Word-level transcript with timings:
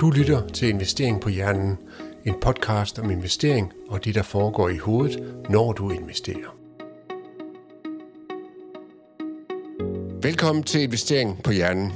Du 0.00 0.10
lytter 0.10 0.48
til 0.48 0.68
Investering 0.68 1.20
på 1.20 1.28
Hjernen, 1.28 1.78
en 2.26 2.34
podcast 2.40 2.98
om 2.98 3.10
investering 3.10 3.72
og 3.88 4.04
det, 4.04 4.14
der 4.14 4.22
foregår 4.22 4.68
i 4.68 4.76
hovedet, 4.76 5.34
når 5.50 5.72
du 5.72 5.90
investerer. 5.90 6.56
Velkommen 10.22 10.64
til 10.64 10.82
Investering 10.82 11.42
på 11.42 11.50
Hjernen. 11.50 11.92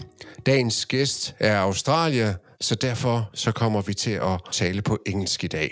Dagens 0.46 0.86
gæst 0.86 1.34
er 1.40 1.58
Australier, 1.58 2.34
så 2.60 2.74
derfor 2.74 3.30
så 3.34 3.52
kommer 3.52 3.82
vi 3.82 3.94
til 3.94 4.10
at 4.10 4.40
tale 4.52 4.82
på 4.82 4.98
engelsk 5.06 5.44
i 5.44 5.46
dag. 5.46 5.70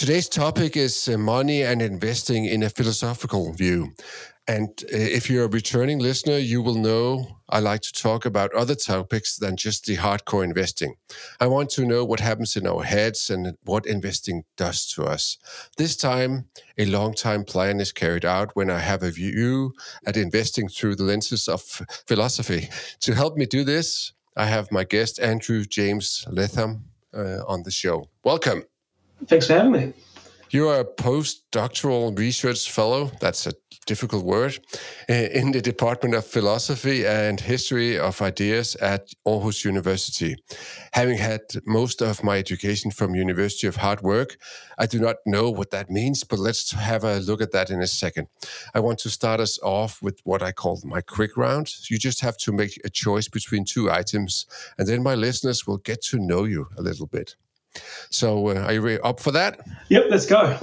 Today's 0.00 0.28
topic 0.28 0.76
is 0.76 1.10
money 1.18 1.62
and 1.62 1.82
investing 1.82 2.52
in 2.52 2.62
a 2.62 2.68
philosophical 2.68 3.54
view. 3.58 3.86
And 4.50 4.68
uh, 4.92 4.96
if 4.96 5.30
you're 5.30 5.44
a 5.44 5.58
returning 5.60 6.00
listener, 6.00 6.36
you 6.38 6.60
will 6.60 6.74
know 6.74 7.36
I 7.50 7.60
like 7.60 7.82
to 7.82 7.92
talk 7.92 8.26
about 8.26 8.52
other 8.52 8.74
topics 8.74 9.36
than 9.36 9.56
just 9.56 9.86
the 9.86 9.96
hardcore 9.96 10.42
investing. 10.42 10.96
I 11.38 11.46
want 11.46 11.70
to 11.70 11.84
know 11.84 12.04
what 12.04 12.18
happens 12.18 12.56
in 12.56 12.66
our 12.66 12.82
heads 12.82 13.30
and 13.30 13.56
what 13.64 13.86
investing 13.86 14.42
does 14.56 14.88
to 14.94 15.04
us. 15.04 15.38
This 15.76 15.96
time, 15.96 16.46
a 16.78 16.86
long 16.86 17.14
time 17.14 17.44
plan 17.44 17.80
is 17.80 17.92
carried 17.92 18.24
out 18.24 18.50
when 18.56 18.70
I 18.70 18.80
have 18.80 19.04
a 19.04 19.12
view 19.12 19.72
at 20.04 20.16
investing 20.16 20.68
through 20.68 20.96
the 20.96 21.04
lenses 21.04 21.46
of 21.46 21.62
philosophy. 22.08 22.70
To 23.02 23.14
help 23.14 23.36
me 23.36 23.46
do 23.46 23.62
this, 23.62 24.12
I 24.36 24.46
have 24.46 24.72
my 24.72 24.82
guest, 24.82 25.20
Andrew 25.20 25.64
James 25.64 26.24
Latham, 26.28 26.86
uh, 27.14 27.44
on 27.46 27.62
the 27.62 27.70
show. 27.70 28.08
Welcome. 28.24 28.64
Thanks 29.26 29.46
for 29.46 29.54
having 29.54 29.72
me. 29.72 29.92
You 30.52 30.68
are 30.68 30.80
a 30.80 30.84
postdoctoral 30.84 32.18
research 32.18 32.68
fellow. 32.72 33.12
That's 33.20 33.46
a 33.46 33.52
difficult 33.86 34.24
word 34.24 34.58
in 35.08 35.52
the 35.52 35.60
Department 35.60 36.16
of 36.16 36.26
Philosophy 36.26 37.06
and 37.06 37.38
History 37.38 37.96
of 37.96 38.20
Ideas 38.20 38.74
at 38.76 39.12
Aarhus 39.24 39.64
University. 39.64 40.34
Having 40.92 41.18
had 41.18 41.42
most 41.66 42.02
of 42.02 42.24
my 42.24 42.36
education 42.36 42.90
from 42.90 43.14
University 43.14 43.68
of 43.68 43.76
Hard 43.76 44.00
Work, 44.00 44.38
I 44.76 44.86
do 44.86 44.98
not 44.98 45.18
know 45.24 45.50
what 45.50 45.70
that 45.70 45.88
means, 45.88 46.24
but 46.24 46.40
let's 46.40 46.72
have 46.72 47.04
a 47.04 47.20
look 47.20 47.40
at 47.40 47.52
that 47.52 47.70
in 47.70 47.80
a 47.80 47.86
second. 47.86 48.26
I 48.74 48.80
want 48.80 48.98
to 49.00 49.08
start 49.08 49.38
us 49.38 49.56
off 49.62 50.02
with 50.02 50.18
what 50.24 50.42
I 50.42 50.50
call 50.50 50.80
my 50.84 51.00
quick 51.00 51.36
round. 51.36 51.72
You 51.88 51.96
just 51.96 52.22
have 52.22 52.36
to 52.38 52.50
make 52.50 52.76
a 52.84 52.90
choice 52.90 53.28
between 53.28 53.64
two 53.64 53.88
items, 53.88 54.46
and 54.78 54.88
then 54.88 55.04
my 55.04 55.14
listeners 55.14 55.64
will 55.64 55.78
get 55.78 56.02
to 56.06 56.18
know 56.18 56.42
you 56.42 56.66
a 56.76 56.82
little 56.82 57.06
bit. 57.06 57.36
So, 58.10 58.48
uh, 58.48 58.64
are 58.66 58.72
you 58.72 59.00
up 59.04 59.20
for 59.20 59.30
that? 59.32 59.60
Yep, 59.88 60.04
let's 60.10 60.26
go. 60.26 60.58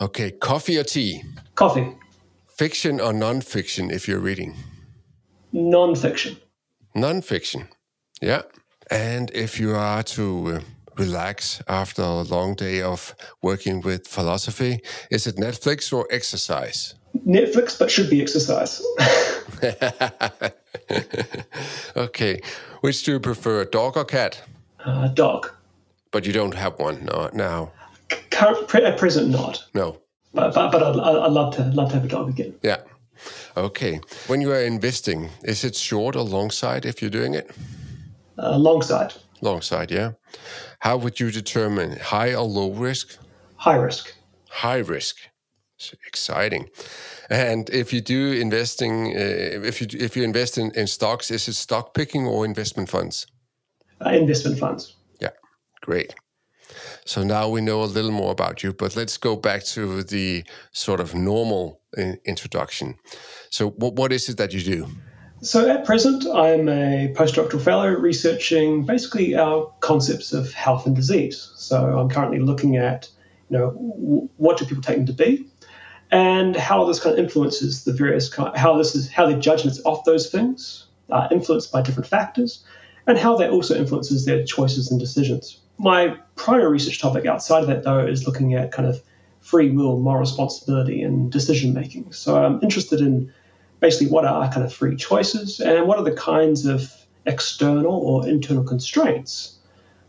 Okay, 0.00 0.30
coffee 0.30 0.78
or 0.78 0.84
tea? 0.84 1.22
Coffee. 1.54 1.94
Fiction 2.56 3.00
or 3.00 3.12
non-fiction 3.12 3.90
if 3.90 4.06
you're 4.06 4.20
reading? 4.20 4.54
Non-fiction. 5.52 6.36
Non-fiction, 6.94 7.68
yeah. 8.20 8.42
And 8.90 9.30
if 9.32 9.60
you 9.60 9.74
are 9.74 10.02
to 10.02 10.48
uh, 10.48 10.60
relax 10.96 11.62
after 11.68 12.02
a 12.02 12.22
long 12.22 12.54
day 12.54 12.82
of 12.82 13.14
working 13.42 13.80
with 13.80 14.06
philosophy, 14.06 14.80
is 15.10 15.26
it 15.26 15.36
Netflix 15.36 15.92
or 15.92 16.06
exercise? 16.10 16.94
Netflix, 17.26 17.78
but 17.78 17.90
should 17.90 18.08
be 18.08 18.22
exercise. 18.22 18.82
okay, 21.96 22.40
which 22.80 23.02
do 23.04 23.12
you 23.12 23.20
prefer, 23.20 23.64
dog 23.64 23.96
or 23.96 24.04
cat? 24.04 24.42
Uh, 24.84 25.08
dog. 25.08 25.52
But 26.12 26.26
you 26.26 26.32
don't 26.32 26.54
have 26.54 26.78
one 26.78 27.04
no, 27.04 27.30
now. 27.32 27.72
Current, 28.30 28.74
at 28.74 28.98
present, 28.98 29.28
not. 29.28 29.64
No. 29.74 30.00
But 30.34 30.54
but, 30.54 30.72
but 30.72 30.82
I'd, 30.82 30.96
I'd 30.96 31.32
love 31.32 31.54
to 31.56 31.62
love 31.64 31.90
to 31.90 31.94
have 31.94 32.04
a 32.04 32.08
dog 32.08 32.28
again. 32.28 32.54
Yeah. 32.62 32.82
Okay. 33.56 34.00
When 34.26 34.40
you 34.40 34.50
are 34.52 34.62
investing, 34.62 35.30
is 35.44 35.64
it 35.64 35.76
short 35.76 36.16
or 36.16 36.22
long 36.22 36.50
side 36.50 36.86
if 36.86 37.02
you're 37.02 37.10
doing 37.10 37.34
it? 37.34 37.50
Uh, 38.38 38.56
long 38.56 38.82
side. 38.82 39.12
Long 39.42 39.62
side, 39.62 39.90
yeah. 39.90 40.12
How 40.80 40.96
would 40.96 41.20
you 41.20 41.30
determine 41.30 41.98
high 41.98 42.34
or 42.34 42.46
low 42.46 42.70
risk? 42.70 43.18
High 43.56 43.76
risk. 43.76 44.14
High 44.48 44.78
risk. 44.78 45.16
It's 45.76 45.94
exciting. 46.06 46.68
And 47.30 47.70
if 47.70 47.92
you 47.92 48.00
do 48.00 48.32
investing, 48.32 49.16
uh, 49.16 49.66
if 49.68 49.80
you 49.80 49.86
if 49.98 50.16
you 50.16 50.24
invest 50.24 50.58
in, 50.58 50.70
in 50.72 50.86
stocks, 50.86 51.30
is 51.30 51.48
it 51.48 51.54
stock 51.54 51.94
picking 51.94 52.26
or 52.26 52.44
investment 52.44 52.88
funds? 52.88 53.26
Uh, 54.04 54.10
investment 54.10 54.58
funds. 54.58 54.96
Great. 55.80 56.14
So 57.04 57.24
now 57.24 57.48
we 57.48 57.60
know 57.60 57.82
a 57.82 57.84
little 57.84 58.12
more 58.12 58.30
about 58.30 58.62
you, 58.62 58.72
but 58.72 58.94
let's 58.96 59.16
go 59.16 59.36
back 59.36 59.64
to 59.64 60.02
the 60.02 60.44
sort 60.72 61.00
of 61.00 61.14
normal 61.14 61.80
introduction. 62.24 62.96
So, 63.50 63.70
what, 63.70 63.94
what 63.94 64.12
is 64.12 64.28
it 64.28 64.36
that 64.36 64.52
you 64.52 64.62
do? 64.62 64.86
So, 65.42 65.68
at 65.68 65.84
present, 65.84 66.26
I'm 66.26 66.68
a 66.68 67.12
postdoctoral 67.16 67.62
fellow 67.62 67.88
researching 67.88 68.84
basically 68.84 69.34
our 69.34 69.72
concepts 69.80 70.32
of 70.32 70.52
health 70.52 70.86
and 70.86 70.94
disease. 70.94 71.50
So, 71.56 71.98
I'm 71.98 72.08
currently 72.08 72.38
looking 72.38 72.76
at, 72.76 73.08
you 73.48 73.58
know, 73.58 73.70
what 74.36 74.58
do 74.58 74.66
people 74.66 74.82
take 74.82 74.98
them 74.98 75.06
to 75.06 75.12
be, 75.12 75.46
and 76.10 76.54
how 76.54 76.84
this 76.84 77.00
kind 77.00 77.18
of 77.18 77.24
influences 77.24 77.84
the 77.84 77.92
various 77.92 78.28
kind, 78.28 78.56
how 78.56 78.76
this 78.76 78.94
is 78.94 79.10
how 79.10 79.26
their 79.26 79.40
judgments 79.40 79.80
of 79.80 80.04
those 80.04 80.30
things 80.30 80.86
are 81.10 81.28
influenced 81.32 81.72
by 81.72 81.82
different 81.82 82.06
factors, 82.06 82.64
and 83.06 83.18
how 83.18 83.36
that 83.36 83.50
also 83.50 83.74
influences 83.74 84.26
their 84.26 84.44
choices 84.44 84.90
and 84.90 85.00
decisions. 85.00 85.58
My 85.80 86.14
primary 86.36 86.70
research 86.70 87.00
topic 87.00 87.24
outside 87.24 87.62
of 87.62 87.68
that, 87.68 87.84
though, 87.84 88.06
is 88.06 88.26
looking 88.26 88.52
at 88.54 88.70
kind 88.70 88.86
of 88.86 89.02
free 89.40 89.70
will, 89.70 89.98
moral 89.98 90.20
responsibility, 90.20 91.02
and 91.02 91.32
decision 91.32 91.72
making. 91.72 92.12
So 92.12 92.44
I'm 92.44 92.62
interested 92.62 93.00
in 93.00 93.32
basically 93.80 94.08
what 94.08 94.26
are 94.26 94.52
kind 94.52 94.62
of 94.62 94.74
free 94.74 94.94
choices 94.94 95.58
and 95.58 95.86
what 95.86 95.98
are 95.98 96.04
the 96.04 96.12
kinds 96.14 96.66
of 96.66 96.92
external 97.24 97.94
or 97.94 98.28
internal 98.28 98.62
constraints 98.62 99.56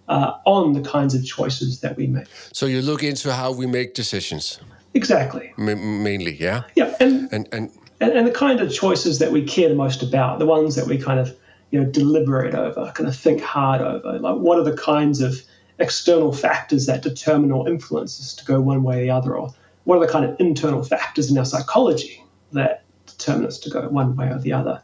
uh, 0.09 0.33
on 0.45 0.73
the 0.73 0.81
kinds 0.81 1.15
of 1.15 1.25
choices 1.25 1.79
that 1.79 1.95
we 1.95 2.05
make. 2.05 2.27
So 2.51 2.65
you 2.65 2.81
look 2.81 3.01
into 3.01 3.33
how 3.33 3.53
we 3.53 3.65
make 3.65 3.93
decisions. 3.93 4.59
Exactly. 4.93 5.53
M- 5.57 6.03
mainly, 6.03 6.35
yeah. 6.35 6.63
Yeah, 6.75 6.93
and, 6.99 7.31
and 7.31 7.47
and 7.53 7.71
and 8.01 8.27
the 8.27 8.31
kind 8.31 8.59
of 8.59 8.73
choices 8.73 9.19
that 9.19 9.31
we 9.31 9.45
care 9.45 9.69
the 9.69 9.75
most 9.75 10.03
about, 10.03 10.39
the 10.39 10.45
ones 10.45 10.75
that 10.75 10.87
we 10.87 10.97
kind 10.97 11.19
of 11.19 11.33
you 11.69 11.79
know 11.79 11.89
deliberate 11.89 12.55
over, 12.55 12.91
kind 12.93 13.07
of 13.07 13.15
think 13.15 13.41
hard 13.41 13.79
over. 13.79 14.19
Like, 14.19 14.35
what 14.35 14.57
are 14.59 14.65
the 14.65 14.75
kinds 14.75 15.21
of 15.21 15.41
external 15.81 16.31
factors 16.31 16.85
that 16.85 17.01
determine 17.01 17.51
or 17.51 17.67
influence 17.67 18.19
us 18.19 18.33
to 18.35 18.45
go 18.45 18.61
one 18.61 18.83
way 18.83 18.99
or 18.99 19.01
the 19.01 19.11
other, 19.11 19.35
or 19.35 19.53
what 19.83 19.97
are 19.97 20.05
the 20.05 20.11
kind 20.11 20.25
of 20.25 20.39
internal 20.39 20.83
factors 20.83 21.29
in 21.31 21.37
our 21.37 21.45
psychology 21.45 22.23
that 22.53 22.83
determine 23.05 23.45
us 23.45 23.59
to 23.59 23.69
go 23.69 23.87
one 23.89 24.15
way 24.15 24.29
or 24.29 24.39
the 24.39 24.53
other. 24.53 24.81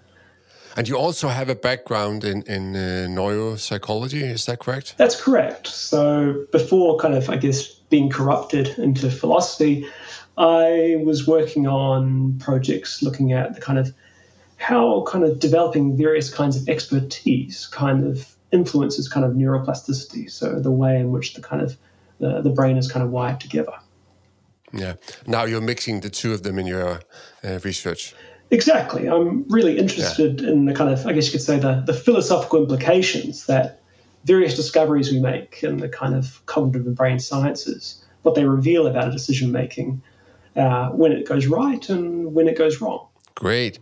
And 0.76 0.88
you 0.88 0.96
also 0.96 1.28
have 1.28 1.50
a 1.50 1.56
background 1.56 2.24
in, 2.24 2.44
in 2.44 2.76
uh, 2.76 3.08
neuropsychology, 3.10 4.22
is 4.22 4.46
that 4.46 4.60
correct? 4.60 4.96
That's 4.98 5.20
correct. 5.20 5.68
So 5.68 6.46
before 6.52 7.00
kind 7.00 7.16
of, 7.16 7.30
I 7.30 7.38
guess, 7.38 7.68
being 7.90 8.12
corrupted 8.12 8.78
into 8.78 9.10
philosophy, 9.10 9.88
I 10.38 11.02
was 11.04 11.26
working 11.26 11.66
on 11.66 12.38
projects 12.38 13.02
looking 13.02 13.34
at 13.34 13.56
the 13.56 13.62
kind 13.62 13.80
of 13.80 13.92
how 14.58 15.04
kind 15.08 15.24
of 15.24 15.40
developing 15.40 15.98
various 15.98 16.32
kinds 16.32 16.56
of 16.56 16.70
expertise 16.70 17.66
kind 17.68 18.06
of 18.06 18.37
influences 18.52 19.08
kind 19.08 19.26
of 19.26 19.34
neuroplasticity, 19.34 20.30
so 20.30 20.60
the 20.60 20.72
way 20.72 21.00
in 21.00 21.12
which 21.12 21.34
the 21.34 21.42
kind 21.42 21.62
of 21.62 21.78
the, 22.20 22.42
the 22.42 22.50
brain 22.50 22.78
is 22.78 22.92
kind 22.92 23.04
of 23.04 23.12
wired 23.12 23.40
together. 23.40 23.74
Yeah. 24.74 24.96
Now 25.26 25.46
you're 25.46 25.62
mixing 25.62 26.02
the 26.02 26.10
two 26.10 26.34
of 26.34 26.44
them 26.44 26.60
in 26.60 26.68
your 26.68 27.02
uh, 27.44 27.60
research. 27.64 28.14
Exactly. 28.50 29.08
I'm 29.08 29.46
really 29.50 29.78
interested 29.78 30.42
yeah. 30.42 30.50
in 30.50 30.66
the 30.66 30.74
kind 30.74 30.90
of, 30.90 31.06
I 31.06 31.14
guess 31.14 31.26
you 31.26 31.32
could 31.34 31.42
say, 31.42 31.60
the, 31.60 31.84
the 31.86 31.94
philosophical 31.94 32.62
implications 32.62 33.46
that 33.48 33.82
various 34.24 34.56
discoveries 34.56 35.12
we 35.12 35.20
make 35.20 35.64
in 35.64 35.78
the 35.78 35.90
kind 35.90 36.16
of 36.16 36.46
cognitive 36.46 36.88
and 36.88 36.96
brain 36.96 37.20
sciences, 37.20 38.04
what 38.24 38.36
they 38.36 38.46
reveal 38.46 38.88
about 38.88 39.08
a 39.08 39.12
decision 39.12 39.52
making, 39.52 40.02
uh, 40.56 40.90
when 40.90 41.12
it 41.12 41.26
goes 41.26 41.48
right 41.48 41.90
and 41.90 42.34
when 42.34 42.48
it 42.48 42.58
goes 42.58 42.82
wrong. 42.82 43.08
Great. 43.36 43.80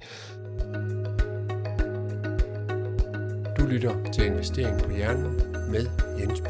Lytter 3.69 4.11
til 4.13 4.25
Investering 4.25 4.81
på 4.81 4.91
Hjernen 4.91 5.35
med 5.71 5.85
Jens. 6.19 6.41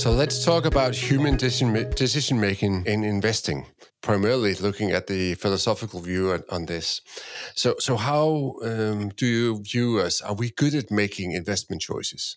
So 0.00 0.10
let's 0.10 0.44
talk 0.44 0.64
about 0.64 0.94
human 0.94 1.36
decision 1.36 2.40
making 2.40 2.86
in 2.86 3.04
investing, 3.04 3.66
primarily 4.00 4.54
looking 4.54 4.92
at 4.92 5.06
the 5.06 5.34
philosophical 5.34 6.00
view 6.00 6.32
on, 6.32 6.42
on 6.50 6.66
this. 6.66 7.02
So, 7.56 7.74
so 7.80 7.96
how 7.96 8.54
um, 8.62 9.10
do 9.20 9.26
you 9.26 9.62
view 9.72 9.98
us? 10.06 10.22
Are 10.22 10.34
we 10.34 10.50
good 10.50 10.74
at 10.74 10.90
making 10.90 11.32
investment 11.32 11.82
choices? 11.82 12.36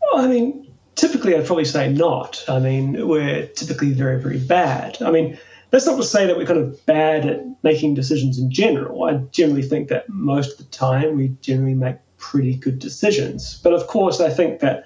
Well, 0.00 0.24
I 0.24 0.28
mean, 0.28 0.72
typically 0.94 1.34
I'd 1.34 1.46
probably 1.46 1.64
say 1.64 1.92
not. 1.92 2.44
I 2.48 2.60
mean, 2.60 3.08
we're 3.08 3.46
typically 3.46 3.92
very, 3.92 4.20
very 4.22 4.38
bad. 4.38 4.98
I 5.02 5.10
mean, 5.10 5.36
that's 5.70 5.86
not 5.86 5.96
to 5.96 6.02
say 6.02 6.26
that 6.26 6.36
we're 6.36 6.46
kind 6.46 6.60
of 6.60 6.84
bad 6.86 7.26
at 7.26 7.44
making 7.62 7.94
decisions 7.94 8.38
in 8.38 8.50
general. 8.50 9.04
I 9.04 9.14
generally 9.32 9.62
think 9.62 9.88
that 9.88 10.08
most 10.08 10.52
of 10.52 10.58
the 10.58 10.72
time 10.76 11.16
we 11.16 11.28
generally 11.40 11.74
make 11.74 11.96
pretty 12.16 12.54
good 12.54 12.78
decisions. 12.78 13.60
But 13.62 13.72
of 13.72 13.86
course, 13.86 14.20
I 14.20 14.30
think 14.30 14.60
that 14.60 14.84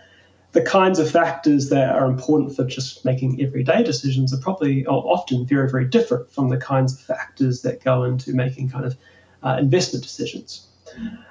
the 0.53 0.63
kinds 0.63 0.99
of 0.99 1.11
factors 1.11 1.71
that 1.71 1.95
are 1.95 2.07
important 2.07 2.55
for 2.55 2.65
just 2.65 3.05
making 3.05 3.41
everyday 3.43 3.83
decisions 3.83 4.35
are 4.35 4.39
probably 4.39 4.85
are 4.87 4.93
often 4.93 5.47
very, 5.47 5.71
very 5.71 5.87
different 5.87 6.31
from 6.31 6.51
the 6.51 6.59
kinds 6.59 6.93
of 6.93 7.01
factors 7.01 7.63
that 7.63 7.83
go 7.83 8.05
into 8.05 8.35
making 8.35 8.69
kind 8.69 8.85
of 8.85 8.97
uh, 9.43 9.57
investment 9.59 10.03
decisions. 10.03 10.67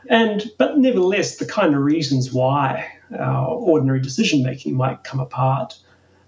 And 0.09 0.49
but 0.57 0.79
nevertheless, 0.79 1.37
the 1.37 1.45
kind 1.45 1.75
of 1.75 1.81
reasons 1.81 2.33
why 2.33 2.87
our 3.17 3.47
ordinary 3.47 4.01
decision 4.01 4.41
making 4.41 4.75
might 4.75 5.03
come 5.03 5.19
apart 5.19 5.77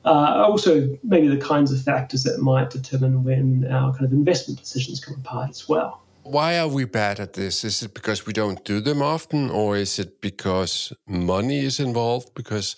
uh, 0.05 0.45
also 0.47 0.97
maybe 1.03 1.27
the 1.27 1.37
kinds 1.37 1.71
of 1.71 1.81
factors 1.81 2.23
that 2.23 2.39
might 2.39 2.69
determine 2.69 3.23
when 3.23 3.67
our 3.71 3.91
kind 3.91 4.05
of 4.05 4.11
investment 4.11 4.59
decisions 4.59 5.03
come 5.03 5.15
apart 5.15 5.49
as 5.49 5.67
well. 5.67 6.01
Why 6.23 6.57
are 6.57 6.69
we 6.69 6.85
bad 6.85 7.19
at 7.19 7.33
this? 7.33 7.63
Is 7.65 7.83
it 7.83 7.93
because 7.93 8.25
we 8.25 8.31
don't 8.31 8.63
do 8.63 8.79
them 8.79 9.01
often, 9.01 9.49
or 9.49 9.75
is 9.75 9.99
it 9.99 10.21
because 10.21 10.93
money 11.05 11.59
is 11.59 11.79
involved? 11.79 12.33
Because 12.33 12.77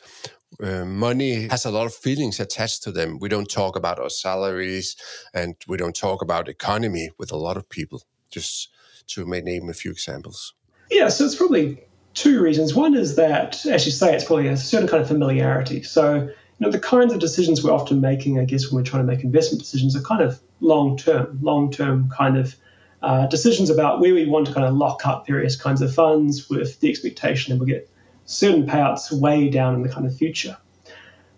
uh, 0.63 0.86
money 0.86 1.48
has 1.50 1.66
a 1.66 1.72
lot 1.72 1.86
of 1.86 1.94
feelings 1.94 2.39
attached 2.39 2.83
to 2.83 2.92
them. 2.92 3.19
We 3.19 3.30
don't 3.30 3.50
talk 3.50 3.75
about 3.75 4.00
our 4.00 4.10
salaries 4.10 4.95
and 5.33 5.56
we 5.68 5.77
don't 5.77 5.95
talk 5.95 6.22
about 6.22 6.50
economy 6.50 7.12
with 7.18 7.31
a 7.31 7.38
lot 7.38 7.57
of 7.57 7.69
people, 7.69 8.01
just 8.31 8.69
to 9.07 9.25
name 9.25 9.69
a 9.69 9.74
few 9.74 9.92
examples. 9.92 10.54
Yeah, 10.89 11.10
so 11.10 11.25
it's 11.25 11.36
probably 11.36 11.83
two 12.13 12.42
reasons. 12.42 12.74
One 12.74 12.95
is 12.95 13.16
that, 13.16 13.66
as 13.66 13.86
you 13.86 13.92
say, 13.92 14.16
it's 14.16 14.24
probably 14.24 14.48
a 14.48 14.57
certain 14.57 14.88
kind 14.88 15.01
of 15.01 15.07
familiarity. 15.07 15.83
So, 15.83 16.30
you 16.60 16.66
know, 16.66 16.72
the 16.72 16.80
kinds 16.80 17.13
of 17.13 17.19
decisions 17.19 17.63
we're 17.63 17.74
often 17.74 18.00
making, 18.00 18.40
I 18.40 18.46
guess, 18.46 18.72
when 18.72 18.81
we're 18.81 18.90
trying 18.90 19.06
to 19.06 19.12
make 19.12 19.24
investment 19.24 19.62
decisions 19.62 19.96
are 19.96 20.02
kind 20.02 20.22
of 20.22 20.40
long 20.62 20.98
term, 20.98 21.38
long 21.42 21.72
term 21.72 22.10
kind 22.10 22.38
of 22.38 22.56
uh, 23.02 23.28
decisions 23.28 23.69
about 23.69 24.00
where 24.00 24.13
we 24.13 24.25
want 24.25 24.48
to 24.48 24.54
kind 24.54 24.66
of 24.66 24.74
lock 24.74 25.06
up 25.06 25.28
various 25.28 25.56
kinds 25.56 25.81
of 25.81 25.94
funds 25.94 26.50
with 26.50 26.80
the 26.80 26.90
expectation 26.90 27.54
that 27.54 27.60
we'll 27.60 27.68
get 27.68 27.90
certain 28.25 28.66
payouts 28.66 29.12
way 29.12 29.50
down 29.50 29.75
in 29.75 29.84
the 29.84 29.90
kind 29.90 30.07
of 30.07 30.16
future. 30.16 30.57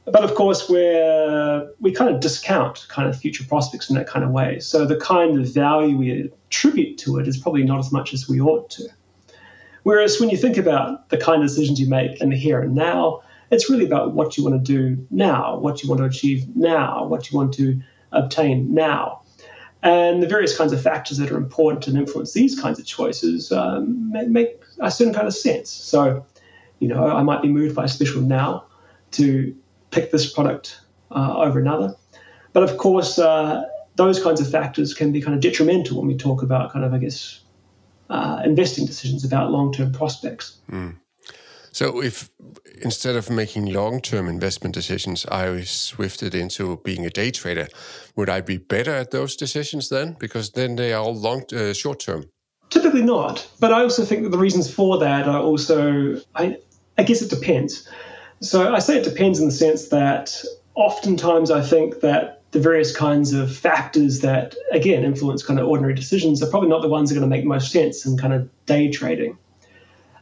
But 0.05 0.23
of 0.23 0.35
course, 0.35 0.69
we're, 0.69 1.69
we 1.81 1.91
kind 1.91 2.13
of 2.13 2.21
discount 2.21 2.85
kind 2.87 3.09
of 3.09 3.17
future 3.17 3.43
prospects 3.43 3.89
in 3.89 3.95
that 3.97 4.07
kind 4.07 4.23
of 4.23 4.31
way. 4.31 4.59
So 4.59 4.85
the 4.85 4.95
kind 4.95 5.37
of 5.37 5.53
value 5.53 5.97
we 5.97 6.31
attribute 6.47 6.97
to 6.99 7.17
it 7.17 7.27
is 7.27 7.37
probably 7.37 7.63
not 7.63 7.79
as 7.79 7.91
much 7.91 8.13
as 8.13 8.29
we 8.29 8.39
ought 8.39 8.69
to. 8.71 8.87
Whereas 9.83 10.19
when 10.19 10.29
you 10.29 10.37
think 10.37 10.57
about 10.57 11.09
the 11.09 11.17
kind 11.17 11.41
of 11.41 11.49
decisions 11.49 11.79
you 11.81 11.89
make 11.89 12.21
in 12.21 12.29
the 12.29 12.37
here 12.37 12.61
and 12.61 12.73
now, 12.73 13.21
it's 13.51 13.69
really 13.69 13.85
about 13.85 14.13
what 14.13 14.37
you 14.37 14.43
want 14.43 14.63
to 14.63 14.73
do 14.73 15.05
now, 15.09 15.57
what 15.57 15.83
you 15.83 15.89
want 15.89 15.99
to 15.99 16.05
achieve 16.05 16.55
now, 16.55 17.05
what 17.05 17.31
you 17.31 17.37
want 17.37 17.53
to 17.55 17.79
obtain 18.11 18.73
now. 18.73 19.21
And 19.83 20.21
the 20.23 20.27
various 20.27 20.57
kinds 20.57 20.73
of 20.73 20.81
factors 20.81 21.17
that 21.17 21.31
are 21.31 21.37
important 21.37 21.87
and 21.87 21.97
influence 21.97 22.33
these 22.33 22.59
kinds 22.59 22.79
of 22.79 22.85
choices 22.85 23.51
um, 23.51 24.11
make 24.11 24.61
a 24.79 24.91
certain 24.91 25.13
kind 25.13 25.27
of 25.27 25.35
sense. 25.35 25.69
So, 25.69 26.25
you 26.79 26.87
know, 26.87 27.07
I 27.07 27.23
might 27.23 27.41
be 27.41 27.47
moved 27.47 27.75
by 27.75 27.85
a 27.85 27.87
special 27.87 28.21
now 28.21 28.65
to 29.11 29.55
pick 29.91 30.11
this 30.11 30.31
product 30.31 30.81
uh, 31.11 31.37
over 31.37 31.59
another. 31.59 31.95
But 32.53 32.63
of 32.63 32.77
course, 32.77 33.19
uh, 33.19 33.65
those 33.95 34.21
kinds 34.21 34.41
of 34.41 34.49
factors 34.49 34.93
can 34.93 35.11
be 35.11 35.21
kind 35.21 35.35
of 35.35 35.41
detrimental 35.41 35.99
when 35.99 36.07
we 36.07 36.17
talk 36.17 36.41
about 36.41 36.71
kind 36.73 36.83
of, 36.83 36.93
I 36.93 36.97
guess, 36.97 37.41
uh, 38.09 38.41
investing 38.43 38.85
decisions 38.85 39.23
about 39.23 39.51
long 39.51 39.71
term 39.71 39.91
prospects. 39.91 40.57
Mm. 40.71 40.95
So, 41.77 42.01
if 42.01 42.31
instead 42.81 43.15
of 43.15 43.29
making 43.29 43.71
long 43.71 44.01
term 44.01 44.27
investment 44.27 44.73
decisions, 44.73 45.27
I 45.27 45.49
was 45.49 45.69
swifted 45.69 46.33
into 46.33 46.77
being 46.77 47.05
a 47.05 47.11
day 47.11 47.29
trader, 47.29 47.67
would 48.15 48.29
I 48.29 48.41
be 48.41 48.57
better 48.57 48.95
at 48.95 49.11
those 49.11 49.35
decisions 49.35 49.89
then? 49.89 50.15
Because 50.19 50.49
then 50.49 50.75
they 50.75 50.91
are 50.91 51.03
all 51.03 51.13
long, 51.13 51.43
uh, 51.55 51.73
short 51.73 51.99
term. 51.99 52.31
Typically 52.71 53.03
not. 53.03 53.47
But 53.59 53.73
I 53.73 53.83
also 53.83 54.05
think 54.05 54.23
that 54.23 54.29
the 54.29 54.39
reasons 54.39 54.73
for 54.73 54.97
that 54.97 55.27
are 55.27 55.39
also, 55.39 56.19
I, 56.33 56.57
I 56.97 57.03
guess 57.03 57.21
it 57.21 57.29
depends. 57.29 57.87
So 58.39 58.73
I 58.73 58.79
say 58.79 58.97
it 58.97 59.03
depends 59.03 59.39
in 59.39 59.45
the 59.45 59.51
sense 59.51 59.89
that 59.89 60.43
oftentimes 60.73 61.51
I 61.51 61.61
think 61.61 61.99
that 61.99 62.41
the 62.53 62.59
various 62.59 62.91
kinds 62.95 63.33
of 63.33 63.55
factors 63.55 64.21
that, 64.21 64.55
again, 64.71 65.03
influence 65.03 65.45
kind 65.45 65.59
of 65.59 65.67
ordinary 65.67 65.93
decisions 65.93 66.41
are 66.41 66.49
probably 66.49 66.69
not 66.69 66.81
the 66.81 66.89
ones 66.89 67.11
that 67.11 67.17
are 67.17 67.19
going 67.19 67.29
to 67.29 67.37
make 67.37 67.45
most 67.45 67.71
sense 67.71 68.03
in 68.03 68.17
kind 68.17 68.33
of 68.33 68.49
day 68.65 68.89
trading. 68.89 69.37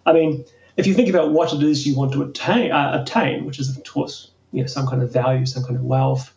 I 0.06 0.12
mean, 0.12 0.46
if 0.78 0.88
you 0.88 0.94
think 0.94 1.10
about 1.10 1.32
what 1.32 1.54
it 1.54 1.64
is 1.64 1.88
you 1.88 1.96
want 1.96 2.14
to 2.14 2.24
attain, 2.24 2.72
uh, 2.72 3.06
which 3.44 3.60
is, 3.60 3.76
of 3.76 3.84
course, 3.86 4.32
you 4.52 4.62
know, 4.62 4.68
some 4.68 4.88
kind 4.88 5.02
of 5.02 5.12
value, 5.12 5.46
some 5.46 5.64
kind 5.64 5.76
of 5.76 5.84
wealth, 5.84 6.34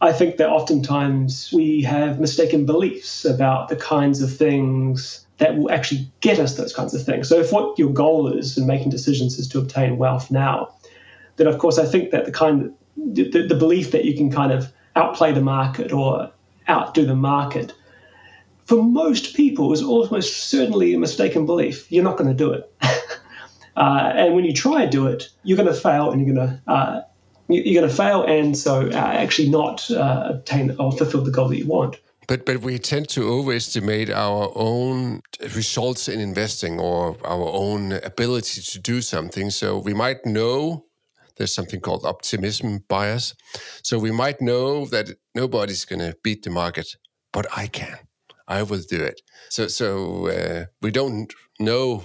I 0.00 0.12
think 0.12 0.36
that 0.36 0.50
oftentimes 0.50 1.50
we 1.52 1.82
have 1.82 2.20
mistaken 2.20 2.66
beliefs 2.66 3.24
about 3.24 3.68
the 3.68 3.76
kinds 3.76 4.20
of 4.20 4.36
things 4.36 5.24
that 5.38 5.56
will 5.56 5.70
actually 5.70 6.10
get 6.20 6.38
us 6.38 6.56
those 6.56 6.74
kinds 6.74 6.94
of 6.94 7.04
things. 7.04 7.28
So, 7.28 7.38
if 7.38 7.52
what 7.52 7.78
your 7.78 7.92
goal 7.92 8.28
is 8.28 8.58
in 8.58 8.66
making 8.66 8.90
decisions 8.90 9.38
is 9.38 9.48
to 9.48 9.58
obtain 9.58 9.98
wealth 9.98 10.30
now, 10.30 10.74
then 11.36 11.46
of 11.46 11.58
course 11.58 11.78
I 11.78 11.86
think 11.86 12.10
that 12.10 12.26
the 12.26 12.32
kind 12.32 12.72
the, 12.96 13.46
the 13.46 13.54
belief 13.54 13.90
that 13.92 14.04
you 14.04 14.14
can 14.14 14.30
kind 14.30 14.52
of 14.52 14.72
outplay 14.94 15.32
the 15.32 15.40
market 15.40 15.92
or 15.92 16.30
outdo 16.68 17.04
the 17.04 17.16
market 17.16 17.72
for 18.64 18.82
most 18.82 19.34
people 19.34 19.72
is 19.72 19.82
almost 19.82 20.48
certainly 20.48 20.94
a 20.94 20.98
mistaken 20.98 21.46
belief. 21.46 21.90
You're 21.92 22.04
not 22.04 22.16
going 22.16 22.30
to 22.30 22.34
do 22.34 22.52
it. 22.52 22.72
uh, 23.76 24.12
and 24.14 24.34
when 24.34 24.44
you 24.44 24.52
try 24.52 24.84
to 24.84 24.90
do 24.90 25.06
it, 25.06 25.28
you're 25.42 25.56
going 25.56 25.68
to 25.68 25.74
fail 25.80 26.10
and 26.10 26.24
you're 26.24 26.34
going 26.34 26.48
to 26.48 26.72
uh, 26.72 27.02
you're 27.48 27.80
going 27.80 27.88
to 27.88 27.94
fail 27.94 28.22
and 28.22 28.56
so 28.56 28.88
uh, 28.88 28.94
actually 28.94 29.50
not 29.50 29.90
uh, 29.90 30.28
obtain 30.30 30.74
or 30.78 30.92
fulfill 30.92 31.22
the 31.22 31.30
goal 31.30 31.48
that 31.48 31.58
you 31.58 31.66
want. 31.66 31.96
But 32.26 32.46
but 32.46 32.62
we 32.62 32.78
tend 32.78 33.08
to 33.10 33.28
overestimate 33.28 34.08
our 34.10 34.50
own 34.54 35.20
results 35.54 36.08
in 36.08 36.20
investing 36.20 36.80
or 36.80 37.16
our 37.24 37.50
own 37.52 37.92
ability 37.92 38.62
to 38.62 38.78
do 38.78 39.02
something. 39.02 39.50
So 39.50 39.78
we 39.78 39.92
might 39.92 40.24
know 40.24 40.86
there's 41.36 41.54
something 41.54 41.80
called 41.80 42.06
optimism 42.06 42.84
bias. 42.88 43.34
So 43.82 43.98
we 43.98 44.10
might 44.10 44.40
know 44.40 44.86
that 44.86 45.10
nobody's 45.34 45.84
going 45.84 46.00
to 46.00 46.16
beat 46.22 46.44
the 46.44 46.50
market, 46.50 46.96
but 47.32 47.46
I 47.54 47.66
can. 47.66 47.98
I 48.46 48.62
will 48.62 48.82
do 48.88 49.02
it. 49.02 49.20
So 49.50 49.68
so 49.68 50.28
uh, 50.28 50.66
we 50.80 50.90
don't 50.90 51.32
know 51.58 52.02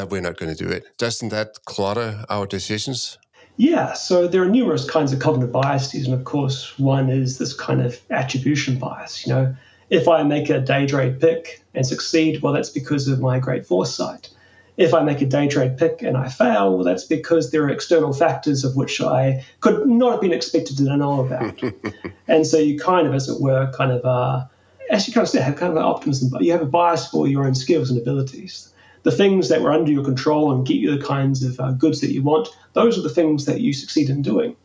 that 0.00 0.10
we're 0.10 0.22
not 0.22 0.38
going 0.38 0.54
to 0.54 0.64
do 0.64 0.70
it. 0.70 0.84
Doesn't 0.96 1.28
that 1.28 1.62
clutter 1.66 2.24
our 2.30 2.46
decisions? 2.46 3.18
Yeah, 3.58 3.92
so 3.92 4.26
there 4.26 4.42
are 4.42 4.48
numerous 4.48 4.88
kinds 4.88 5.12
of 5.12 5.18
cognitive 5.18 5.52
biases, 5.52 6.06
and 6.06 6.14
of 6.14 6.24
course, 6.24 6.78
one 6.78 7.10
is 7.10 7.36
this 7.36 7.52
kind 7.52 7.82
of 7.82 8.00
attribution 8.10 8.78
bias. 8.78 9.26
You 9.26 9.34
know, 9.34 9.56
if 9.90 10.08
I 10.08 10.22
make 10.22 10.48
a 10.48 10.58
day 10.58 10.86
trade 10.86 11.20
pick 11.20 11.62
and 11.74 11.86
succeed, 11.86 12.40
well, 12.40 12.54
that's 12.54 12.70
because 12.70 13.08
of 13.08 13.20
my 13.20 13.38
great 13.38 13.66
foresight. 13.66 14.30
If 14.78 14.94
I 14.94 15.02
make 15.02 15.20
a 15.20 15.26
day 15.26 15.46
trade 15.48 15.76
pick 15.76 16.00
and 16.00 16.16
I 16.16 16.30
fail, 16.30 16.74
well, 16.74 16.84
that's 16.84 17.04
because 17.04 17.50
there 17.50 17.64
are 17.64 17.68
external 17.68 18.14
factors 18.14 18.64
of 18.64 18.76
which 18.76 19.02
I 19.02 19.44
could 19.60 19.86
not 19.86 20.12
have 20.12 20.20
been 20.22 20.32
expected 20.32 20.78
to 20.78 20.96
know 20.96 21.26
about. 21.26 21.62
and 22.28 22.46
so 22.46 22.56
you 22.56 22.78
kind 22.78 23.06
of, 23.06 23.12
as 23.12 23.28
it 23.28 23.42
were, 23.42 23.70
kind 23.76 23.92
of, 23.92 24.02
uh, 24.06 24.46
as 24.88 25.06
you 25.06 25.12
kind 25.12 25.24
of 25.24 25.28
say, 25.28 25.42
have 25.42 25.56
kind 25.56 25.72
of 25.72 25.76
an 25.76 25.84
optimism, 25.84 26.30
but 26.30 26.40
you 26.40 26.52
have 26.52 26.62
a 26.62 26.66
bias 26.66 27.06
for 27.08 27.28
your 27.28 27.44
own 27.44 27.54
skills 27.54 27.90
and 27.90 28.00
abilities. 28.00 28.72
The 29.02 29.12
things 29.12 29.48
that 29.48 29.62
were 29.62 29.72
under 29.72 29.90
your 29.90 30.04
control 30.04 30.52
and 30.52 30.66
get 30.66 30.76
you 30.76 30.96
the 30.96 31.04
kinds 31.04 31.42
of 31.42 31.58
uh, 31.58 31.72
goods 31.72 32.00
that 32.00 32.12
you 32.12 32.22
want, 32.22 32.48
those 32.74 32.98
are 32.98 33.02
the 33.02 33.08
things 33.08 33.46
that 33.46 33.60
you 33.60 33.72
succeed 33.72 34.10
in 34.10 34.22
doing. 34.22 34.56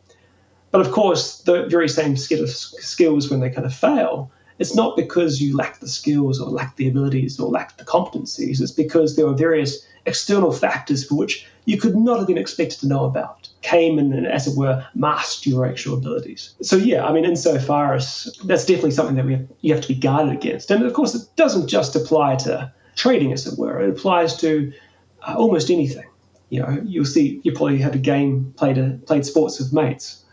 But 0.70 0.80
of 0.80 0.92
course, 0.92 1.38
the 1.42 1.66
very 1.66 1.88
same 1.88 2.16
set 2.16 2.40
of 2.40 2.50
skills, 2.50 3.30
when 3.30 3.40
they 3.40 3.50
kind 3.50 3.66
of 3.66 3.74
fail, 3.74 4.30
it's 4.58 4.74
not 4.74 4.96
because 4.96 5.40
you 5.40 5.56
lack 5.56 5.80
the 5.80 5.88
skills 5.88 6.40
or 6.40 6.50
lack 6.50 6.76
the 6.76 6.88
abilities 6.88 7.38
or 7.38 7.48
lack 7.48 7.76
the 7.76 7.84
competencies. 7.84 8.60
It's 8.60 8.72
because 8.72 9.16
there 9.16 9.26
are 9.26 9.34
various 9.34 9.86
external 10.06 10.52
factors 10.52 11.04
for 11.04 11.16
which 11.16 11.46
you 11.64 11.78
could 11.78 11.96
not 11.96 12.18
have 12.18 12.26
been 12.26 12.38
expected 12.38 12.80
to 12.80 12.88
know 12.88 13.04
about 13.04 13.48
came 13.62 13.98
and, 13.98 14.26
as 14.26 14.46
it 14.46 14.56
were, 14.56 14.86
masked 14.94 15.46
your 15.46 15.66
actual 15.66 15.98
abilities. 15.98 16.54
So, 16.62 16.76
yeah, 16.76 17.04
I 17.04 17.12
mean, 17.12 17.24
insofar 17.24 17.94
as 17.94 18.38
that's 18.44 18.64
definitely 18.64 18.92
something 18.92 19.16
that 19.16 19.26
we 19.26 19.32
have, 19.32 19.48
you 19.60 19.74
have 19.74 19.82
to 19.82 19.88
be 19.88 19.94
guarded 19.94 20.34
against. 20.34 20.70
And 20.70 20.84
of 20.84 20.92
course, 20.92 21.14
it 21.14 21.22
doesn't 21.36 21.68
just 21.68 21.96
apply 21.96 22.36
to 22.36 22.72
trading, 22.96 23.32
as 23.32 23.46
it 23.46 23.58
were, 23.58 23.80
it 23.80 23.90
applies 23.90 24.36
to 24.38 24.72
uh, 25.22 25.34
almost 25.36 25.70
anything. 25.70 26.08
You 26.48 26.60
know, 26.60 26.82
you'll 26.84 27.04
see, 27.04 27.40
you 27.44 27.52
probably 27.52 27.78
had 27.78 27.94
a 27.94 27.98
game, 27.98 28.52
played, 28.56 28.78
a, 28.78 28.98
played 29.06 29.24
sports 29.24 29.58
with 29.58 29.72
mates. 29.72 30.24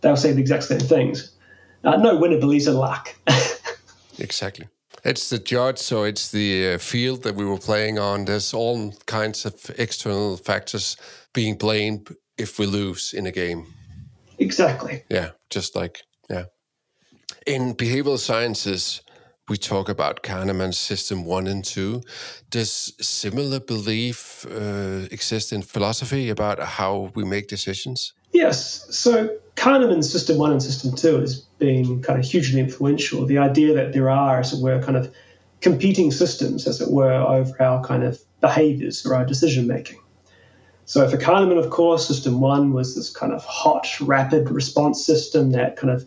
They'll 0.00 0.16
say 0.16 0.32
the 0.32 0.40
exact 0.40 0.64
same 0.64 0.80
things. 0.80 1.32
Uh, 1.82 1.96
no 1.96 2.16
winner 2.16 2.38
believes 2.38 2.66
in 2.66 2.74
luck. 2.74 3.14
exactly. 4.18 4.68
It's 5.04 5.28
the 5.28 5.38
judge, 5.38 5.78
so 5.78 6.04
it's 6.04 6.30
the 6.30 6.74
uh, 6.74 6.78
field 6.78 7.24
that 7.24 7.34
we 7.34 7.44
were 7.44 7.58
playing 7.58 7.98
on. 7.98 8.24
There's 8.24 8.54
all 8.54 8.94
kinds 9.06 9.44
of 9.44 9.54
external 9.76 10.36
factors 10.36 10.96
being 11.34 11.56
blamed 11.56 12.14
if 12.38 12.58
we 12.58 12.66
lose 12.66 13.12
in 13.12 13.26
a 13.26 13.30
game. 13.30 13.66
Exactly. 14.38 15.04
Yeah, 15.10 15.30
just 15.50 15.76
like, 15.76 16.00
yeah. 16.30 16.44
In 17.46 17.74
behavioral 17.74 18.18
sciences, 18.18 19.02
we 19.48 19.56
talk 19.56 19.88
about 19.88 20.22
Kahneman's 20.22 20.78
system 20.78 21.24
one 21.24 21.46
and 21.46 21.64
two. 21.64 22.02
Does 22.50 22.94
similar 23.00 23.60
belief 23.60 24.46
uh, 24.50 25.06
exist 25.10 25.52
in 25.52 25.62
philosophy 25.62 26.30
about 26.30 26.58
how 26.60 27.12
we 27.14 27.24
make 27.24 27.48
decisions? 27.48 28.14
Yes. 28.32 28.86
So 28.96 29.36
Kahneman's 29.56 30.10
system 30.10 30.38
one 30.38 30.50
and 30.50 30.62
system 30.62 30.96
two 30.96 31.20
has 31.20 31.40
been 31.58 32.02
kind 32.02 32.18
of 32.18 32.24
hugely 32.24 32.60
influential. 32.60 33.26
The 33.26 33.38
idea 33.38 33.74
that 33.74 33.92
there 33.92 34.08
are, 34.08 34.40
as 34.40 34.52
it 34.52 34.62
were, 34.62 34.82
kind 34.82 34.96
of 34.96 35.14
competing 35.60 36.10
systems, 36.10 36.66
as 36.66 36.80
it 36.80 36.90
were, 36.90 37.12
over 37.12 37.62
our 37.62 37.84
kind 37.84 38.02
of 38.02 38.20
behaviors 38.40 39.04
or 39.06 39.14
our 39.14 39.24
decision 39.24 39.66
making. 39.66 40.00
So 40.86 41.08
for 41.08 41.16
Kahneman, 41.16 41.58
of 41.58 41.70
course, 41.70 42.06
system 42.06 42.40
one 42.40 42.72
was 42.72 42.94
this 42.94 43.10
kind 43.10 43.32
of 43.32 43.44
hot, 43.44 43.88
rapid 44.00 44.50
response 44.50 45.04
system 45.04 45.52
that 45.52 45.76
kind 45.76 45.90
of 45.90 46.06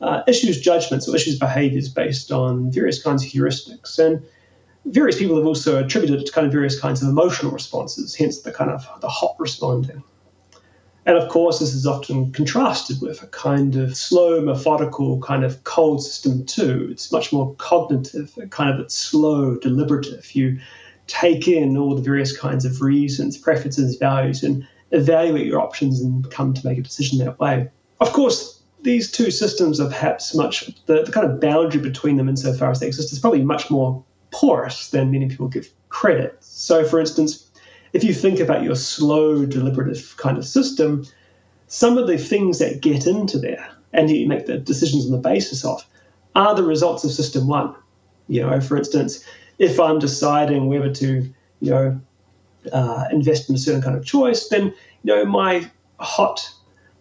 uh, 0.00 0.22
issues 0.26 0.60
judgments 0.60 1.08
or 1.08 1.16
issues 1.16 1.38
behaviors 1.38 1.88
based 1.88 2.30
on 2.30 2.70
various 2.70 3.02
kinds 3.02 3.24
of 3.24 3.30
heuristics. 3.30 3.98
And 3.98 4.22
various 4.86 5.18
people 5.18 5.36
have 5.36 5.46
also 5.46 5.82
attributed 5.82 6.20
it 6.20 6.26
to 6.26 6.32
kind 6.32 6.46
of 6.46 6.52
various 6.52 6.78
kinds 6.78 7.02
of 7.02 7.08
emotional 7.08 7.52
responses, 7.52 8.14
hence 8.14 8.40
the 8.40 8.52
kind 8.52 8.70
of 8.70 8.86
the 9.00 9.08
hot 9.08 9.36
responding. 9.38 10.02
And 11.06 11.16
of 11.16 11.28
course, 11.28 11.60
this 11.60 11.72
is 11.72 11.86
often 11.86 12.32
contrasted 12.32 13.00
with 13.00 13.22
a 13.22 13.28
kind 13.28 13.76
of 13.76 13.96
slow, 13.96 14.40
methodical, 14.40 15.20
kind 15.20 15.44
of 15.44 15.62
cold 15.62 16.02
system 16.02 16.44
too. 16.44 16.88
It's 16.90 17.12
much 17.12 17.32
more 17.32 17.54
cognitive, 17.54 18.36
kind 18.50 18.74
of 18.74 18.80
it's 18.80 18.96
slow, 18.96 19.56
deliberative. 19.56 20.34
You 20.34 20.58
take 21.06 21.46
in 21.46 21.76
all 21.76 21.94
the 21.94 22.02
various 22.02 22.36
kinds 22.36 22.64
of 22.64 22.82
reasons, 22.82 23.38
preferences, 23.38 23.96
values, 23.96 24.42
and 24.42 24.66
evaluate 24.90 25.46
your 25.46 25.60
options 25.60 26.00
and 26.00 26.28
come 26.30 26.52
to 26.54 26.66
make 26.66 26.78
a 26.78 26.82
decision 26.82 27.24
that 27.24 27.38
way. 27.38 27.70
Of 28.00 28.12
course, 28.12 28.55
these 28.82 29.10
two 29.10 29.30
systems 29.30 29.80
are 29.80 29.88
perhaps 29.88 30.34
much, 30.34 30.66
the, 30.86 31.02
the 31.02 31.12
kind 31.12 31.30
of 31.30 31.40
boundary 31.40 31.80
between 31.80 32.16
them 32.16 32.28
insofar 32.28 32.70
as 32.70 32.80
they 32.80 32.86
exist 32.86 33.12
is 33.12 33.18
probably 33.18 33.42
much 33.42 33.70
more 33.70 34.04
porous 34.30 34.90
than 34.90 35.10
many 35.10 35.28
people 35.28 35.48
give 35.48 35.70
credit. 35.88 36.36
So, 36.40 36.84
for 36.84 37.00
instance, 37.00 37.50
if 37.92 38.04
you 38.04 38.12
think 38.12 38.40
about 38.40 38.62
your 38.62 38.74
slow, 38.74 39.46
deliberative 39.46 40.14
kind 40.18 40.36
of 40.36 40.46
system, 40.46 41.04
some 41.68 41.98
of 41.98 42.06
the 42.06 42.18
things 42.18 42.58
that 42.58 42.80
get 42.80 43.06
into 43.06 43.38
there 43.38 43.66
and 43.92 44.10
you 44.10 44.28
make 44.28 44.46
the 44.46 44.58
decisions 44.58 45.06
on 45.06 45.12
the 45.12 45.18
basis 45.18 45.64
of 45.64 45.84
are 46.34 46.54
the 46.54 46.62
results 46.62 47.04
of 47.04 47.12
system 47.12 47.48
one. 47.48 47.74
You 48.28 48.42
know, 48.42 48.60
for 48.60 48.76
instance, 48.76 49.24
if 49.58 49.80
I'm 49.80 49.98
deciding 49.98 50.68
whether 50.68 50.92
to, 50.92 51.32
you 51.60 51.70
know, 51.70 52.00
uh, 52.72 53.04
invest 53.10 53.48
in 53.48 53.54
a 53.54 53.58
certain 53.58 53.82
kind 53.82 53.96
of 53.96 54.04
choice, 54.04 54.48
then 54.48 54.66
you 55.02 55.14
know 55.14 55.24
my 55.24 55.70
hot 55.98 56.50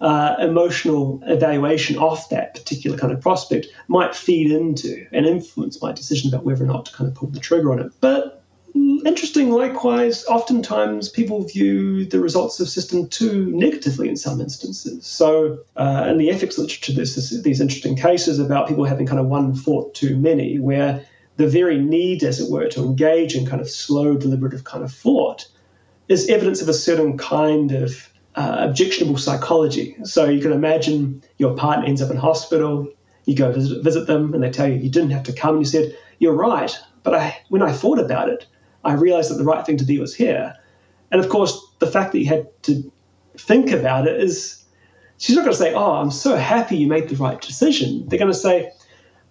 uh, 0.02 0.36
emotional 0.40 1.22
evaluation 1.26 1.98
of 1.98 2.28
that 2.30 2.54
particular 2.54 2.98
kind 2.98 3.14
of 3.14 3.22
prospect 3.22 3.68
might 3.88 4.16
feed 4.16 4.52
into 4.52 5.06
and 5.12 5.26
influence 5.26 5.82
my 5.82 5.92
decision 5.92 6.34
about 6.34 6.46
whether 6.46 6.64
or 6.64 6.68
not 6.68 6.86
to 6.86 6.94
kind 6.94 7.10
of 7.10 7.16
pull 7.16 7.30
the 7.30 7.40
trigger 7.40 7.72
on 7.72 7.80
it. 7.80 7.92
But 8.02 8.44
interesting, 9.06 9.52
likewise, 9.52 10.26
oftentimes 10.26 11.10
people 11.10 11.44
view 11.44 12.06
the 12.06 12.20
results 12.20 12.60
of 12.60 12.68
System 12.68 13.08
2 13.08 13.52
negatively 13.52 14.10
in 14.10 14.18
some 14.18 14.42
instances. 14.42 15.06
So, 15.06 15.60
uh, 15.78 16.08
in 16.10 16.18
the 16.18 16.30
ethics 16.30 16.58
literature, 16.58 16.94
there's 16.94 17.42
these 17.42 17.62
interesting 17.62 17.96
cases 17.96 18.40
about 18.40 18.68
people 18.68 18.84
having 18.84 19.08
kind 19.08 19.20
of 19.20 19.28
one 19.28 19.56
thought 19.56 19.94
too 19.94 20.18
many, 20.18 20.60
where 20.60 21.06
the 21.38 21.48
very 21.48 21.80
need, 21.80 22.24
as 22.24 22.40
it 22.40 22.52
were, 22.52 22.68
to 22.70 22.84
engage 22.84 23.36
in 23.36 23.46
kind 23.46 23.62
of 23.62 23.70
slow, 23.70 24.18
deliberative 24.18 24.64
kind 24.64 24.84
of 24.84 24.92
thought 24.92 25.48
is 26.08 26.30
evidence 26.30 26.62
of 26.62 26.70
a 26.70 26.74
certain 26.74 27.18
kind 27.18 27.72
of 27.72 28.10
uh, 28.36 28.58
objectionable 28.60 29.18
psychology. 29.18 29.96
So, 30.04 30.26
you 30.26 30.42
can 30.42 30.52
imagine 30.52 31.24
your 31.38 31.56
partner 31.56 31.86
ends 31.86 32.02
up 32.02 32.12
in 32.12 32.18
hospital, 32.18 32.92
you 33.26 33.36
go 33.36 33.52
visit, 33.52 33.84
visit 33.84 34.08
them, 34.08 34.34
and 34.34 34.44
they 34.44 34.52
tell 34.52 34.68
you 34.68 34.76
you 34.76 34.90
didn't 34.90 35.12
have 35.12 35.24
to 35.24 35.34
come, 35.34 35.56
and 35.56 35.66
you 35.66 35.70
said, 35.70 35.98
You're 36.20 36.34
right, 36.34 36.78
but 37.04 37.14
I, 37.14 37.38
when 37.50 37.62
I 37.62 37.72
thought 37.72 38.00
about 38.00 38.30
it, 38.30 38.46
I 38.84 38.94
realized 38.94 39.32
that 39.32 39.36
the 39.36 39.44
right 39.44 39.66
thing 39.66 39.78
to 39.78 39.86
do 39.86 40.00
was 40.00 40.16
here. 40.16 40.56
And 41.12 41.24
of 41.24 41.30
course, 41.30 41.60
the 41.80 41.88
fact 41.88 42.12
that 42.12 42.20
you 42.20 42.28
had 42.28 42.48
to 42.64 42.92
think 43.38 43.72
about 43.72 44.08
it 44.08 44.20
is, 44.20 44.64
she's 45.18 45.36
not 45.36 45.44
going 45.44 45.54
to 45.54 45.58
say, 45.58 45.74
Oh, 45.74 45.94
I'm 45.94 46.12
so 46.12 46.36
happy 46.36 46.78
you 46.78 46.88
made 46.88 47.10
the 47.10 47.16
right 47.16 47.40
decision. 47.42 48.08
They're 48.08 48.20
going 48.20 48.32
to 48.32 48.38
say, 48.38 48.72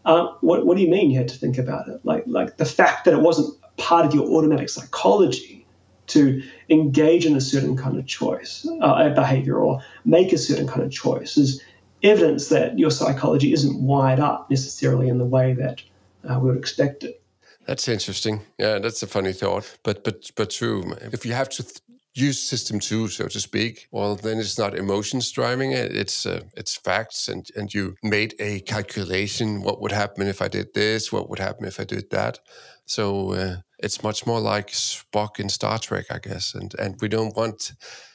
uh, 0.05 0.29
what, 0.41 0.67
what 0.67 0.77
do 0.77 0.83
you 0.83 0.91
mean 0.91 1.11
you 1.11 1.19
had 1.19 1.29
to 1.29 1.39
think 1.39 1.59
about 1.59 1.89
it? 1.89 2.01
Like, 2.05 2.25
like 2.27 2.57
the 2.57 2.65
fact 2.65 3.05
that 3.05 3.15
it 3.15 3.21
wasn't 3.21 3.59
part 3.77 4.05
of 4.05 4.15
your 4.15 4.27
automatic 4.29 4.69
psychology 4.69 5.64
to 6.09 6.43
engage 6.69 7.27
in 7.27 7.37
a 7.37 7.41
certain 7.41 7.77
kind 7.77 7.99
of 7.99 8.07
choice, 8.07 8.67
uh, 8.81 9.09
behavior, 9.11 9.57
or 9.57 9.81
make 10.05 10.33
a 10.33 10.39
certain 10.39 10.67
kind 10.67 10.83
of 10.83 10.91
choice 10.91 11.37
is 11.37 11.63
evidence 12.03 12.49
that 12.49 12.79
your 12.79 12.91
psychology 12.91 13.53
isn't 13.53 13.81
wired 13.81 14.21
up 14.21 14.51
necessarily 14.51 15.09
in 15.09 15.19
the 15.19 15.25
way 15.25 15.55
that 15.55 15.83
uh, 16.29 16.39
we 16.39 16.51
would 16.51 16.59
expect 16.59 17.05
it. 17.05 17.23
That's 17.67 17.89
interesting. 17.89 18.41
Yeah, 18.59 18.79
that's 18.79 19.03
a 19.03 19.07
funny 19.07 19.33
thought, 19.33 19.79
but 19.83 20.05
but 20.05 20.31
but 20.37 20.51
true. 20.51 20.95
If 21.13 21.25
you 21.25 21.33
have 21.33 21.49
to 21.51 21.63
th- 21.63 21.81
use 22.15 22.41
system 22.41 22.79
two, 22.79 23.09
so 23.09 23.27
to 23.27 23.41
speak, 23.41 23.89
well, 23.91 24.15
then 24.15 24.39
it's 24.39 24.59
not 24.59 24.77
emotions 24.77 25.31
driving 25.33 25.73
it. 25.73 25.95
It's 25.95 26.27
uh, 26.27 26.43
it's 26.57 26.77
facts, 26.77 27.29
and 27.29 27.49
and 27.57 27.73
you 27.73 27.97
made 28.03 28.35
a 28.39 28.61
calculation. 28.61 29.63
What 29.63 29.81
would 29.81 29.93
happen 29.93 30.27
if 30.29 30.41
I 30.41 30.49
did 30.49 30.75
this? 30.75 31.13
What 31.13 31.29
would 31.29 31.39
happen 31.39 31.67
if 31.67 31.81
I 31.81 31.85
did 31.85 32.11
that? 32.11 32.39
So 32.87 33.33
uh, 33.33 33.57
it's 33.79 34.03
much 34.03 34.27
more 34.27 34.41
like 34.41 34.69
Spock 34.69 35.41
in 35.41 35.49
Star 35.49 35.79
Trek, 35.79 36.07
I 36.11 36.19
guess, 36.19 36.55
and 36.55 36.75
and 36.79 36.97
we 37.01 37.09
don't 37.09 37.37
want 37.37 37.73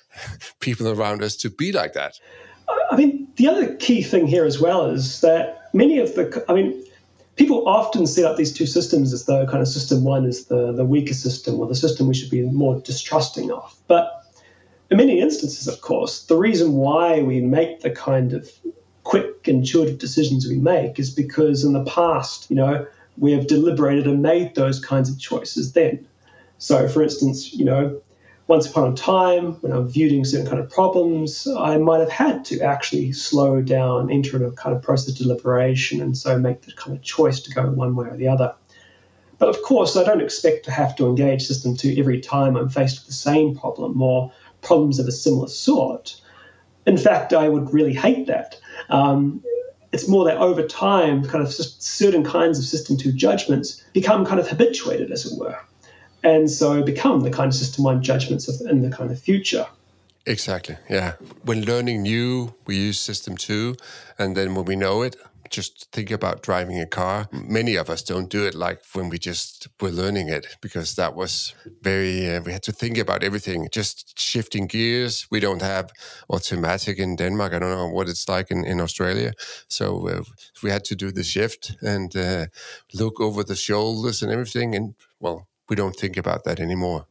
people 0.60 0.88
around 0.88 1.22
us 1.22 1.36
to 1.38 1.50
be 1.50 1.72
like 1.72 1.94
that. 1.94 2.14
I 2.92 2.96
mean, 2.96 3.28
the 3.36 3.48
other 3.48 3.76
key 3.76 4.02
thing 4.02 4.28
here 4.28 4.46
as 4.46 4.60
well 4.60 4.86
is 4.90 5.22
that 5.22 5.70
many 5.74 6.00
of 6.00 6.14
the, 6.16 6.44
I 6.48 6.54
mean, 6.54 6.84
people 7.40 7.66
often 7.70 8.06
set 8.06 8.26
up 8.26 8.36
these 8.36 8.52
two 8.52 8.66
systems 8.66 9.14
as 9.14 9.24
though 9.24 9.48
kind 9.48 9.62
of 9.62 9.68
system 9.70 10.04
one 10.04 10.26
is 10.26 10.46
the, 10.48 10.74
the 10.74 10.84
weaker 10.84 11.14
system 11.14 11.58
or 11.58 11.68
the 11.68 11.74
system 11.74 12.06
we 12.06 12.14
should 12.14 12.30
be 12.30 12.42
more 12.42 12.82
distrusting 12.82 13.50
of. 13.50 13.74
But 13.88 14.26
in 14.92 14.98
many 14.98 15.22
instances, 15.22 15.66
of 15.66 15.80
course, 15.80 16.26
the 16.26 16.36
reason 16.36 16.74
why 16.74 17.22
we 17.22 17.40
make 17.40 17.80
the 17.80 17.92
kind 17.92 18.34
of 18.34 18.52
quick, 19.06 19.48
intuitive 19.48 20.00
decisions 20.00 20.50
we 20.50 20.58
make 20.58 21.00
is 21.00 21.10
because 21.12 21.64
in 21.64 21.72
the 21.72 21.86
past, 21.86 22.50
you 22.50 22.58
know, 22.58 22.86
we 23.18 23.32
have 23.32 23.48
deliberated 23.48 24.06
and 24.06 24.22
made 24.22 24.56
those 24.56 24.84
kinds 24.84 25.10
of 25.10 25.18
choices 25.18 25.72
then. 25.72 26.06
So, 26.58 26.90
for 26.90 27.02
instance, 27.02 27.54
you 27.54 27.64
know, 27.64 28.02
once 28.50 28.68
upon 28.68 28.92
a 28.92 28.96
time, 28.96 29.54
when 29.62 29.72
I'm 29.72 29.88
viewing 29.88 30.26
certain 30.26 30.48
kind 30.48 30.60
of 30.60 30.72
problems, 30.72 31.48
I 31.48 31.78
might 31.78 32.00
have 32.00 32.10
had 32.10 32.44
to 32.46 32.62
actually 32.62 33.12
slow 33.12 33.62
down, 33.62 34.10
enter 34.10 34.38
in 34.38 34.44
a 34.44 34.52
kind 34.52 34.76
of 34.76 34.82
process 34.82 35.10
of 35.10 35.18
deliberation, 35.20 36.02
and 36.02 36.18
so 36.18 36.40
make 36.40 36.64
the 36.64 36.72
kind 36.72 36.98
of 36.98 37.04
choice 37.04 37.40
to 37.42 37.52
go 37.52 37.70
one 37.70 37.96
way 37.96 38.08
or 38.08 38.18
the 38.18 38.28
other. 38.28 38.56
But 39.38 39.50
of 39.50 39.62
course, 39.62 39.96
I 39.96 40.04
don't 40.04 40.20
expect 40.20 40.66
to 40.66 40.72
have 40.72 40.96
to 40.96 41.06
engage 41.06 41.44
System 41.44 41.78
2 41.78 41.94
every 42.00 42.20
time 42.20 42.58
I'm 42.58 42.70
faced 42.70 43.02
with 43.02 43.06
the 43.06 43.14
same 43.14 43.56
problem 43.56 44.02
or 44.02 44.32
problems 44.62 44.98
of 44.98 45.08
a 45.08 45.12
similar 45.12 45.48
sort. 45.48 46.20
In 46.88 46.98
fact, 46.98 47.34
I 47.34 47.50
would 47.50 47.72
really 47.72 47.94
hate 47.94 48.26
that. 48.26 48.60
Um, 48.90 49.44
it's 49.92 50.08
more 50.08 50.26
that 50.26 50.38
over 50.38 50.66
time, 50.66 51.24
kind 51.24 51.46
of 51.46 51.54
certain 51.54 52.24
kinds 52.24 52.58
of 52.58 52.66
System 52.66 52.98
2 52.98 53.12
judgments 53.12 53.84
become 53.94 54.26
kind 54.26 54.40
of 54.40 54.48
habituated, 54.48 55.12
as 55.12 55.32
it 55.32 55.38
were 55.38 55.60
and 56.24 56.50
so 56.50 56.82
become 56.84 57.22
the 57.22 57.32
kind 57.32 57.48
of 57.48 57.56
system 57.56 57.84
one 57.84 58.02
judgments 58.02 58.48
of, 58.48 58.68
in 58.70 58.82
the 58.82 58.96
kind 58.96 59.12
of 59.12 59.20
future. 59.20 59.66
Exactly. 60.26 60.78
Yeah. 60.90 61.14
When 61.44 61.66
learning 61.66 62.04
new, 62.04 62.54
we 62.68 62.76
use 62.76 63.00
system 63.00 63.38
two, 63.38 63.76
and 64.18 64.36
then 64.36 64.54
when 64.54 64.66
we 64.66 64.76
know 64.76 65.02
it, 65.02 65.16
just 65.50 65.92
think 65.92 66.12
about 66.12 66.44
driving 66.44 66.80
a 66.80 66.86
car. 66.86 67.28
Many 67.32 67.76
of 67.76 67.90
us 67.90 68.04
don't 68.04 68.30
do 68.30 68.46
it 68.46 68.54
like 68.54 68.82
when 68.94 69.10
we 69.10 69.18
just 69.18 69.68
were 69.82 69.90
learning 69.90 70.30
it 70.30 70.58
because 70.62 70.96
that 70.96 71.16
was 71.16 71.54
very, 71.82 72.36
uh, 72.36 72.42
we 72.42 72.52
had 72.52 72.64
to 72.64 72.72
think 72.72 72.98
about 72.98 73.24
everything, 73.24 73.68
just 73.72 74.20
shifting 74.20 74.68
gears. 74.68 75.28
We 75.32 75.40
don't 75.40 75.62
have 75.62 75.92
automatic 76.30 77.00
in 77.00 77.16
Denmark. 77.16 77.54
I 77.54 77.60
don't 77.60 77.72
know 77.72 77.90
what 77.90 78.10
it's 78.10 78.30
like 78.30 78.52
in, 78.52 78.64
in 78.66 78.80
Australia. 78.80 79.34
So 79.68 80.08
uh, 80.08 80.24
we 80.62 80.70
had 80.70 80.84
to 80.86 80.96
do 80.96 81.12
the 81.12 81.24
shift 81.24 81.76
and 81.82 82.16
uh, 82.16 82.46
look 82.94 83.20
over 83.20 83.44
the 83.44 83.56
shoulders 83.56 84.22
and 84.22 84.32
everything. 84.32 84.76
And 84.76 84.96
well, 85.20 85.48
we 85.70 85.76
don't 85.76 85.96
think 85.96 86.18
about 86.18 86.44
that 86.44 86.60
anymore. 86.60 87.06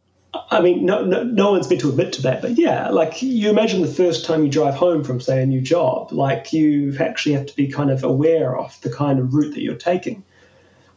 I 0.50 0.60
mean, 0.60 0.84
no, 0.84 1.04
no, 1.04 1.22
no 1.22 1.52
one's 1.52 1.68
meant 1.68 1.80
to 1.82 1.88
admit 1.88 2.12
to 2.14 2.22
that, 2.22 2.42
but 2.42 2.52
yeah, 2.58 2.88
like 2.90 3.22
you 3.22 3.48
imagine 3.48 3.80
the 3.80 3.86
first 3.88 4.24
time 4.24 4.44
you 4.44 4.50
drive 4.50 4.74
home 4.74 5.02
from, 5.04 5.20
say, 5.20 5.42
a 5.42 5.46
new 5.46 5.60
job, 5.60 6.12
like 6.12 6.52
you 6.52 6.94
actually 7.00 7.34
have 7.34 7.46
to 7.46 7.56
be 7.56 7.68
kind 7.68 7.90
of 7.90 8.04
aware 8.04 8.56
of 8.56 8.78
the 8.82 8.90
kind 8.90 9.18
of 9.18 9.32
route 9.32 9.54
that 9.54 9.62
you're 9.62 9.74
taking. 9.74 10.22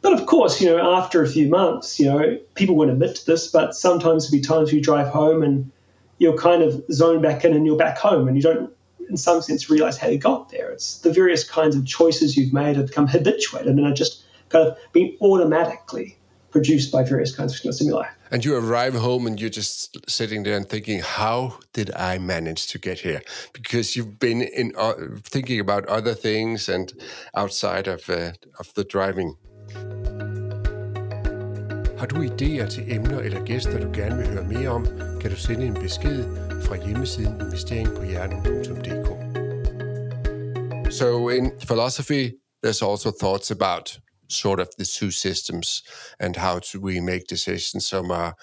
But 0.01 0.13
of 0.13 0.25
course, 0.25 0.59
you 0.59 0.67
know, 0.67 0.95
after 0.95 1.21
a 1.21 1.27
few 1.27 1.47
months, 1.47 1.99
you 1.99 2.07
know, 2.07 2.39
people 2.55 2.75
won't 2.75 2.91
admit 2.91 3.15
to 3.17 3.25
this, 3.25 3.47
but 3.47 3.75
sometimes 3.75 4.29
there'll 4.29 4.41
be 4.41 4.45
times 4.45 4.73
you 4.73 4.81
drive 4.81 5.07
home 5.07 5.43
and 5.43 5.71
you're 6.17 6.37
kind 6.37 6.63
of 6.63 6.83
zone 6.91 7.21
back 7.21 7.45
in 7.45 7.53
and 7.53 7.65
you're 7.65 7.77
back 7.77 7.97
home 7.97 8.27
and 8.27 8.35
you 8.35 8.43
don't, 8.43 8.73
in 9.09 9.17
some 9.17 9.41
sense, 9.41 9.69
realize 9.69 9.97
how 9.97 10.07
you 10.07 10.17
got 10.17 10.49
there. 10.49 10.71
It's 10.71 10.99
the 10.99 11.13
various 11.13 11.47
kinds 11.47 11.75
of 11.75 11.85
choices 11.85 12.35
you've 12.35 12.53
made 12.53 12.75
have 12.77 12.87
become 12.87 13.07
habituated 13.07 13.67
and 13.67 13.85
are 13.85 13.93
just 13.93 14.23
kind 14.49 14.67
of 14.67 14.77
being 14.91 15.17
automatically 15.21 16.17
produced 16.51 16.91
by 16.91 17.03
various 17.03 17.35
kinds 17.35 17.65
of 17.65 17.75
stimuli. 17.75 18.05
And 18.31 18.45
you 18.45 18.55
arrive 18.55 18.93
home 18.93 19.27
and 19.27 19.39
you're 19.39 19.49
just 19.49 19.97
sitting 20.09 20.43
there 20.43 20.55
and 20.55 20.67
thinking, 20.69 21.01
how 21.01 21.59
did 21.73 21.91
I 21.95 22.17
manage 22.17 22.67
to 22.67 22.79
get 22.79 22.99
here? 22.99 23.21
Because 23.53 23.95
you've 23.95 24.19
been 24.19 24.41
in 24.41 24.73
uh, 24.77 24.93
thinking 25.23 25.59
about 25.59 25.85
other 25.87 26.13
things 26.13 26.69
and 26.69 26.93
outside 27.35 27.87
of, 27.87 28.09
uh, 28.09 28.31
of 28.59 28.73
the 28.75 28.83
driving. 28.83 29.35
Har 31.97 32.07
du 32.07 32.21
idéer 32.21 32.67
til 32.69 32.93
emner 32.93 33.19
eller 33.19 33.45
gæster, 33.45 33.79
du 33.79 33.91
gerne 33.93 34.17
vil 34.17 34.27
høre 34.27 34.43
mere 34.43 34.69
om, 34.69 34.85
kan 35.21 35.31
du 35.31 35.37
sende 35.37 35.65
en 35.65 35.73
besked 35.73 36.23
fra 36.63 36.85
hjemmesiden 36.85 37.41
investeringpohjernen.dk. 37.41 39.31
So 40.93 41.29
in 41.29 41.51
philosophy, 41.67 42.31
there's 42.63 42.81
also 42.81 43.11
thoughts 43.11 43.51
about 43.51 43.99
sort 44.31 44.59
of 44.59 44.75
the 44.77 44.85
two 44.85 45.11
systems 45.11 45.83
and 46.19 46.35
how 46.35 46.59
to, 46.59 46.79
we 46.79 46.99
make 46.99 47.27
decisions. 47.27 47.87
Some 47.87 48.11
are 48.11 48.35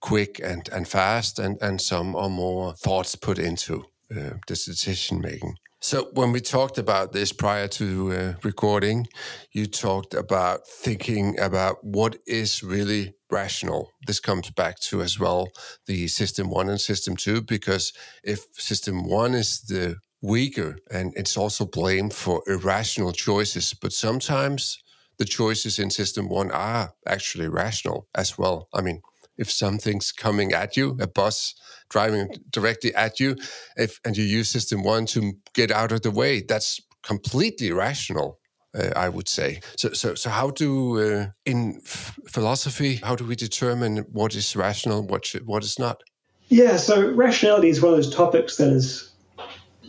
quick 0.00 0.40
and, 0.42 0.68
and 0.72 0.88
fast, 0.88 1.38
and, 1.38 1.58
and 1.60 1.80
some 1.80 2.16
are 2.16 2.30
more 2.30 2.74
thoughts 2.74 3.14
put 3.14 3.38
into 3.38 3.84
uh, 4.10 4.34
the 4.46 4.54
decision 4.54 5.20
making. 5.20 5.54
So, 5.82 6.10
when 6.12 6.30
we 6.32 6.40
talked 6.40 6.76
about 6.76 7.12
this 7.12 7.32
prior 7.32 7.66
to 7.68 8.12
uh, 8.12 8.34
recording, 8.42 9.06
you 9.52 9.64
talked 9.66 10.12
about 10.12 10.66
thinking 10.66 11.38
about 11.40 11.82
what 11.82 12.18
is 12.26 12.62
really 12.62 13.14
rational. 13.30 13.90
This 14.06 14.20
comes 14.20 14.50
back 14.50 14.78
to 14.80 15.00
as 15.00 15.18
well 15.18 15.48
the 15.86 16.06
system 16.08 16.50
one 16.50 16.68
and 16.68 16.80
system 16.80 17.16
two, 17.16 17.40
because 17.40 17.94
if 18.22 18.40
system 18.52 19.08
one 19.08 19.34
is 19.34 19.62
the 19.62 19.96
weaker 20.20 20.76
and 20.90 21.14
it's 21.16 21.36
also 21.36 21.64
blamed 21.64 22.12
for 22.12 22.42
irrational 22.46 23.12
choices, 23.12 23.72
but 23.72 23.92
sometimes 23.92 24.78
the 25.20 25.26
choices 25.26 25.78
in 25.78 25.90
system 25.90 26.30
one 26.30 26.50
are 26.50 26.94
actually 27.06 27.46
rational 27.46 28.08
as 28.14 28.38
well. 28.38 28.68
I 28.72 28.80
mean, 28.80 29.02
if 29.36 29.50
something's 29.50 30.12
coming 30.12 30.54
at 30.54 30.78
you, 30.78 30.96
a 30.98 31.06
bus 31.06 31.54
driving 31.90 32.34
directly 32.48 32.94
at 32.94 33.20
you, 33.20 33.36
if 33.76 34.00
and 34.04 34.16
you 34.16 34.24
use 34.24 34.48
system 34.48 34.82
one 34.82 35.04
to 35.06 35.34
get 35.52 35.70
out 35.70 35.92
of 35.92 36.00
the 36.00 36.10
way, 36.10 36.40
that's 36.40 36.80
completely 37.02 37.70
rational. 37.70 38.38
Uh, 38.72 38.92
I 38.94 39.08
would 39.08 39.28
say. 39.28 39.60
So, 39.76 39.92
so, 39.94 40.14
so 40.14 40.30
how 40.30 40.50
do 40.50 41.00
uh, 41.00 41.26
in 41.44 41.80
philosophy 42.28 43.00
how 43.02 43.16
do 43.16 43.24
we 43.24 43.34
determine 43.34 44.04
what 44.12 44.32
is 44.36 44.54
rational, 44.54 45.04
what 45.04 45.26
should, 45.26 45.44
what 45.44 45.64
is 45.64 45.76
not? 45.76 46.04
Yeah, 46.50 46.76
so 46.76 47.10
rationality 47.10 47.68
is 47.68 47.82
one 47.82 47.94
of 47.94 47.96
those 47.96 48.14
topics 48.14 48.58
that 48.58 48.70
has 48.70 49.10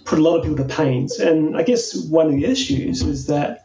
put 0.04 0.18
a 0.18 0.24
lot 0.24 0.38
of 0.38 0.42
people 0.46 0.58
to 0.66 0.76
pains, 0.76 1.20
and 1.20 1.56
I 1.56 1.62
guess 1.62 1.96
one 2.10 2.26
of 2.26 2.32
the 2.32 2.46
issues 2.46 3.04
is 3.04 3.28
that 3.28 3.61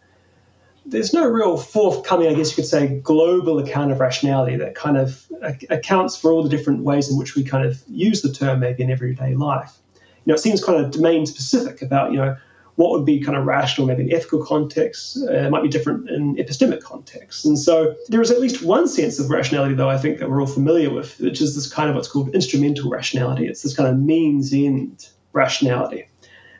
there's 0.86 1.12
no 1.12 1.26
real 1.26 1.56
forthcoming, 1.56 2.28
I 2.28 2.34
guess 2.34 2.50
you 2.50 2.56
could 2.56 2.66
say, 2.66 3.00
global 3.00 3.58
account 3.58 3.92
of 3.92 4.00
rationality 4.00 4.56
that 4.56 4.74
kind 4.74 4.96
of 4.96 5.26
accounts 5.68 6.16
for 6.16 6.32
all 6.32 6.42
the 6.42 6.48
different 6.48 6.84
ways 6.84 7.10
in 7.10 7.18
which 7.18 7.34
we 7.34 7.44
kind 7.44 7.66
of 7.66 7.82
use 7.88 8.22
the 8.22 8.32
term 8.32 8.60
maybe 8.60 8.82
in 8.82 8.90
everyday 8.90 9.34
life. 9.34 9.76
You 9.94 10.32
know, 10.32 10.34
it 10.34 10.40
seems 10.40 10.64
kind 10.64 10.84
of 10.84 10.92
domain 10.92 11.26
specific 11.26 11.82
about, 11.82 12.12
you 12.12 12.18
know, 12.18 12.36
what 12.76 12.90
would 12.90 13.06
be 13.06 13.20
kind 13.20 13.38
of 13.38 13.46
rational 13.46 13.86
maybe 13.86 14.02
in 14.02 14.12
ethical 14.12 14.44
contexts, 14.44 15.16
uh, 15.16 15.48
might 15.50 15.62
be 15.62 15.68
different 15.68 16.10
in 16.10 16.36
epistemic 16.36 16.82
contexts. 16.82 17.44
And 17.46 17.58
so 17.58 17.94
there 18.08 18.20
is 18.20 18.30
at 18.30 18.38
least 18.38 18.62
one 18.62 18.86
sense 18.86 19.18
of 19.18 19.30
rationality, 19.30 19.74
though, 19.74 19.88
I 19.88 19.96
think 19.96 20.18
that 20.18 20.28
we're 20.28 20.40
all 20.40 20.46
familiar 20.46 20.90
with, 20.90 21.18
which 21.18 21.40
is 21.40 21.54
this 21.54 21.72
kind 21.72 21.88
of 21.88 21.96
what's 21.96 22.08
called 22.08 22.34
instrumental 22.34 22.90
rationality. 22.90 23.46
It's 23.46 23.62
this 23.62 23.74
kind 23.74 23.88
of 23.88 23.98
means 23.98 24.52
end 24.52 25.08
rationality, 25.32 26.06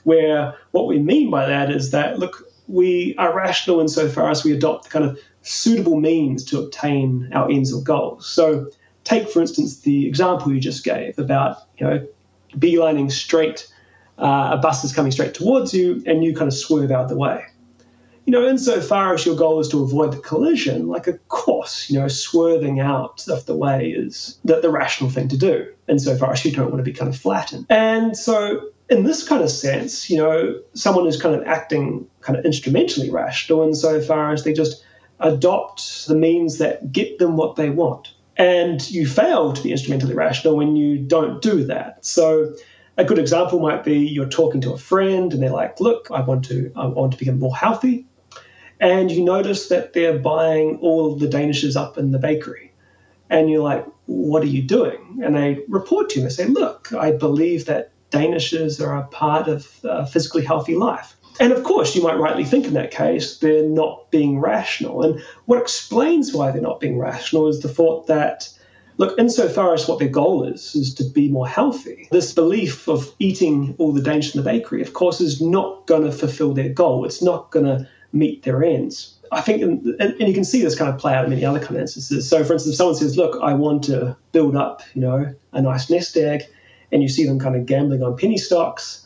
where 0.04 0.54
what 0.71 0.87
we 0.87 0.99
mean 0.99 1.30
by 1.30 1.47
that 1.47 1.71
is 1.71 1.90
that, 1.90 2.18
look, 2.18 2.46
we 2.69 3.15
are 3.17 3.35
rational 3.35 3.81
insofar 3.81 4.31
as 4.31 4.45
we 4.45 4.53
adopt 4.53 4.85
the 4.85 4.91
kind 4.91 5.05
of 5.05 5.19
suitable 5.43 6.01
means 6.01 6.45
to 6.45 6.59
obtain 6.59 7.31
our 7.33 7.51
ends 7.51 7.73
or 7.73 7.83
goals. 7.83 8.29
So, 8.29 8.71
take 9.05 9.29
for 9.29 9.41
instance 9.41 9.81
the 9.81 10.07
example 10.07 10.53
you 10.53 10.61
just 10.61 10.83
gave 10.83 11.19
about 11.19 11.59
you 11.79 11.87
know 11.87 12.07
beelining 12.59 13.11
straight, 13.11 13.73
uh, 14.19 14.51
a 14.55 14.57
bus 14.57 14.85
is 14.85 14.93
coming 14.93 15.13
straight 15.13 15.35
towards 15.35 15.75
you, 15.75 16.03
and 16.07 16.25
you 16.25 16.35
kind 16.35 16.49
of 16.49 16.55
swerve 16.55 16.91
out 16.91 17.05
of 17.05 17.09
the 17.09 17.17
way. 17.17 17.45
You 18.25 18.33
know, 18.33 18.45
insofar 18.45 19.15
as 19.15 19.25
your 19.25 19.37
goal 19.37 19.61
is 19.61 19.69
to 19.69 19.85
avoid 19.85 20.13
the 20.13 20.19
collision, 20.19 20.89
like 20.89 21.07
of 21.07 21.29
course, 21.29 21.89
you 21.89 22.01
know, 22.01 22.09
swerving 22.09 22.81
out 22.81 23.25
of 23.29 23.47
the 23.47 23.57
way 23.57 23.91
is 23.91 24.37
the, 24.45 24.61
the 24.61 24.71
rational 24.71 25.11
thing 25.11 25.29
to 25.29 25.37
do, 25.37 25.73
insofar 25.89 26.33
as 26.33 26.45
you 26.45 26.51
don't 26.51 26.73
want 26.73 26.79
to 26.79 26.83
be 26.83 26.93
kind 26.93 27.09
of 27.09 27.17
flattened. 27.17 27.67
And 27.71 28.17
so 28.17 28.71
in 28.89 29.05
this 29.05 29.27
kind 29.27 29.43
of 29.43 29.51
sense, 29.51 30.11
you 30.11 30.17
know, 30.17 30.61
someone 30.75 31.05
who's 31.05 31.21
kind 31.21 31.35
of 31.35 31.47
acting 31.47 32.09
kind 32.26 32.38
of 32.38 32.45
instrumentally 32.45 33.09
rational 33.09 33.62
insofar 33.62 34.33
as 34.33 34.42
they 34.42 34.52
just 34.52 34.85
adopt 35.21 36.09
the 36.09 36.14
means 36.16 36.59
that 36.59 36.90
get 36.90 37.18
them 37.21 37.37
what 37.37 37.54
they 37.54 37.71
want. 37.71 38.12
And 38.37 38.88
you 38.90 39.06
fail 39.06 39.52
to 39.52 39.62
be 39.62 39.71
instrumentally 39.71 40.14
rational 40.14 40.56
when 40.56 40.75
you 40.75 40.99
don't 40.99 41.40
do 41.40 41.64
that. 41.64 42.04
So 42.04 42.52
a 42.97 43.04
good 43.04 43.18
example 43.18 43.61
might 43.61 43.85
be 43.85 43.99
you're 43.99 44.28
talking 44.28 44.61
to 44.62 44.73
a 44.73 44.78
friend 44.78 45.33
and 45.33 45.40
they're 45.40 45.50
like, 45.50 45.80
look, 45.80 46.09
I 46.11 46.21
want 46.21 46.45
to 46.47 46.73
I 46.75 46.87
want 46.87 47.12
to 47.12 47.18
become 47.18 47.38
more 47.38 47.56
healthy. 47.56 48.06
And 48.80 49.11
you 49.11 49.25
notice 49.25 49.68
that 49.68 49.92
they're 49.92 50.18
buying 50.18 50.78
all 50.83 51.12
of 51.12 51.21
the 51.21 51.28
danishes 51.28 51.76
up 51.76 51.97
in 51.97 52.11
the 52.11 52.18
bakery. 52.18 52.75
And 53.30 53.49
you're 53.49 53.62
like, 53.62 53.87
what 54.06 54.42
are 54.42 54.49
you 54.49 54.62
doing? 54.62 55.21
And 55.23 55.35
they 55.35 55.61
report 55.68 56.11
to 56.11 56.18
you 56.18 56.25
and 56.26 56.33
say, 56.33 56.47
look, 56.47 56.93
I 56.93 57.12
believe 57.12 57.67
that 57.67 57.93
danishes 58.10 58.84
are 58.84 58.97
a 58.97 59.04
part 59.04 59.49
of 59.49 59.80
a 59.84 60.06
physically 60.06 60.45
healthy 60.45 60.75
life. 60.75 61.17
And 61.39 61.53
of 61.53 61.63
course, 61.65 61.95
you 61.95 62.03
might 62.03 62.19
rightly 62.19 62.45
think 62.45 62.67
in 62.67 62.75
that 62.75 62.91
case 62.91 63.39
they're 63.39 63.69
not 63.69 64.11
being 64.11 64.39
rational. 64.39 65.03
And 65.03 65.21
what 65.45 65.61
explains 65.61 66.33
why 66.33 66.51
they're 66.51 66.63
not 66.63 66.81
being 66.81 66.99
rational 66.99 67.49
is 67.49 67.61
the 67.61 67.69
thought 67.69 68.07
that, 68.07 68.49
look, 68.97 69.19
insofar 69.19 69.75
as 69.75 69.87
what 69.87 69.99
their 69.99 70.09
goal 70.09 70.45
is, 70.45 70.75
is 70.75 70.95
to 70.95 71.05
be 71.05 71.29
more 71.29 71.49
healthy, 71.49 72.09
this 72.11 72.33
belief 72.33 72.89
of 72.89 73.13
eating 73.19 73.75
all 73.79 73.93
the 73.93 74.03
danish 74.03 74.35
in 74.35 74.43
the 74.43 74.51
bakery, 74.51 74.83
of 74.83 74.95
course, 74.95 75.21
is 75.21 75.41
not 75.41 75.87
going 75.87 76.05
to 76.05 76.13
fulfill 76.13 76.55
their 76.55 76.71
goal. 76.71 77.05
It's 77.05 77.23
not 77.23 77.51
going 77.51 77.67
to 77.67 77.89
meet 78.13 78.43
their 78.45 78.65
ends. 78.65 79.13
I 79.33 79.41
think, 79.41 79.61
and, 79.61 80.15
you 80.21 80.33
can 80.33 80.45
see 80.45 80.63
this 80.63 80.77
kind 80.77 80.89
of 80.89 80.99
play 80.99 81.13
out 81.13 81.25
in 81.25 81.31
many 81.31 81.45
other 81.45 81.59
kind 81.59 81.73
of 81.73 81.81
instances. 81.83 82.29
So, 82.29 82.45
for 82.45 82.53
instance, 82.53 82.75
if 82.75 82.77
someone 82.77 82.95
says, 82.95 83.17
"Look, 83.17 83.43
I 83.43 83.55
want 83.55 83.83
to 83.85 84.17
build 84.31 84.55
up, 84.55 84.83
you 84.95 85.01
know, 85.01 85.35
a 85.53 85.61
nice 85.61 85.91
nest 85.91 86.17
egg," 86.17 86.45
and 86.93 87.03
you 87.03 87.09
see 87.09 87.27
them 87.27 87.41
kind 87.41 87.57
of 87.57 87.67
gambling 87.67 88.05
on 88.05 88.17
penny 88.17 88.39
stocks. 88.39 89.05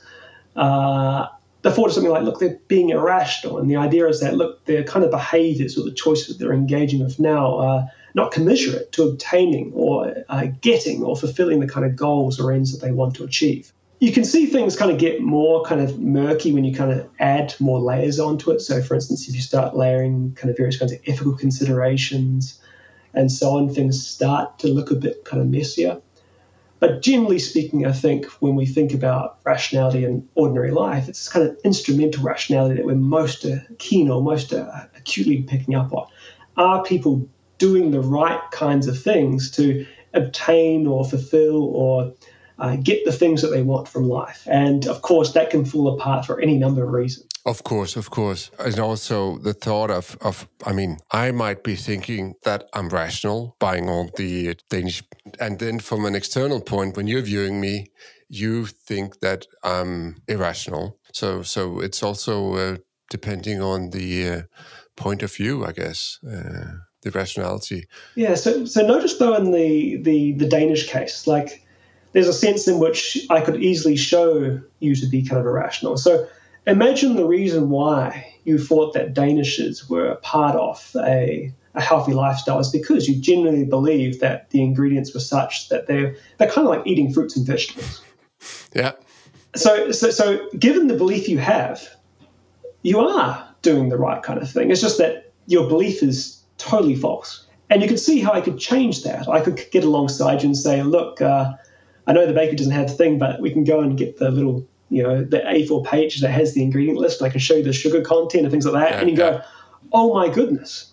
Uh, 0.55 1.27
the 1.63 1.71
thought 1.71 1.89
is 1.89 1.95
something 1.95 2.13
like, 2.13 2.23
look, 2.23 2.39
they're 2.39 2.59
being 2.69 2.91
irrational. 2.91 3.59
And 3.59 3.71
the 3.71 3.77
idea 3.77 4.07
is 4.09 4.21
that, 4.21 4.35
look, 4.35 4.65
their 4.65 4.83
kind 4.83 5.05
of 5.05 5.11
behaviors 5.11 5.77
or 5.77 5.85
the 5.85 5.93
choices 5.93 6.29
that 6.29 6.39
they're 6.43 6.55
engaging 6.55 7.05
with 7.05 7.19
now 7.19 7.59
are 7.59 7.89
not 8.15 8.33
commensurate 8.33 8.93
to 8.93 9.05
obtaining 9.05 9.73
or 9.75 10.25
uh, 10.29 10.47
getting 10.61 11.03
or 11.03 11.17
fulfilling 11.17 11.61
the 11.61 11.69
kind 11.69 11.85
of 11.85 11.97
goals 11.97 12.41
or 12.41 12.53
ends 12.53 12.73
that 12.73 12.85
they 12.85 12.93
want 12.93 13.15
to 13.17 13.25
achieve. 13.25 13.73
You 13.99 14.13
can 14.13 14.25
see 14.25 14.47
things 14.47 14.77
kind 14.77 14.91
of 14.91 14.97
get 14.97 15.21
more 15.21 15.63
kind 15.65 15.83
of 15.83 16.01
murky 16.01 16.53
when 16.53 16.65
you 16.65 16.75
kind 16.75 16.91
of 16.91 17.07
add 17.19 17.55
more 17.61 17.79
layers 17.79 18.19
onto 18.19 18.51
it. 18.51 18.61
So, 18.61 18.81
for 18.83 18.95
instance, 18.95 19.29
if 19.29 19.35
you 19.35 19.43
start 19.43 19.77
layering 19.77 20.33
kind 20.35 20.51
of 20.51 20.57
various 20.57 20.79
kinds 20.79 20.93
of 20.93 21.01
ethical 21.07 21.37
considerations 21.37 22.59
and 23.13 23.31
so 23.31 23.51
on, 23.51 23.69
things 23.69 24.07
start 24.07 24.59
to 24.61 24.69
look 24.69 24.91
a 24.91 24.95
bit 24.95 25.25
kind 25.27 25.43
of 25.43 25.49
messier. 25.49 26.01
But 26.81 27.03
generally 27.03 27.39
speaking, 27.39 27.87
I 27.87 27.93
think 27.93 28.25
when 28.41 28.57
we 28.57 28.65
think 28.65 28.95
about 28.95 29.39
rationality 29.45 30.05
in 30.05 30.27
ordinary 30.35 30.71
life, 30.71 31.09
it's 31.09 31.29
kind 31.29 31.47
of 31.47 31.57
instrumental 31.63 32.25
rationality 32.25 32.77
that 32.77 32.87
we're 32.87 32.95
most 32.95 33.45
uh, 33.45 33.59
keen 33.79 34.11
or 34.11 34.23
most 34.23 34.55
uh, 34.55 34.87
acutely 34.97 35.43
picking 35.43 35.75
up 35.75 35.93
on. 35.93 36.07
Are 36.57 36.83
people 36.83 37.29
doing 37.59 37.91
the 37.91 38.01
right 38.01 38.41
kinds 38.51 38.89
of 38.89 39.01
things 39.01 39.51
to 39.53 39.87
obtain 40.15 40.87
or 40.87 41.05
fulfill 41.05 41.65
or 41.65 42.15
uh, 42.61 42.77
get 42.77 43.05
the 43.05 43.13
things 43.13 43.43
that 43.43 43.49
they 43.49 43.63
want 43.63 43.89
from 43.89 44.09
life? 44.09 44.47
And 44.47 44.87
of 44.87 45.03
course, 45.03 45.33
that 45.33 45.51
can 45.51 45.65
fall 45.65 45.95
apart 45.95 46.27
for 46.27 46.41
any 46.41 46.59
number 46.59 46.85
of 46.85 46.91
reasons. 46.91 47.27
Of 47.47 47.65
course, 47.65 47.97
of 47.97 48.11
course. 48.11 48.51
And 48.59 48.79
also 48.79 49.39
the 49.39 49.55
thought 49.55 49.91
of, 49.91 50.17
of 50.21 50.47
I 50.67 50.73
mean, 50.73 50.99
I 51.11 51.33
might 51.33 51.65
be 51.65 51.75
thinking 51.75 52.35
that 52.45 52.69
I'm 52.75 52.91
rational 52.91 53.57
buying 53.59 53.89
all 53.89 54.11
the 54.17 54.57
Danish. 54.69 55.03
And 55.41 55.59
then 55.59 55.81
from 55.81 56.05
an 56.05 56.15
external 56.15 56.61
point, 56.61 56.97
when 56.97 57.07
you're 57.07 57.23
viewing 57.23 57.61
me, 57.61 57.87
you 58.29 58.67
think 58.67 59.21
that 59.21 59.47
I'm 59.65 60.23
irrational. 60.29 60.99
So, 61.13 61.43
so 61.43 61.81
it's 61.81 62.03
also 62.03 62.55
uh, 62.55 62.77
depending 63.09 63.63
on 63.63 63.91
the 63.91 64.29
uh, 64.29 64.43
point 64.97 65.23
of 65.23 65.35
view, 65.35 65.65
I 65.65 65.73
guess. 65.73 66.19
Uh, 66.23 66.73
the 67.03 67.11
rationality. 67.11 67.87
Yeah. 68.15 68.35
So, 68.35 68.67
so 68.67 68.87
notice 68.87 69.17
though 69.17 69.35
in 69.35 69.53
the 69.53 69.97
the 70.03 70.33
the 70.33 70.47
Danish 70.47 70.87
case, 70.87 71.27
like 71.27 71.65
there's 72.13 72.29
a 72.29 72.33
sense 72.33 72.67
in 72.67 72.79
which 72.79 73.19
I 73.31 73.41
could 73.41 73.63
easily 73.63 73.97
show 73.97 74.61
you 74.81 74.95
to 74.97 75.07
be 75.07 75.25
kind 75.25 75.41
of 75.41 75.47
irrational. 75.47 75.97
So 75.97 76.27
Imagine 76.67 77.17
the 77.17 77.27
reason 77.27 77.71
why 77.71 78.35
you 78.45 78.59
thought 78.59 78.93
that 78.93 79.15
Danishes 79.15 79.89
were 79.89 80.07
a 80.07 80.17
part 80.17 80.55
of 80.57 80.95
a, 80.97 81.53
a 81.75 81.81
healthy 81.81 82.13
lifestyle 82.13 82.59
is 82.59 82.71
because 82.71 83.09
you 83.09 83.21
genuinely 83.21 83.65
believe 83.65 84.21
that 84.21 84.51
the 84.51 84.63
ingredients 84.63 85.15
were 85.15 85.21
such 85.21 85.69
that 85.71 85.87
they're 85.87 86.15
they're 86.39 86.51
kind 86.51 86.67
of 86.69 86.75
like 86.75 86.87
eating 86.87 87.13
fruits 87.13 87.37
and 87.37 87.47
vegetables. 87.47 88.03
Yeah. 88.75 88.93
So 89.57 89.91
so 89.91 90.11
so 90.11 90.49
given 90.59 90.89
the 90.89 90.97
belief 90.97 91.29
you 91.29 91.39
have, 91.39 91.83
you 92.83 93.01
are 93.01 93.47
doing 93.63 93.89
the 93.89 93.99
right 93.99 94.23
kind 94.23 94.41
of 94.41 94.51
thing. 94.51 94.71
It's 94.71 94.81
just 94.81 94.99
that 94.99 95.33
your 95.47 95.67
belief 95.67 96.03
is 96.03 96.43
totally 96.59 96.95
false. 96.95 97.47
And 97.71 97.83
you 97.83 97.89
can 97.89 97.99
see 97.99 98.21
how 98.21 98.33
I 98.33 98.41
could 98.41 98.59
change 98.59 99.05
that. 99.05 99.29
I 99.29 99.41
could 99.41 99.65
get 99.71 99.85
alongside 99.85 100.43
you 100.43 100.49
and 100.49 100.57
say, 100.57 100.83
look, 100.83 101.23
uh, 101.23 101.53
I 102.11 102.13
know 102.13 102.27
the 102.27 102.33
baker 102.33 102.57
doesn't 102.57 102.73
have 102.73 102.89
the 102.89 102.95
thing, 102.95 103.21
but 103.21 103.41
we 103.41 103.53
can 103.53 103.63
go 103.63 103.81
and 103.81 103.97
get 103.97 104.19
the 104.19 104.33
little 104.33 104.67
you 104.89 105.05
know, 105.05 105.23
the 105.23 105.39
A4 105.39 105.87
page 105.87 106.21
that 106.21 106.31
has 106.31 106.55
the 106.55 106.65
ingredient 106.65 106.99
list. 106.99 107.23
I 107.23 107.29
can 107.29 107.39
show 107.39 107.55
you 107.55 107.63
the 107.63 107.73
sugar 107.73 108.03
content 108.03 108.43
and 108.43 108.51
things 108.51 108.67
like 108.67 108.75
that. 108.75 108.91
Yeah, 108.91 109.01
and 109.01 109.11
you 109.11 109.17
yeah. 109.17 109.31
go, 109.31 109.43
oh 109.93 110.13
my 110.13 110.29
goodness. 110.29 110.93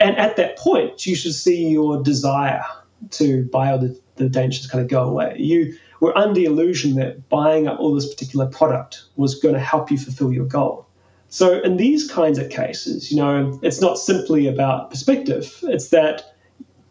And 0.00 0.16
at 0.16 0.36
that 0.36 0.56
point, 0.56 1.04
you 1.04 1.14
should 1.14 1.34
see 1.34 1.68
your 1.68 2.02
desire 2.02 2.64
to 3.10 3.44
buy 3.44 3.72
all 3.72 3.78
the, 3.78 4.00
the 4.16 4.30
dangers 4.30 4.66
kind 4.66 4.82
of 4.82 4.88
go 4.88 5.02
away. 5.02 5.36
You 5.38 5.76
were 6.00 6.16
under 6.16 6.32
the 6.32 6.46
illusion 6.46 6.94
that 6.96 7.28
buying 7.28 7.68
up 7.68 7.78
all 7.78 7.94
this 7.94 8.08
particular 8.08 8.46
product 8.46 9.02
was 9.16 9.34
going 9.34 9.54
to 9.54 9.60
help 9.60 9.90
you 9.90 9.98
fulfill 9.98 10.32
your 10.32 10.46
goal. 10.46 10.86
So, 11.28 11.60
in 11.60 11.76
these 11.76 12.10
kinds 12.10 12.38
of 12.38 12.48
cases, 12.48 13.10
you 13.10 13.18
know, 13.18 13.58
it's 13.62 13.82
not 13.82 13.98
simply 13.98 14.46
about 14.46 14.90
perspective, 14.90 15.58
it's 15.64 15.88
that 15.88 16.35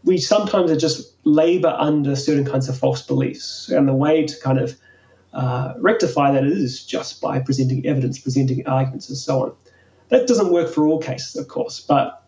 we 0.05 0.17
sometimes 0.19 0.71
are 0.71 0.77
just 0.77 1.15
labor 1.25 1.75
under 1.77 2.15
certain 2.15 2.45
kinds 2.45 2.69
of 2.69 2.77
false 2.77 3.01
beliefs. 3.01 3.69
And 3.69 3.87
the 3.87 3.93
way 3.93 4.25
to 4.25 4.39
kind 4.39 4.59
of 4.59 4.77
uh, 5.33 5.73
rectify 5.79 6.31
that 6.31 6.45
is 6.45 6.85
just 6.85 7.19
by 7.19 7.39
presenting 7.39 7.85
evidence, 7.85 8.19
presenting 8.19 8.65
arguments, 8.67 9.09
and 9.09 9.17
so 9.17 9.43
on. 9.43 9.55
That 10.09 10.27
doesn't 10.27 10.51
work 10.51 10.73
for 10.73 10.85
all 10.85 10.99
cases, 10.99 11.35
of 11.35 11.47
course, 11.47 11.81
but 11.81 12.23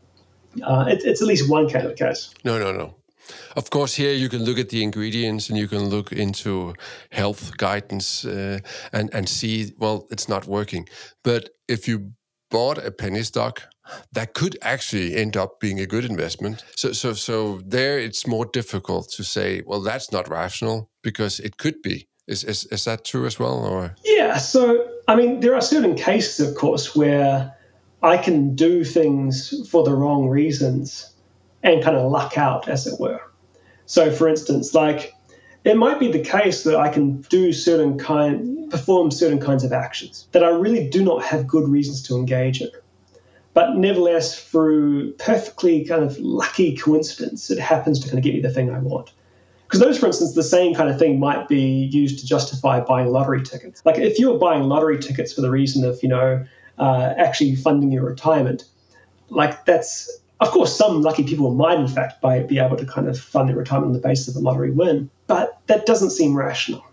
uh, 0.63 0.85
it, 0.89 1.03
it's 1.05 1.21
at 1.21 1.27
least 1.27 1.49
one 1.49 1.69
kind 1.69 1.85
of 1.85 1.95
case. 1.95 2.33
No, 2.43 2.59
no, 2.59 2.71
no. 2.71 2.95
Of 3.55 3.69
course, 3.69 3.93
here 3.95 4.13
you 4.13 4.29
can 4.29 4.43
look 4.43 4.57
at 4.57 4.69
the 4.69 4.83
ingredients 4.83 5.49
and 5.49 5.57
you 5.57 5.67
can 5.67 5.89
look 5.89 6.11
into 6.11 6.73
health 7.11 7.57
guidance 7.57 8.25
uh, 8.25 8.59
and 8.93 9.13
and 9.13 9.27
see 9.27 9.73
well 9.77 10.07
it's 10.09 10.29
not 10.29 10.47
working. 10.47 10.87
But 11.23 11.49
if 11.67 11.87
you 11.87 12.13
bought 12.49 12.77
a 12.77 12.91
penny 12.91 13.23
stock, 13.23 13.63
that 14.13 14.33
could 14.33 14.57
actually 14.61 15.15
end 15.15 15.37
up 15.37 15.59
being 15.59 15.79
a 15.79 15.85
good 15.85 16.05
investment. 16.05 16.63
So 16.75 16.91
so 16.91 17.13
so 17.13 17.61
there 17.65 17.99
it's 17.99 18.27
more 18.27 18.45
difficult 18.45 19.09
to 19.11 19.23
say 19.23 19.61
well 19.65 19.81
that's 19.81 20.11
not 20.11 20.29
rational 20.29 20.89
because 21.01 21.39
it 21.39 21.57
could 21.57 21.81
be. 21.81 22.07
Is, 22.27 22.43
is, 22.43 22.65
is 22.65 22.83
that 22.83 23.05
true 23.05 23.25
as 23.25 23.39
well? 23.39 23.65
Or 23.65 23.95
yeah, 24.03 24.35
so 24.37 24.85
I 25.07 25.15
mean, 25.15 25.39
there 25.39 25.55
are 25.55 25.61
certain 25.61 25.95
cases, 25.95 26.45
of 26.45 26.55
course, 26.55 26.93
where 26.93 27.55
I 28.03 28.17
can 28.17 28.53
do 28.55 28.83
things 28.83 29.67
for 29.69 29.83
the 29.83 29.95
wrong 29.95 30.27
reasons 30.27 31.13
and 31.63 31.81
kind 31.81 31.95
of 31.95 32.11
luck 32.11 32.37
out, 32.37 32.67
as 32.67 32.85
it 32.85 32.99
were. 32.99 33.21
So, 33.85 34.11
for 34.11 34.27
instance, 34.27 34.73
like 34.73 35.13
it 35.63 35.77
might 35.77 35.99
be 35.99 36.11
the 36.11 36.19
case 36.19 36.63
that 36.63 36.75
I 36.75 36.89
can 36.89 37.21
do 37.21 37.53
certain 37.53 37.97
kind, 37.97 38.69
perform 38.69 39.11
certain 39.11 39.39
kinds 39.39 39.63
of 39.63 39.71
actions 39.71 40.27
that 40.33 40.43
I 40.43 40.49
really 40.49 40.89
do 40.89 41.03
not 41.03 41.23
have 41.23 41.47
good 41.47 41.67
reasons 41.67 42.01
to 42.03 42.15
engage 42.15 42.61
in. 42.61 42.69
But 43.57 43.75
nevertheless, 43.75 44.39
through 44.39 45.13
perfectly 45.13 45.83
kind 45.83 46.03
of 46.03 46.19
lucky 46.19 46.77
coincidence, 46.77 47.49
it 47.49 47.57
happens 47.57 47.99
to 47.99 48.07
kind 48.07 48.19
of 48.19 48.23
get 48.23 48.35
me 48.35 48.39
the 48.39 48.51
thing 48.51 48.69
I 48.69 48.77
want. 48.77 49.11
Because 49.65 49.79
those, 49.79 49.97
for 49.97 50.05
instance, 50.05 50.35
the 50.35 50.43
same 50.43 50.75
kind 50.75 50.91
of 50.91 50.99
thing 50.99 51.19
might 51.19 51.47
be 51.47 51.89
used 51.91 52.19
to 52.19 52.27
justify 52.27 52.81
buying 52.81 53.07
lottery 53.07 53.41
tickets. 53.41 53.81
Like 53.83 53.97
if 53.97 54.19
you're 54.19 54.37
buying 54.37 54.65
lottery 54.65 54.99
tickets 54.99 55.33
for 55.33 55.41
the 55.41 55.49
reason 55.49 55.83
of, 55.83 55.97
you 56.03 56.09
know, 56.09 56.45
uh, 56.77 57.15
actually 57.17 57.55
funding 57.55 57.91
your 57.91 58.05
retirement, 58.05 58.65
like 59.29 59.65
that's, 59.65 60.19
of 60.39 60.51
course, 60.51 60.77
some 60.77 61.01
lucky 61.01 61.23
people 61.23 61.51
might, 61.51 61.79
in 61.79 61.87
fact, 61.87 62.21
buy, 62.21 62.43
be 62.43 62.59
able 62.59 62.77
to 62.77 62.85
kind 62.85 63.07
of 63.07 63.19
fund 63.19 63.49
their 63.49 63.55
retirement 63.55 63.87
on 63.87 63.93
the 63.93 64.07
basis 64.07 64.27
of 64.27 64.35
a 64.35 64.45
lottery 64.45 64.69
win, 64.69 65.09
but 65.25 65.59
that 65.65 65.87
doesn't 65.87 66.11
seem 66.11 66.37
rational. 66.37 66.85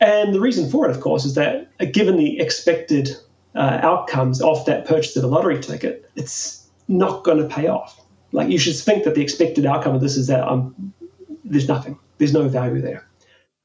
And 0.00 0.34
the 0.34 0.40
reason 0.40 0.70
for 0.70 0.88
it, 0.88 0.90
of 0.90 1.02
course, 1.02 1.26
is 1.26 1.34
that 1.34 1.70
uh, 1.78 1.84
given 1.84 2.16
the 2.16 2.40
expected 2.40 3.18
uh, 3.58 3.80
outcomes 3.82 4.40
off 4.40 4.66
that 4.66 4.86
purchase 4.86 5.16
of 5.16 5.24
a 5.24 5.26
lottery 5.26 5.60
ticket, 5.60 6.08
it's 6.14 6.68
not 6.86 7.24
going 7.24 7.38
to 7.38 7.54
pay 7.54 7.66
off. 7.66 8.00
Like 8.32 8.48
you 8.48 8.58
should 8.58 8.76
think 8.76 9.04
that 9.04 9.14
the 9.14 9.22
expected 9.22 9.66
outcome 9.66 9.94
of 9.94 10.00
this 10.00 10.16
is 10.16 10.28
that 10.28 10.44
I'm 10.44 10.94
there's 11.44 11.68
nothing. 11.68 11.98
There's 12.18 12.32
no 12.32 12.48
value 12.48 12.80
there. 12.80 13.06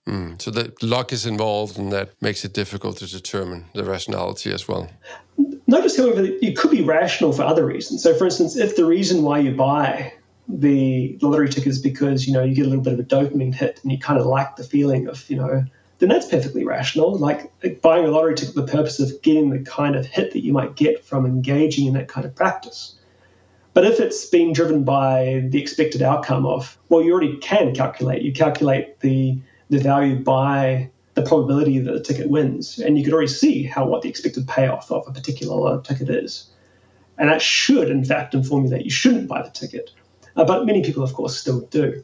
Mm, 0.07 0.41
so 0.41 0.51
the 0.51 0.73
luck 0.81 1.13
is 1.13 1.25
involved, 1.25 1.77
and 1.77 1.91
that 1.91 2.09
makes 2.21 2.43
it 2.43 2.53
difficult 2.53 2.97
to 2.97 3.07
determine 3.07 3.65
the 3.73 3.83
rationality 3.83 4.51
as 4.51 4.67
well. 4.67 4.89
Notice, 5.67 5.95
however, 5.97 6.21
that 6.21 6.45
it 6.45 6.57
could 6.57 6.71
be 6.71 6.81
rational 6.81 7.31
for 7.31 7.43
other 7.43 7.65
reasons. 7.65 8.03
So, 8.03 8.13
for 8.13 8.25
instance, 8.25 8.57
if 8.57 8.75
the 8.75 8.85
reason 8.85 9.23
why 9.23 9.39
you 9.39 9.55
buy 9.55 10.13
the 10.47 11.17
lottery 11.21 11.47
ticket 11.47 11.67
is 11.67 11.79
because 11.79 12.27
you 12.27 12.33
know 12.33 12.43
you 12.43 12.53
get 12.53 12.65
a 12.65 12.69
little 12.69 12.83
bit 12.83 12.93
of 12.93 12.99
a 12.99 13.03
dopamine 13.03 13.53
hit 13.53 13.79
and 13.81 13.91
you 13.91 13.97
kind 13.97 14.19
of 14.19 14.25
like 14.25 14.55
the 14.57 14.63
feeling 14.63 15.07
of 15.07 15.29
you 15.29 15.37
know, 15.37 15.63
then 15.99 16.09
that's 16.09 16.27
perfectly 16.27 16.65
rational. 16.65 17.17
Like 17.17 17.51
buying 17.81 18.05
a 18.05 18.09
lottery 18.09 18.35
ticket 18.35 18.55
for 18.55 18.61
the 18.61 18.71
purpose 18.71 18.99
of 18.99 19.21
getting 19.21 19.49
the 19.49 19.59
kind 19.59 19.95
of 19.95 20.05
hit 20.05 20.33
that 20.33 20.43
you 20.43 20.53
might 20.53 20.75
get 20.75 21.03
from 21.03 21.25
engaging 21.25 21.87
in 21.87 21.93
that 21.93 22.07
kind 22.07 22.25
of 22.25 22.35
practice. 22.35 22.95
But 23.73 23.85
if 23.85 23.99
it's 23.99 24.25
being 24.25 24.53
driven 24.53 24.83
by 24.83 25.45
the 25.49 25.59
expected 25.59 26.01
outcome 26.01 26.45
of, 26.45 26.77
well, 26.89 27.01
you 27.01 27.11
already 27.11 27.37
can 27.37 27.73
calculate. 27.73 28.21
You 28.21 28.33
calculate 28.33 28.99
the 28.99 29.39
the 29.69 29.79
value 29.79 30.17
by 30.17 30.91
the 31.15 31.23
probability 31.23 31.79
that 31.79 31.91
the 31.91 31.99
ticket 31.99 32.29
wins, 32.29 32.79
and 32.79 32.97
you 32.97 33.03
could 33.03 33.13
already 33.13 33.27
see 33.27 33.63
how 33.63 33.87
what 33.87 34.01
the 34.01 34.09
expected 34.09 34.47
payoff 34.47 34.91
of 34.91 35.07
a 35.07 35.11
particular 35.11 35.81
ticket 35.81 36.09
is, 36.09 36.49
and 37.17 37.29
that 37.29 37.41
should, 37.41 37.89
in 37.89 38.03
fact, 38.03 38.33
inform 38.33 38.65
you 38.65 38.69
that 38.71 38.83
you 38.83 38.91
shouldn't 38.91 39.27
buy 39.27 39.41
the 39.41 39.49
ticket. 39.49 39.91
Uh, 40.35 40.43
but 40.43 40.65
many 40.65 40.83
people, 40.83 41.03
of 41.03 41.13
course, 41.13 41.37
still 41.37 41.61
do. 41.61 42.03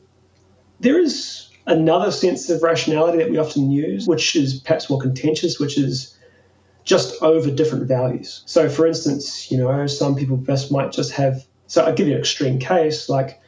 There 0.79 0.99
is 0.99 1.48
another 1.69 2.11
sense 2.11 2.49
of 2.49 2.61
rationality 2.63 3.19
that 3.19 3.29
we 3.29 3.37
often 3.37 3.71
use, 3.71 4.07
which 4.07 4.35
is 4.35 4.59
perhaps 4.59 4.89
more 4.89 4.99
contentious, 4.99 5.59
which 5.59 5.77
is 5.77 6.17
just 6.83 7.21
over 7.21 7.51
different 7.51 7.87
values. 7.87 8.41
So, 8.45 8.67
for 8.67 8.87
instance, 8.87 9.51
you 9.51 9.57
know, 9.57 9.87
some 9.87 10.15
people 10.15 10.37
just 10.37 10.71
might 10.71 10.91
just 10.91 11.11
have 11.13 11.45
so 11.69 11.85
I'll 11.85 11.93
give 11.93 12.07
you 12.07 12.13
an 12.15 12.19
extreme 12.19 12.57
case 12.57 13.09
like 13.09 13.39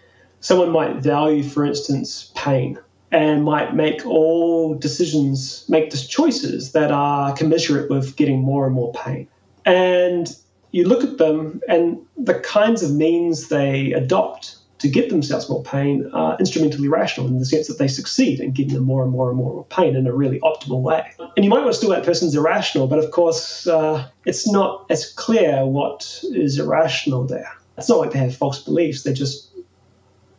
someone 0.42 0.70
might 0.70 0.98
value, 0.98 1.44
for 1.44 1.66
instance, 1.66 2.32
pain 2.36 2.78
and 3.12 3.44
might 3.44 3.76
make 3.76 4.06
all 4.06 4.76
decisions, 4.76 5.66
make 5.68 5.92
choices 5.92 6.72
that 6.74 6.92
are 6.92 7.34
commensurate 7.34 7.90
with 7.90 8.16
getting 8.16 8.40
more 8.40 8.68
and 8.68 8.76
more 8.76 8.94
pain. 8.94 9.28
And 9.66 10.34
you 10.70 10.88
look 10.88 11.04
at 11.04 11.18
them 11.18 11.62
and 11.68 11.98
the 12.16 12.36
kinds 12.36 12.84
of 12.84 12.92
means 12.92 13.48
they 13.48 13.92
adopt 13.92 14.56
to 14.82 14.90
give 14.90 15.10
themselves 15.10 15.50
more 15.50 15.64
pain 15.64 16.10
are 16.14 16.38
instrumentally 16.40 16.88
rational 16.88 17.28
in 17.28 17.40
the 17.40 17.46
sense 17.46 17.68
that 17.68 17.78
they 17.78 17.88
succeed 17.88 18.40
in 18.40 18.52
giving 18.52 18.74
them 18.74 18.84
more 18.84 19.04
and 19.04 19.12
more 19.12 19.30
and 19.30 19.38
more 19.38 19.66
pain 19.66 19.96
in 19.96 20.08
a 20.08 20.14
really 20.14 20.40
optimal 20.40 20.82
way. 20.82 21.14
And 21.36 21.46
you 21.46 21.50
might 21.50 21.60
want 21.60 21.72
to 21.72 21.78
still 21.78 21.90
that 21.92 22.04
person's 22.04 22.36
irrational, 22.36 22.88
but 22.88 23.00
of 23.00 23.12
course, 23.12 23.68
uh, 23.68 24.08
it's 24.26 24.52
not 24.52 24.86
as 24.90 25.12
clear 25.14 25.66
what 25.66 26.24
is 26.24 26.60
irrational 26.60 27.26
there. 27.26 27.52
It's 27.78 27.90
not 27.90 28.00
like 28.00 28.12
they 28.12 28.20
have 28.20 28.36
false 28.36 28.62
beliefs, 28.64 29.04
they're 29.04 29.14
just 29.14 29.50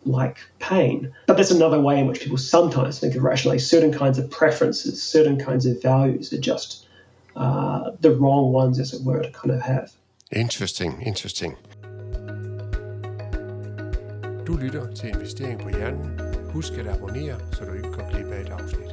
like 0.05 0.38
pain. 0.59 1.14
But 1.26 1.37
that's 1.37 1.50
another 1.50 1.81
way 1.81 1.98
in 1.98 2.07
which 2.07 2.20
people 2.20 2.38
sometimes 2.38 2.98
think 2.98 3.14
of 3.14 3.22
rationality. 3.22 3.61
Certain 3.61 3.92
kinds 3.92 4.18
of 4.18 4.31
preferences, 4.31 5.02
certain 5.02 5.38
kinds 5.38 5.66
of 5.66 5.81
values 5.81 6.33
are 6.33 6.40
just 6.40 6.87
uh, 7.37 7.92
the 8.00 8.11
wrong 8.11 8.52
ones, 8.52 8.78
as 8.78 8.92
it 8.92 9.02
were, 9.02 9.22
to 9.22 9.31
kind 9.31 9.50
of 9.52 9.61
have. 9.62 9.92
Interesting, 10.31 11.00
interesting. 11.02 11.57
Du 14.52 14.56
lytter 14.56 14.94
til 14.94 15.08
Investering 15.08 15.60
på 15.60 15.68
Hjernen. 15.68 16.20
Husk 16.50 16.72
at 16.72 16.86
abonnere, 16.86 17.40
så 17.52 17.64
du 17.64 17.72
ikke 17.72 17.92
går 17.92 18.10
glip 18.10 18.26
af 18.26 18.40
et 18.40 18.48
afsnit. 18.48 18.90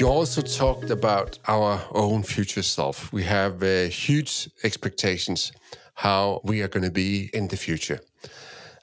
You 0.00 0.18
also 0.18 0.42
talked 0.42 0.90
about 0.90 1.40
our 1.48 1.78
own 1.90 2.24
future 2.24 2.62
self. 2.62 3.12
We 3.12 3.22
have 3.22 3.52
uh, 3.52 3.90
huge 3.92 4.50
expectations 4.64 5.52
how 5.94 6.40
we 6.44 6.62
are 6.62 6.68
going 6.68 6.86
to 6.86 6.92
be 6.92 7.30
in 7.34 7.48
the 7.48 7.56
future. 7.56 7.98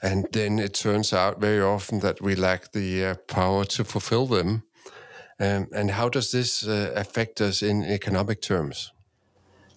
And 0.02 0.26
then 0.34 0.60
it 0.60 0.74
turns 0.74 1.14
out 1.14 1.42
very 1.42 1.62
often 1.62 2.00
that 2.00 2.22
we 2.22 2.36
lack 2.36 2.72
the 2.72 3.06
uh, 3.06 3.16
power 3.28 3.66
to 3.66 3.84
fulfill 3.84 4.28
them. 4.28 4.64
Um, 5.40 5.68
and 5.76 5.92
how 5.92 6.10
does 6.10 6.32
this 6.32 6.64
uh, 6.68 6.94
affect 6.96 7.42
us 7.42 7.62
in 7.62 7.84
economic 7.84 8.42
terms? 8.42 8.94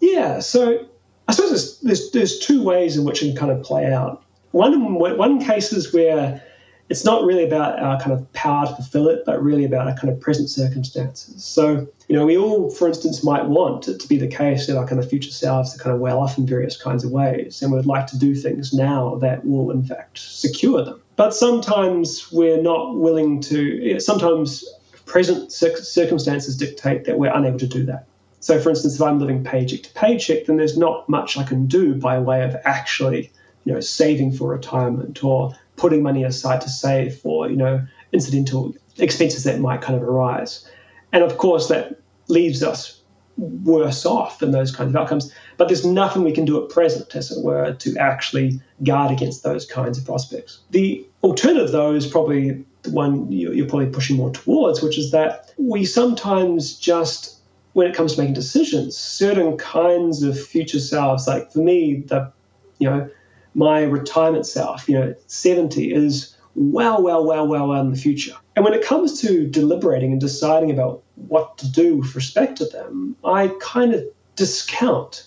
Yeah, 0.00 0.40
so 0.40 0.86
I 1.28 1.32
suppose 1.32 1.50
there's, 1.50 1.80
there's, 1.80 2.10
there's 2.12 2.38
two 2.38 2.62
ways 2.62 2.96
in 2.96 3.04
which 3.04 3.22
it 3.22 3.28
can 3.28 3.36
kind 3.36 3.52
of 3.52 3.62
play 3.62 3.92
out. 3.92 4.22
One, 4.52 4.94
one 4.94 5.44
case 5.44 5.72
is 5.72 5.92
where 5.92 6.42
it's 6.88 7.04
not 7.04 7.24
really 7.24 7.44
about 7.44 7.80
our 7.80 7.98
kind 8.00 8.12
of 8.12 8.32
power 8.32 8.66
to 8.66 8.74
fulfill 8.74 9.08
it, 9.08 9.24
but 9.26 9.42
really 9.42 9.64
about 9.64 9.88
our 9.88 9.94
kind 9.94 10.08
of 10.08 10.20
present 10.20 10.48
circumstances. 10.48 11.44
So, 11.44 11.88
you 12.08 12.14
know, 12.14 12.24
we 12.24 12.36
all, 12.36 12.70
for 12.70 12.86
instance, 12.86 13.24
might 13.24 13.46
want 13.46 13.88
it 13.88 13.98
to 14.00 14.08
be 14.08 14.18
the 14.18 14.28
case 14.28 14.68
that 14.68 14.76
our 14.76 14.86
kind 14.86 15.00
of 15.00 15.10
future 15.10 15.32
selves 15.32 15.74
are 15.74 15.82
kind 15.82 15.92
of 15.92 16.00
well 16.00 16.20
off 16.20 16.38
in 16.38 16.46
various 16.46 16.80
kinds 16.80 17.04
of 17.04 17.10
ways, 17.10 17.60
and 17.60 17.72
we'd 17.72 17.86
like 17.86 18.06
to 18.08 18.18
do 18.18 18.34
things 18.34 18.72
now 18.72 19.16
that 19.16 19.44
will, 19.44 19.72
in 19.72 19.82
fact, 19.82 20.18
secure 20.18 20.84
them. 20.84 21.02
But 21.16 21.34
sometimes 21.34 22.30
we're 22.30 22.62
not 22.62 22.96
willing 22.96 23.40
to, 23.42 23.60
you 23.60 23.94
know, 23.94 23.98
sometimes 23.98 24.64
present 25.06 25.50
circumstances 25.52 26.56
dictate 26.56 27.04
that 27.06 27.18
we're 27.18 27.34
unable 27.34 27.58
to 27.58 27.66
do 27.66 27.84
that. 27.86 28.06
So, 28.46 28.60
for 28.60 28.70
instance, 28.70 28.94
if 28.94 29.02
I'm 29.02 29.18
living 29.18 29.42
paycheck 29.42 29.82
to 29.82 29.92
paycheck, 29.94 30.44
then 30.44 30.56
there's 30.56 30.78
not 30.78 31.08
much 31.08 31.36
I 31.36 31.42
can 31.42 31.66
do 31.66 31.96
by 31.96 32.20
way 32.20 32.44
of 32.44 32.54
actually, 32.64 33.32
you 33.64 33.72
know, 33.72 33.80
saving 33.80 34.30
for 34.30 34.48
retirement 34.48 35.24
or 35.24 35.52
putting 35.74 36.00
money 36.00 36.22
aside 36.22 36.60
to 36.60 36.70
save 36.70 37.16
for, 37.16 37.50
you 37.50 37.56
know, 37.56 37.84
incidental 38.12 38.72
expenses 38.98 39.42
that 39.42 39.58
might 39.58 39.80
kind 39.80 40.00
of 40.00 40.04
arise. 40.04 40.64
And 41.12 41.24
of 41.24 41.38
course, 41.38 41.66
that 41.70 42.00
leaves 42.28 42.62
us 42.62 43.02
worse 43.36 44.06
off 44.06 44.40
in 44.44 44.52
those 44.52 44.70
kinds 44.70 44.90
of 44.90 44.96
outcomes. 44.96 45.34
But 45.56 45.66
there's 45.66 45.84
nothing 45.84 46.22
we 46.22 46.30
can 46.30 46.44
do 46.44 46.62
at 46.62 46.70
present, 46.70 47.16
as 47.16 47.32
it 47.32 47.42
were, 47.42 47.72
to 47.72 47.96
actually 47.96 48.60
guard 48.84 49.10
against 49.10 49.42
those 49.42 49.66
kinds 49.66 49.98
of 49.98 50.04
prospects. 50.04 50.60
The 50.70 51.04
alternative, 51.24 51.72
though, 51.72 51.94
is 51.94 52.06
probably 52.06 52.64
the 52.82 52.92
one 52.92 53.32
you're 53.32 53.66
probably 53.66 53.90
pushing 53.90 54.16
more 54.16 54.30
towards, 54.30 54.82
which 54.82 54.98
is 54.98 55.10
that 55.10 55.52
we 55.58 55.84
sometimes 55.84 56.78
just, 56.78 57.35
when 57.76 57.86
it 57.86 57.94
comes 57.94 58.14
to 58.14 58.20
making 58.22 58.32
decisions, 58.32 58.96
certain 58.96 59.54
kinds 59.58 60.22
of 60.22 60.40
future 60.40 60.80
selves, 60.80 61.26
like 61.26 61.52
for 61.52 61.58
me, 61.58 62.02
the, 62.06 62.32
you 62.78 62.88
know, 62.88 63.06
my 63.52 63.82
retirement 63.82 64.46
self, 64.46 64.88
you 64.88 64.98
know, 64.98 65.14
70 65.26 65.92
is 65.92 66.34
well, 66.54 67.02
well, 67.02 67.26
well, 67.26 67.46
well, 67.46 67.74
in 67.74 67.90
the 67.90 67.98
future. 67.98 68.32
And 68.56 68.64
when 68.64 68.72
it 68.72 68.82
comes 68.82 69.20
to 69.20 69.46
deliberating 69.46 70.10
and 70.10 70.18
deciding 70.18 70.70
about 70.70 71.02
what 71.16 71.58
to 71.58 71.70
do 71.70 71.96
with 71.96 72.16
respect 72.16 72.56
to 72.56 72.64
them, 72.64 73.14
I 73.26 73.52
kind 73.60 73.92
of 73.92 74.02
discount 74.36 75.26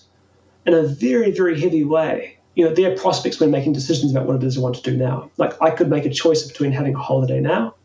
in 0.66 0.74
a 0.74 0.82
very, 0.82 1.30
very 1.30 1.60
heavy 1.60 1.84
way, 1.84 2.36
you 2.56 2.64
know, 2.64 2.74
their 2.74 2.96
prospects 2.96 3.38
when 3.38 3.52
making 3.52 3.74
decisions 3.74 4.10
about 4.10 4.26
what 4.26 4.34
it 4.34 4.42
is 4.42 4.58
I 4.58 4.60
want 4.60 4.74
to 4.74 4.82
do 4.82 4.96
now. 4.96 5.30
Like 5.36 5.54
I 5.62 5.70
could 5.70 5.88
make 5.88 6.04
a 6.04 6.10
choice 6.10 6.42
between 6.42 6.72
having 6.72 6.96
a 6.96 6.98
holiday 6.98 7.38
now 7.38 7.76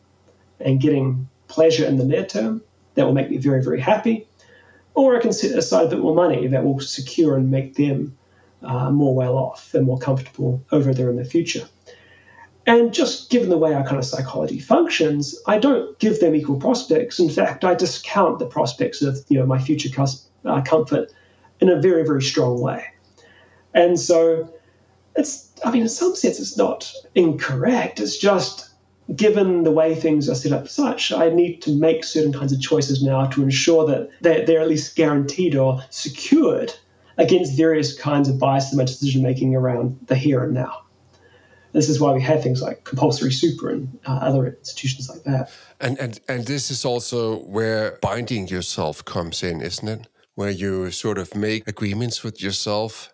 and 0.60 0.82
getting 0.82 1.30
pleasure 1.50 1.86
in 1.86 1.98
the 1.98 2.04
near 2.04 2.26
term 2.26 2.64
that 2.96 3.06
will 3.06 3.14
make 3.14 3.30
me 3.30 3.38
very, 3.38 3.64
very 3.64 3.80
happy. 3.80 4.28
Or 4.96 5.16
I 5.16 5.20
can 5.20 5.34
set 5.34 5.58
aside 5.58 5.88
a 5.88 5.90
bit 5.90 6.00
more 6.00 6.16
money 6.16 6.48
that 6.48 6.64
will 6.64 6.80
secure 6.80 7.36
and 7.36 7.52
make 7.52 7.76
them 7.76 8.18
uh, 8.64 8.90
more 8.90 9.14
well 9.14 9.38
off 9.38 9.74
and 9.74 9.86
more 9.86 10.00
comfortable 10.00 10.64
over 10.72 10.94
there 10.94 11.10
in 11.10 11.18
the 11.18 11.26
future. 11.26 11.68
And 12.68 12.94
just 12.94 13.30
given 13.30 13.50
the 13.50 13.58
way 13.58 13.74
our 13.74 13.84
kind 13.84 13.98
of 13.98 14.06
psychology 14.06 14.60
functions, 14.60 15.40
I 15.46 15.60
don't 15.60 15.98
give 16.00 16.20
them 16.20 16.34
equal 16.34 16.60
prospects. 16.60 17.20
In 17.20 17.30
fact, 17.30 17.64
I 17.64 17.76
discount 17.76 18.40
the 18.40 18.48
prospects 18.48 19.04
of 19.04 19.24
you 19.30 19.38
know 19.38 19.46
my 19.46 19.60
future 19.60 19.90
uh, 20.46 20.62
comfort 20.62 21.12
in 21.60 21.70
a 21.70 21.80
very 21.80 22.04
very 22.04 22.24
strong 22.24 22.60
way. 22.60 22.84
And 23.76 24.00
so, 24.00 24.52
it's 25.16 25.52
I 25.64 25.72
mean, 25.72 25.84
in 25.84 25.90
some 25.90 26.16
sense, 26.16 26.40
it's 26.40 26.58
not 26.58 26.92
incorrect. 27.14 28.00
It's 28.00 28.18
just 28.18 28.68
given 29.14 29.64
the 29.64 29.72
way 29.72 29.94
things 29.94 30.28
are 30.30 30.36
set 30.36 30.52
up 30.52 30.68
such, 30.68 31.12
I 31.12 31.30
need 31.30 31.62
to 31.64 31.72
make 31.72 32.04
certain 32.04 32.34
kinds 32.34 32.54
of 32.54 32.62
choices 32.62 33.04
now 33.04 33.28
to 33.28 33.44
ensure 33.44 33.86
that 33.86 34.10
they're, 34.22 34.46
they're 34.46 34.62
at 34.62 34.68
least 34.68 34.96
guaranteed 34.96 35.56
or 35.56 35.84
secured 35.92 36.74
against 37.18 37.56
various 37.56 37.98
kinds 37.98 38.30
of 38.30 38.40
bias 38.40 38.72
in 38.72 38.78
my 38.78 38.84
decision 38.86 39.22
making 39.22 39.56
around 39.56 40.00
the 40.08 40.16
here 40.16 40.44
and 40.44 40.54
now. 40.54 40.82
This 41.72 41.90
is 41.90 42.00
why 42.00 42.14
we 42.14 42.22
have 42.22 42.42
things 42.42 42.62
like 42.62 42.86
compulsory 42.86 43.34
super 43.34 43.70
and 43.70 44.00
uh, 44.08 44.14
other 44.14 44.48
institutions 44.48 45.10
like 45.10 45.24
that. 45.24 45.52
And, 45.82 46.00
and 46.00 46.20
and 46.30 46.46
this 46.46 46.72
is 46.72 46.86
also 46.86 47.40
where 47.40 48.00
binding 48.02 48.48
yourself 48.48 49.04
comes 49.04 49.44
in, 49.44 49.62
isn't 49.62 49.88
it? 49.88 50.08
Where 50.36 50.50
you 50.50 50.90
sort 50.92 51.18
of 51.18 51.36
make 51.36 51.68
agreements 51.68 52.24
with 52.24 52.42
yourself 52.42 53.14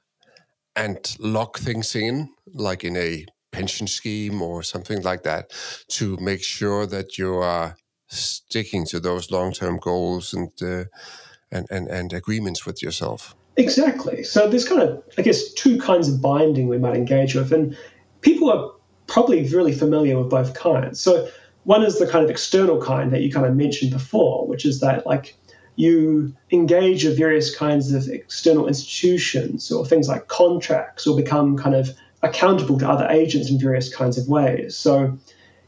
and 0.75 1.15
lock 1.19 1.57
things 1.57 1.95
in, 1.95 2.29
like 2.53 2.83
in 2.83 2.95
a 2.97 3.25
pension 3.51 3.87
scheme 3.87 4.41
or 4.41 4.63
something 4.63 5.01
like 5.01 5.23
that, 5.23 5.51
to 5.89 6.17
make 6.17 6.43
sure 6.43 6.85
that 6.85 7.17
you 7.17 7.35
are 7.35 7.75
sticking 8.07 8.85
to 8.85 8.99
those 8.99 9.31
long-term 9.31 9.77
goals 9.77 10.33
and 10.33 10.49
uh, 10.61 10.85
and, 11.51 11.67
and 11.69 11.87
and 11.87 12.13
agreements 12.13 12.65
with 12.65 12.81
yourself. 12.81 13.35
Exactly. 13.57 14.23
So 14.23 14.49
there's 14.49 14.67
kind 14.67 14.81
of, 14.81 15.03
I 15.17 15.21
guess, 15.21 15.53
two 15.53 15.77
kinds 15.77 16.07
of 16.07 16.21
binding 16.21 16.69
we 16.69 16.77
might 16.77 16.95
engage 16.95 17.35
with, 17.35 17.51
and 17.51 17.77
people 18.21 18.49
are 18.49 18.71
probably 19.07 19.47
really 19.49 19.73
familiar 19.73 20.17
with 20.17 20.29
both 20.29 20.53
kinds. 20.53 21.01
So 21.01 21.27
one 21.65 21.83
is 21.83 21.99
the 21.99 22.07
kind 22.07 22.23
of 22.23 22.31
external 22.31 22.81
kind 22.81 23.11
that 23.11 23.21
you 23.21 23.31
kind 23.31 23.45
of 23.45 23.55
mentioned 23.55 23.91
before, 23.91 24.47
which 24.47 24.65
is 24.65 24.79
that 24.79 25.05
like 25.05 25.35
you 25.75 26.33
engage 26.51 27.03
with 27.03 27.17
various 27.17 27.53
kinds 27.55 27.93
of 27.93 28.07
external 28.07 28.67
institutions 28.67 29.71
or 29.71 29.85
things 29.85 30.07
like 30.07 30.27
contracts 30.27 31.05
or 31.05 31.15
become 31.15 31.57
kind 31.57 31.75
of 31.75 31.89
accountable 32.23 32.77
to 32.79 32.89
other 32.89 33.07
agents 33.09 33.49
in 33.49 33.59
various 33.59 33.93
kinds 33.93 34.17
of 34.17 34.27
ways. 34.27 34.77
So, 34.77 35.17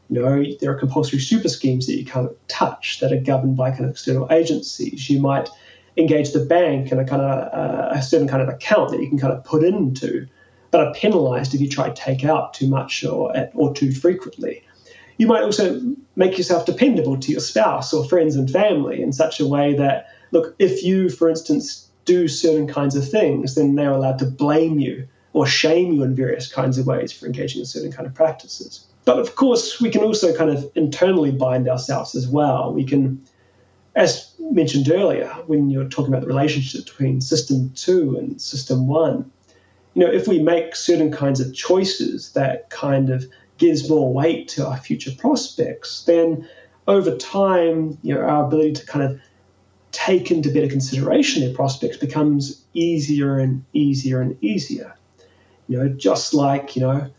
you 0.10 0.22
know, 0.22 0.44
there 0.60 0.72
are 0.72 0.78
compulsory 0.78 1.20
super 1.20 1.50
schemes 1.50 1.88
that 1.88 1.96
you 1.96 2.06
can't 2.06 2.32
touch 2.48 3.00
that 3.00 3.12
are 3.12 3.20
governed 3.20 3.58
by 3.58 3.72
kind 3.72 3.86
of 3.86 3.92
external 3.92 4.28
agencies. 4.32 5.10
You 5.10 5.20
might 5.20 5.50
engage 5.98 6.32
the 6.32 6.46
bank 6.46 6.92
in 6.92 7.00
a 7.00 7.06
kind 7.06 7.22
of 7.22 7.54
uh, 7.54 7.90
a 7.98 8.02
certain 8.02 8.28
kind 8.28 8.42
of 8.42 8.50
account 8.50 8.92
that 8.92 9.02
you 9.02 9.10
can 9.10 9.20
kind 9.20 9.34
of 9.34 9.44
put 9.44 9.64
into 9.64 10.28
but 10.74 10.88
are 10.88 10.94
penalised 10.96 11.54
if 11.54 11.62
you 11.62 11.70
try 11.70 11.88
to 11.88 11.94
take 11.94 12.26
out 12.26 12.56
too 12.56 12.68
much 12.68 13.06
or, 13.06 13.32
or 13.54 13.76
too 13.76 13.92
frequently. 13.92 14.64
You 15.20 15.28
might 15.28 15.44
also 15.44 15.80
make 16.16 16.36
yourself 16.36 16.66
dependable 16.66 17.16
to 17.20 17.32
your 17.32 17.42
spouse 17.42 17.94
or 17.94 18.04
friends 18.04 18.36
and 18.36 18.50
family 18.50 19.00
in 19.00 19.14
such 19.14 19.40
a 19.40 19.48
way 19.48 19.76
that, 19.76 20.08
look, 20.32 20.56
if 20.58 20.84
you, 20.84 21.10
for 21.10 21.30
instance, 21.30 21.88
do 22.06 22.28
certain 22.28 22.68
kinds 22.68 22.96
of 22.96 23.08
things, 23.08 23.54
then 23.54 23.76
they're 23.76 23.92
allowed 23.92 24.18
to 24.18 24.26
blame 24.26 24.80
you 24.80 25.08
or 25.34 25.48
shame 25.48 25.94
you 25.94 26.04
in 26.04 26.16
various 26.16 26.52
kinds 26.52 26.78
of 26.78 26.86
ways 26.86 27.12
for 27.12 27.26
engaging 27.26 27.60
in 27.60 27.66
certain 27.66 27.92
kind 27.92 28.08
of 28.08 28.14
practices. 28.14 28.88
But 29.06 29.20
of 29.20 29.36
course, 29.36 29.82
we 29.82 29.90
can 29.90 30.04
also 30.04 30.36
kind 30.36 30.50
of 30.50 30.72
internally 30.76 31.32
bind 31.32 31.68
ourselves 31.68 32.16
as 32.16 32.28
well. 32.28 32.72
We 32.72 32.86
can, 32.86 33.22
as 33.96 34.34
mentioned 34.40 34.90
earlier, 34.90 35.30
when 35.48 35.70
you're 35.70 35.90
talking 35.90 36.14
about 36.14 36.22
the 36.22 36.28
relationship 36.28 36.86
between 36.86 37.20
system 37.20 37.72
two 37.76 38.16
and 38.18 38.40
system 38.42 38.88
one, 38.88 39.32
you 39.94 40.06
know, 40.06 40.12
if 40.12 40.28
we 40.28 40.42
make 40.42 40.76
certain 40.76 41.12
kinds 41.12 41.40
of 41.40 41.54
choices 41.54 42.32
that 42.34 42.70
kind 42.70 43.10
of 43.10 43.26
gives 43.58 43.90
more 43.90 44.14
weight 44.14 44.48
to 44.50 44.68
our 44.68 44.78
future 44.78 45.12
prospects, 45.18 46.04
then 46.06 46.48
over 46.88 47.16
time, 47.18 47.98
you 48.02 48.14
know, 48.14 48.22
our 48.22 48.46
ability 48.46 48.74
to 48.74 48.86
kind 48.86 49.06
of 49.06 49.20
take 49.92 50.32
into 50.32 50.52
better 50.52 50.68
consideration 50.68 51.44
their 51.44 51.54
prospects 51.54 51.98
becomes 51.98 52.64
easier 52.74 53.38
and 53.38 53.64
easier 53.74 54.22
and 54.22 54.44
easier. 54.44 54.96
You 55.68 55.78
know, 55.78 55.90
just 55.90 56.34
like, 56.34 56.76
you 56.76 56.82
know, 56.82 57.10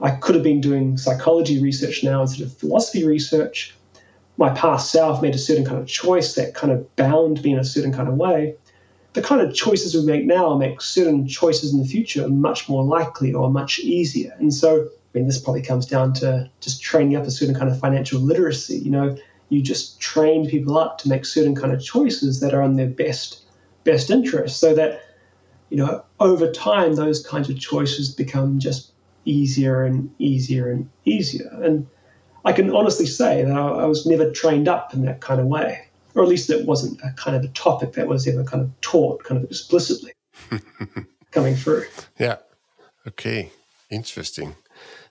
I 0.00 0.10
could 0.10 0.34
have 0.34 0.44
been 0.44 0.60
doing 0.60 0.96
psychology 0.96 1.62
research 1.62 2.02
now 2.02 2.22
instead 2.22 2.46
of 2.46 2.56
philosophy 2.56 3.04
research. 3.04 3.74
My 4.36 4.50
past 4.50 4.90
self 4.90 5.22
made 5.22 5.34
a 5.34 5.38
certain 5.38 5.64
kind 5.64 5.78
of 5.78 5.86
choice 5.86 6.34
that 6.34 6.54
kind 6.54 6.72
of 6.72 6.96
bound 6.96 7.42
me 7.42 7.52
in 7.52 7.58
a 7.58 7.64
certain 7.64 7.92
kind 7.92 8.08
of 8.08 8.14
way 8.14 8.56
the 9.12 9.22
kind 9.22 9.40
of 9.40 9.54
choices 9.54 9.94
we 9.94 10.04
make 10.04 10.24
now 10.24 10.56
make 10.56 10.80
certain 10.80 11.26
choices 11.26 11.72
in 11.72 11.78
the 11.78 11.84
future 11.84 12.28
much 12.28 12.68
more 12.68 12.84
likely 12.84 13.32
or 13.32 13.50
much 13.50 13.78
easier. 13.80 14.34
And 14.38 14.52
so, 14.52 14.82
I 14.84 15.18
mean, 15.18 15.26
this 15.26 15.38
probably 15.38 15.62
comes 15.62 15.86
down 15.86 16.14
to 16.14 16.50
just 16.60 16.82
training 16.82 17.16
up 17.16 17.24
a 17.24 17.30
certain 17.30 17.54
kind 17.54 17.70
of 17.70 17.78
financial 17.78 18.20
literacy. 18.20 18.78
You 18.78 18.90
know, 18.90 19.16
you 19.50 19.60
just 19.60 20.00
train 20.00 20.48
people 20.48 20.78
up 20.78 20.98
to 20.98 21.08
make 21.08 21.26
certain 21.26 21.54
kind 21.54 21.72
of 21.72 21.82
choices 21.82 22.40
that 22.40 22.54
are 22.54 22.62
in 22.62 22.76
their 22.76 22.88
best 22.88 23.40
best 23.84 24.10
interest, 24.10 24.60
so 24.60 24.74
that 24.74 25.02
you 25.72 25.78
know 25.78 26.04
over 26.20 26.50
time 26.50 26.94
those 26.94 27.26
kinds 27.26 27.48
of 27.50 27.58
choices 27.58 28.14
become 28.14 28.58
just 28.58 28.92
easier 29.24 29.84
and 29.84 30.10
easier 30.18 30.70
and 30.70 30.88
easier. 31.04 31.48
And 31.62 31.86
I 32.44 32.52
can 32.52 32.74
honestly 32.74 33.06
say 33.06 33.42
that 33.44 33.56
I, 33.56 33.68
I 33.68 33.86
was 33.86 34.04
never 34.04 34.30
trained 34.30 34.68
up 34.68 34.94
in 34.94 35.04
that 35.06 35.20
kind 35.20 35.40
of 35.40 35.46
way 35.46 35.86
or 36.14 36.22
at 36.22 36.28
least 36.28 36.50
it 36.50 36.66
wasn't 36.66 37.00
a 37.02 37.12
kind 37.12 37.36
of 37.36 37.44
a 37.44 37.48
topic 37.48 37.92
that 37.92 38.06
was 38.06 38.26
ever 38.28 38.44
kind 38.44 38.62
of 38.62 38.80
taught 38.80 39.24
kind 39.24 39.42
of 39.42 39.48
explicitly 39.50 40.12
coming 41.30 41.54
through. 41.54 41.86
Yeah. 42.18 42.36
Okay. 43.06 43.50
Interesting. 43.90 44.56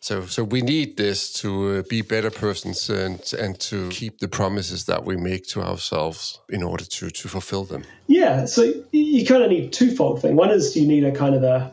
So, 0.03 0.25
so 0.25 0.43
we 0.43 0.61
need 0.61 0.97
this 0.97 1.31
to 1.33 1.77
uh, 1.77 1.81
be 1.87 2.01
better 2.01 2.31
persons 2.31 2.89
and 2.89 3.21
and 3.37 3.59
to 3.59 3.87
keep 3.89 4.17
the 4.17 4.27
promises 4.27 4.85
that 4.85 5.05
we 5.05 5.15
make 5.15 5.45
to 5.49 5.61
ourselves 5.61 6.39
in 6.49 6.63
order 6.63 6.83
to 6.83 7.11
to 7.11 7.27
fulfill 7.27 7.65
them. 7.65 7.83
Yeah. 8.07 8.45
So 8.45 8.73
you 8.91 9.23
kind 9.27 9.43
of 9.43 9.51
need 9.51 9.71
twofold 9.71 10.19
thing. 10.23 10.35
One 10.35 10.49
is 10.49 10.75
you 10.75 10.87
need 10.87 11.03
a 11.03 11.11
kind 11.11 11.35
of 11.35 11.43
a 11.43 11.71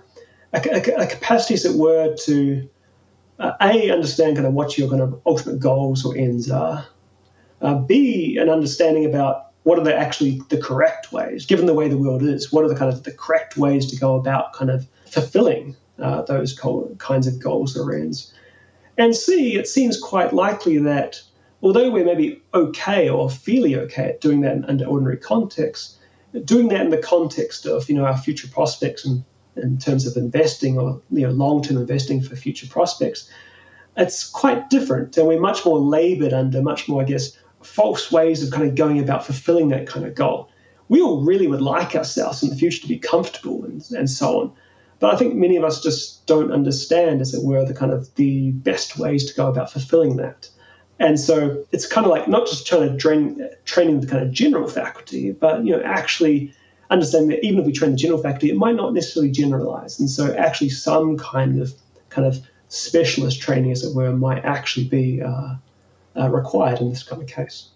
a, 0.53 1.03
a, 1.03 1.07
capacity, 1.07 1.55
as 1.55 1.65
it 1.65 1.77
were, 1.77 2.15
to 2.25 2.69
uh, 3.39 3.53
a 3.63 3.91
understand 3.91 4.37
kind 4.37 4.47
of 4.47 4.53
what 4.53 4.77
your 4.77 4.91
kind 4.91 5.03
of 5.03 5.21
ultimate 5.25 5.59
goals 5.59 6.05
or 6.05 6.17
ends 6.17 6.51
are, 6.51 6.87
uh, 7.63 7.75
B, 7.77 8.37
an 8.39 8.51
understanding 8.51 9.07
about 9.07 9.53
what 9.63 9.79
are 9.79 9.85
the 9.85 9.95
actually 9.95 10.41
the 10.51 10.59
correct 10.59 11.13
ways, 11.13 11.47
given 11.47 11.65
the 11.65 11.75
way 11.75 11.89
the 11.89 11.99
world 11.99 12.23
is, 12.23 12.53
what 12.53 12.63
are 12.65 12.69
the 12.69 12.77
kind 12.77 12.93
of 12.93 13.05
the 13.05 13.13
correct 13.13 13.57
ways 13.57 13.87
to 13.87 13.97
go 13.97 14.17
about 14.17 14.53
kind 14.53 14.71
of 14.71 14.87
fulfilling 15.07 15.77
uh, 16.01 16.23
those 16.23 16.59
kinds 16.99 17.27
of 17.27 17.39
goals 17.39 17.77
or 17.77 17.95
ends. 17.95 18.33
And 18.97 19.15
C, 19.15 19.57
it 19.57 19.69
seems 19.69 20.01
quite 20.01 20.33
likely 20.33 20.79
that 20.79 21.23
although 21.63 21.91
we're 21.91 22.05
maybe 22.05 22.43
okay 22.55 23.09
or 23.09 23.31
fairly 23.31 23.77
okay 23.77 24.11
at 24.11 24.21
doing 24.21 24.41
that 24.43 24.69
under 24.69 24.87
ordinary 24.87 25.17
contexts, 25.17 25.99
doing 26.45 26.69
that 26.69 26.83
in 26.83 26.91
the 26.91 26.99
context 26.99 27.67
of 27.67 27.89
you 27.89 27.95
know 27.95 28.05
our 28.05 28.17
future 28.17 28.49
prospects 28.49 29.05
and 29.05 29.25
in 29.57 29.79
terms 29.79 30.07
of 30.07 30.17
investing 30.17 30.79
or 30.79 31.01
you 31.11 31.27
know 31.27 31.33
long-term 31.33 31.77
investing 31.77 32.21
for 32.21 32.37
future 32.37 32.67
prospects, 32.67 33.31
it's 33.97 34.29
quite 34.29 34.71
different, 34.71 35.17
and 35.17 35.27
we're 35.27 35.41
much 35.41 35.65
more 35.65 35.79
laboured 35.79 36.33
under 36.33 36.63
much 36.63 36.89
more, 36.89 37.03
I 37.03 37.05
guess, 37.05 37.37
false 37.63 38.13
ways 38.13 38.43
of 38.43 38.53
kind 38.53 38.69
of 38.69 38.77
going 38.77 39.01
about 39.01 39.27
fulfilling 39.27 39.69
that 39.69 39.87
kind 39.87 40.07
of 40.07 40.15
goal. 40.15 40.51
We 40.89 41.03
all 41.03 41.23
really 41.23 41.49
would 41.49 41.61
like 41.61 41.95
ourselves 41.95 42.43
in 42.43 42.51
the 42.51 42.57
future 42.57 42.83
to 42.83 42.89
be 42.89 42.99
comfortable 42.99 43.65
and, 43.65 43.83
and 43.91 44.09
so 44.09 44.41
on. 44.41 44.53
But 45.01 45.15
I 45.15 45.17
think 45.17 45.35
many 45.35 45.57
of 45.57 45.65
us 45.65 45.83
just 45.83 46.27
don't 46.27 46.53
understand, 46.53 47.21
as 47.21 47.33
it 47.35 47.45
were, 47.45 47.65
the 47.65 47.75
kind 47.75 47.93
of 47.93 48.13
the 48.17 48.51
best 48.51 48.99
ways 48.99 49.25
to 49.27 49.35
go 49.35 49.49
about 49.49 49.71
fulfilling 49.71 50.17
that. 50.17 50.49
And 50.99 51.21
so 51.21 51.65
it's 51.71 51.87
kind 51.87 52.05
of 52.05 52.11
like 52.11 52.27
not 52.27 52.47
just 52.47 52.67
trying 52.67 52.91
to 52.91 52.97
train, 52.97 53.49
training 53.65 54.01
the 54.01 54.07
kind 54.07 54.25
of 54.25 54.33
general 54.33 54.69
faculty, 54.69 55.31
but 55.31 55.65
you 55.65 55.77
know 55.77 55.83
actually 55.83 56.53
understanding 56.91 57.31
that 57.31 57.45
even 57.45 57.61
if 57.61 57.67
we 57.67 57.73
train 57.73 57.93
the 57.93 57.97
general 57.97 58.21
faculty, 58.21 58.51
it 58.51 58.57
might 58.57 58.75
not 58.75 58.95
necessarily 58.95 59.31
generalize. 59.31 60.01
And 60.01 60.11
so 60.11 60.35
actually 60.35 60.71
some 60.71 61.17
kind 61.17 61.61
of 61.61 61.73
kind 62.09 62.27
of 62.27 62.41
specialist 62.69 63.41
training, 63.41 63.71
as 63.71 63.85
it 63.85 63.95
were, 63.95 64.13
might 64.13 64.45
actually 64.45 64.89
be 64.89 65.23
uh, 65.23 65.55
uh, 66.19 66.29
required 66.29 66.81
in 66.81 66.91
this 66.91 67.03
kind 67.03 67.23
of 67.23 67.29
case. 67.29 67.69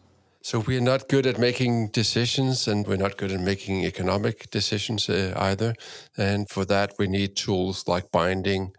So 0.43 0.59
we're 0.59 0.81
not 0.81 1.09
good 1.09 1.27
at 1.27 1.39
making 1.39 1.91
decisions, 1.93 2.67
and 2.67 2.87
we're 2.87 2.97
not 2.97 3.17
good 3.17 3.31
at 3.31 3.41
making 3.41 3.85
economic 3.85 4.51
decisions 4.51 5.09
uh, 5.09 5.33
either. 5.37 5.75
And 6.17 6.51
for 6.51 6.65
that, 6.65 6.95
we 6.99 7.07
need 7.07 7.37
tools 7.37 7.87
like 7.87 8.11
binding 8.11 8.73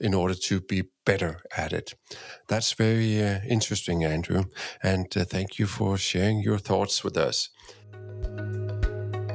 in 0.00 0.14
order 0.14 0.34
to 0.34 0.60
be 0.60 0.84
better 1.04 1.42
at 1.56 1.72
it. 1.72 1.94
That's 2.48 2.72
very 2.72 3.22
uh, 3.22 3.40
interesting, 3.46 4.04
Andrew. 4.04 4.44
And 4.82 5.06
uh, 5.16 5.24
thank 5.24 5.58
you 5.58 5.66
for 5.66 5.98
sharing 5.98 6.40
your 6.40 6.58
thoughts 6.58 7.04
with 7.04 7.16
us. 7.16 7.50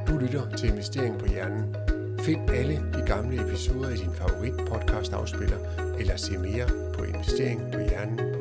Du 0.07 0.17
lytter 0.17 0.55
til 0.57 0.69
Investering 0.69 1.19
på 1.19 1.25
Hjernen. 1.25 1.75
Find 2.19 2.49
alle 2.49 2.75
de 2.93 3.03
gamle 3.05 3.41
episoder 3.41 3.89
i 3.89 3.97
din 3.97 4.15
favorit 4.15 4.53
podcast 4.67 5.13
afspiller, 5.13 5.57
eller 5.99 6.17
se 6.17 6.37
mere 6.37 6.67
på 6.93 7.03
investeringpohjernen.dk. 7.03 8.38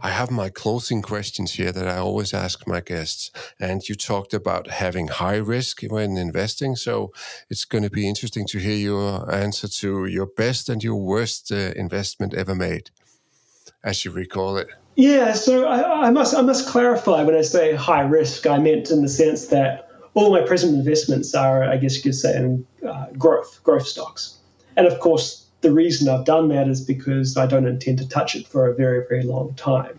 I 0.00 0.10
have 0.10 0.30
my 0.30 0.48
closing 0.48 1.02
questions 1.02 1.52
here 1.52 1.72
that 1.72 1.88
I 1.88 1.96
always 1.96 2.32
ask 2.32 2.66
my 2.66 2.80
guests. 2.80 3.30
And 3.58 3.86
you 3.88 3.94
talked 3.94 4.32
about 4.32 4.68
having 4.68 5.08
high 5.08 5.36
risk 5.36 5.82
when 5.82 6.16
investing. 6.16 6.76
So 6.76 7.12
it's 7.50 7.64
going 7.64 7.84
to 7.84 7.90
be 7.90 8.08
interesting 8.08 8.46
to 8.48 8.58
hear 8.58 8.76
your 8.76 9.32
answer 9.32 9.68
to 9.68 10.06
your 10.06 10.26
best 10.26 10.68
and 10.68 10.82
your 10.82 10.96
worst 10.96 11.50
uh, 11.50 11.72
investment 11.76 12.34
ever 12.34 12.54
made, 12.54 12.90
as 13.82 14.04
you 14.04 14.10
recall 14.10 14.56
it. 14.56 14.68
Yeah, 14.94 15.32
so 15.32 15.66
I, 15.66 16.08
I, 16.08 16.10
must 16.10 16.34
I 16.34 16.42
must 16.42 16.68
clarify 16.68 17.22
when 17.22 17.36
I 17.36 17.42
say 17.42 17.74
high 17.74 18.02
risk, 18.02 18.46
I 18.46 18.58
meant 18.58 18.90
in 18.90 19.02
the 19.02 19.08
sense 19.08 19.46
that 19.46 19.88
all 20.14 20.32
my 20.32 20.42
present 20.42 20.74
investments 20.74 21.34
are, 21.34 21.62
I 21.62 21.76
guess 21.76 21.96
you 21.96 22.02
could 22.02 22.16
say, 22.16 22.36
in 22.36 22.66
uh, 22.86 23.06
growth, 23.16 23.60
growth 23.62 23.86
stocks. 23.86 24.38
And 24.76 24.86
of 24.86 24.98
course, 24.98 25.47
the 25.60 25.72
reason 25.72 26.08
I've 26.08 26.24
done 26.24 26.48
that 26.48 26.68
is 26.68 26.80
because 26.80 27.36
I 27.36 27.46
don't 27.46 27.66
intend 27.66 27.98
to 27.98 28.08
touch 28.08 28.36
it 28.36 28.46
for 28.46 28.68
a 28.68 28.74
very, 28.74 29.04
very 29.08 29.24
long 29.24 29.54
time. 29.54 29.98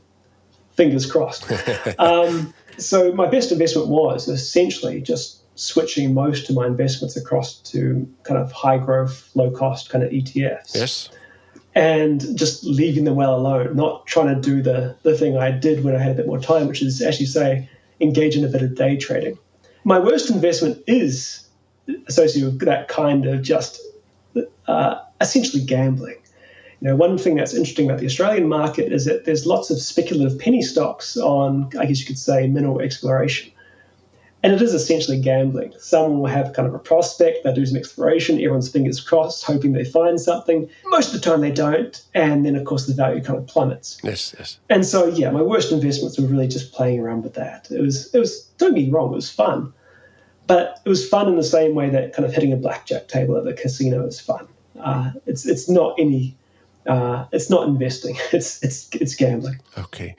Fingers 0.73 1.09
crossed. 1.09 1.51
um, 1.99 2.53
so 2.77 3.11
my 3.11 3.27
best 3.27 3.51
investment 3.51 3.89
was 3.89 4.27
essentially 4.27 5.01
just 5.01 5.41
switching 5.59 6.13
most 6.13 6.49
of 6.49 6.55
my 6.55 6.65
investments 6.65 7.17
across 7.17 7.55
to 7.59 8.09
kind 8.23 8.39
of 8.39 8.51
high 8.51 8.77
growth, 8.77 9.29
low 9.35 9.51
cost 9.51 9.89
kind 9.89 10.03
of 10.03 10.09
ETFs. 10.11 10.75
Yes. 10.75 11.09
And 11.75 12.37
just 12.37 12.63
leaving 12.63 13.03
them 13.03 13.15
well 13.15 13.35
alone, 13.35 13.75
not 13.75 14.07
trying 14.07 14.33
to 14.33 14.41
do 14.41 14.61
the, 14.61 14.95
the 15.03 15.17
thing 15.17 15.37
I 15.37 15.51
did 15.51 15.83
when 15.83 15.95
I 15.95 15.99
had 15.99 16.11
a 16.11 16.15
bit 16.15 16.27
more 16.27 16.39
time, 16.39 16.67
which 16.67 16.81
is 16.81 17.01
actually 17.01 17.25
say 17.25 17.69
engage 17.99 18.37
in 18.37 18.45
a 18.45 18.47
bit 18.47 18.61
of 18.61 18.75
day 18.75 18.95
trading. 18.95 19.37
My 19.83 19.99
worst 19.99 20.29
investment 20.29 20.81
is 20.87 21.45
associated 22.07 22.53
with 22.53 22.65
that 22.65 22.87
kind 22.87 23.25
of 23.25 23.41
just 23.41 23.81
uh, 24.67 24.99
essentially 25.21 25.63
gambling. 25.63 26.17
You 26.81 26.87
know, 26.87 26.95
one 26.95 27.17
thing 27.17 27.35
that's 27.35 27.53
interesting 27.53 27.89
about 27.89 27.99
the 27.99 28.05
Australian 28.05 28.47
market 28.47 28.93
is 28.93 29.05
that 29.05 29.25
there's 29.25 29.45
lots 29.45 29.69
of 29.69 29.81
speculative 29.81 30.39
penny 30.39 30.61
stocks 30.61 31.17
on, 31.17 31.69
I 31.77 31.85
guess 31.85 31.99
you 31.99 32.05
could 32.05 32.17
say, 32.17 32.47
mineral 32.47 32.79
exploration. 32.79 33.51
And 34.41 34.53
it 34.53 34.61
is 34.61 34.73
essentially 34.73 35.19
gambling. 35.19 35.73
Someone 35.79 36.19
will 36.19 36.27
have 36.27 36.53
kind 36.53 36.65
of 36.65 36.73
a 36.73 36.79
prospect, 36.79 37.43
they 37.43 37.53
do 37.53 37.65
some 37.65 37.75
exploration, 37.75 38.37
everyone's 38.37 38.69
fingers 38.69 39.01
crossed, 39.01 39.43
hoping 39.43 39.73
they 39.73 39.83
find 39.83 40.21
something. 40.21 40.69
Most 40.85 41.13
of 41.13 41.21
the 41.21 41.29
time 41.29 41.41
they 41.41 41.51
don't. 41.51 42.01
And 42.13 42.45
then, 42.45 42.55
of 42.55 42.63
course, 42.63 42.87
the 42.87 42.93
value 42.93 43.21
kind 43.21 43.37
of 43.37 43.47
plummets. 43.47 43.99
Yes, 44.01 44.33
yes. 44.39 44.57
And 44.69 44.85
so, 44.85 45.07
yeah, 45.07 45.29
my 45.31 45.41
worst 45.41 45.73
investments 45.73 46.17
were 46.17 46.27
really 46.27 46.47
just 46.47 46.71
playing 46.71 47.01
around 47.01 47.23
with 47.23 47.33
that. 47.33 47.69
It 47.69 47.81
was, 47.81 48.13
it 48.15 48.19
was, 48.19 48.43
don't 48.57 48.75
get 48.75 48.85
me 48.85 48.91
wrong, 48.91 49.11
it 49.11 49.15
was 49.15 49.29
fun. 49.29 49.73
But 50.47 50.79
it 50.85 50.89
was 50.89 51.07
fun 51.07 51.27
in 51.27 51.35
the 51.35 51.43
same 51.43 51.75
way 51.75 51.89
that 51.89 52.13
kind 52.13 52.25
of 52.25 52.33
hitting 52.33 52.53
a 52.53 52.55
blackjack 52.55 53.09
table 53.09 53.35
at 53.35 53.43
the 53.43 53.53
casino 53.53 54.05
is 54.07 54.21
fun. 54.21 54.47
Uh, 54.79 55.11
it's 55.25 55.45
it's 55.45 55.69
not 55.69 55.95
any. 55.99 56.35
Uh, 56.87 57.25
it's 57.31 57.49
not 57.49 57.67
investing. 57.67 58.17
It's 58.33 58.63
it's 58.63 58.89
it's 58.93 59.15
gambling. 59.15 59.59
Okay, 59.77 60.15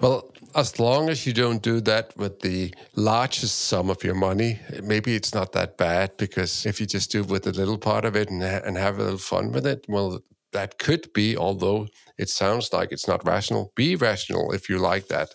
well, 0.00 0.32
as 0.54 0.78
long 0.78 1.08
as 1.08 1.26
you 1.26 1.32
don't 1.32 1.62
do 1.62 1.80
that 1.80 2.16
with 2.16 2.40
the 2.40 2.74
largest 2.94 3.58
sum 3.60 3.90
of 3.90 4.04
your 4.04 4.14
money, 4.14 4.60
maybe 4.82 5.14
it's 5.14 5.34
not 5.34 5.52
that 5.52 5.76
bad. 5.76 6.16
Because 6.16 6.66
if 6.66 6.80
you 6.80 6.86
just 6.86 7.10
do 7.10 7.24
with 7.24 7.46
a 7.46 7.52
little 7.52 7.78
part 7.78 8.04
of 8.04 8.16
it 8.16 8.30
and 8.30 8.42
and 8.42 8.76
have 8.78 8.98
a 8.98 9.02
little 9.02 9.18
fun 9.18 9.52
with 9.52 9.66
it, 9.66 9.84
well, 9.88 10.20
that 10.52 10.78
could 10.78 11.12
be. 11.12 11.36
Although 11.36 11.88
it 12.16 12.28
sounds 12.28 12.72
like 12.72 12.92
it's 12.92 13.08
not 13.08 13.26
rational, 13.26 13.72
be 13.74 13.96
rational 13.96 14.52
if 14.52 14.68
you 14.68 14.78
like 14.78 15.08
that. 15.08 15.34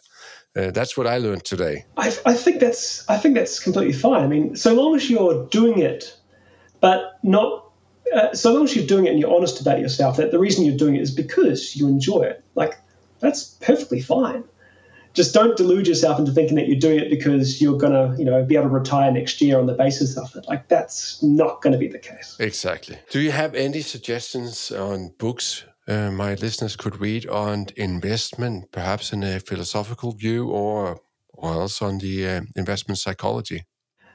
Uh, 0.55 0.71
that's 0.71 0.97
what 0.97 1.05
I 1.05 1.17
learned 1.17 1.45
today. 1.45 1.85
I, 1.95 2.07
I 2.25 2.33
think 2.33 2.59
that's 2.59 3.07
I 3.07 3.17
think 3.17 3.35
that's 3.35 3.59
completely 3.59 3.93
fine. 3.93 4.23
I 4.23 4.27
mean, 4.27 4.55
so 4.55 4.73
long 4.73 4.95
as 4.95 5.09
you're 5.09 5.47
doing 5.47 5.79
it, 5.79 6.17
but 6.81 7.19
not 7.23 7.68
uh, 8.13 8.33
so 8.33 8.53
long 8.53 8.63
as 8.63 8.75
you're 8.75 8.87
doing 8.87 9.05
it 9.05 9.11
and 9.11 9.19
you're 9.19 9.33
honest 9.33 9.61
about 9.61 9.79
yourself, 9.79 10.17
that 10.17 10.31
the 10.31 10.39
reason 10.39 10.65
you're 10.65 10.77
doing 10.77 10.95
it 10.95 11.01
is 11.01 11.11
because 11.11 11.75
you 11.75 11.87
enjoy 11.87 12.21
it. 12.23 12.43
Like 12.55 12.75
that's 13.19 13.43
perfectly 13.61 14.01
fine. 14.01 14.43
Just 15.13 15.33
don't 15.33 15.57
delude 15.57 15.87
yourself 15.87 16.19
into 16.19 16.31
thinking 16.31 16.55
that 16.55 16.67
you're 16.67 16.79
doing 16.79 16.99
it 16.99 17.09
because 17.09 17.61
you're 17.61 17.77
gonna, 17.77 18.15
you 18.17 18.25
know, 18.25 18.43
be 18.43 18.55
able 18.55 18.69
to 18.69 18.73
retire 18.73 19.11
next 19.11 19.41
year 19.41 19.59
on 19.59 19.65
the 19.65 19.73
basis 19.73 20.17
of 20.17 20.35
it. 20.35 20.45
Like 20.47 20.67
that's 20.67 21.21
not 21.23 21.61
going 21.61 21.73
to 21.73 21.79
be 21.79 21.87
the 21.87 21.99
case. 21.99 22.37
Exactly. 22.39 22.97
Do 23.09 23.19
you 23.19 23.31
have 23.31 23.55
any 23.55 23.81
suggestions 23.81 24.71
on 24.71 25.13
books 25.17 25.65
uh, 25.89 26.11
my 26.11 26.35
listeners 26.35 26.75
could 26.75 27.01
read 27.01 27.27
on 27.27 27.65
investment, 27.75 28.71
perhaps 28.71 29.11
in 29.11 29.23
a 29.23 29.39
philosophical 29.39 30.11
view, 30.11 30.47
or 30.49 31.01
or 31.31 31.53
else 31.53 31.81
on 31.81 31.97
the 31.97 32.27
uh, 32.27 32.41
investment 32.55 32.99
psychology? 32.99 33.65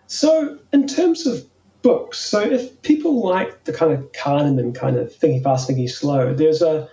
So, 0.07 0.59
in 0.73 0.87
terms 0.87 1.27
of 1.27 1.45
books. 1.85 2.19
So 2.19 2.41
if 2.41 2.83
people 2.83 3.23
like 3.23 3.65
the 3.65 3.73
kind 3.73 3.93
of 3.93 4.11
Kahneman 4.11 4.75
kind 4.75 4.97
of 4.97 5.15
thinking 5.15 5.43
fast, 5.43 5.69
thinking 5.69 5.87
slow, 5.87 6.35
there's 6.35 6.63
a 6.63 6.89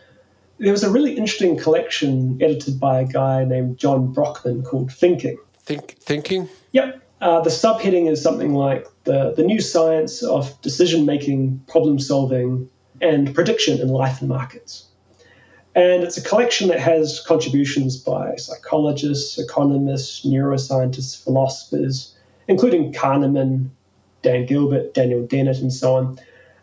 there 0.60 0.72
was 0.72 0.84
a 0.84 0.92
really 0.92 1.14
interesting 1.18 1.58
collection 1.58 2.38
edited 2.40 2.80
by 2.80 3.00
a 3.00 3.06
guy 3.06 3.44
named 3.44 3.80
John 3.80 4.14
Brockman 4.14 4.62
called 4.62 4.92
Thinking. 4.92 5.38
Think 5.64 5.98
thinking. 6.00 6.48
Yep. 6.74 7.02
Uh, 7.22 7.40
the 7.42 7.50
subheading 7.50 8.12
is 8.12 8.22
something 8.22 8.54
like 8.54 8.86
the 9.06 9.34
the 9.36 9.44
new 9.44 9.62
science 9.62 10.22
of 10.22 10.62
decision 10.62 11.06
making, 11.06 11.64
problem 11.68 11.98
solving, 11.98 12.70
and 13.02 13.34
prediction 13.34 13.80
in 13.80 13.88
life 13.88 14.20
and 14.20 14.30
markets. 14.30 14.88
And 15.74 16.04
it's 16.04 16.18
a 16.18 16.22
collection 16.22 16.68
that 16.68 16.82
has 16.82 17.24
contributions 17.26 17.96
by 17.96 18.36
psychologists, 18.36 19.40
economists, 19.40 20.26
neuroscientists, 20.26 21.24
philosophers, 21.24 22.14
including 22.50 22.92
Kahneman, 22.92 23.70
Dan 24.22 24.46
Gilbert, 24.46 24.94
Daniel 24.94 25.26
Dennett, 25.26 25.60
and 25.60 25.74
so 25.74 25.96
on, 25.96 26.20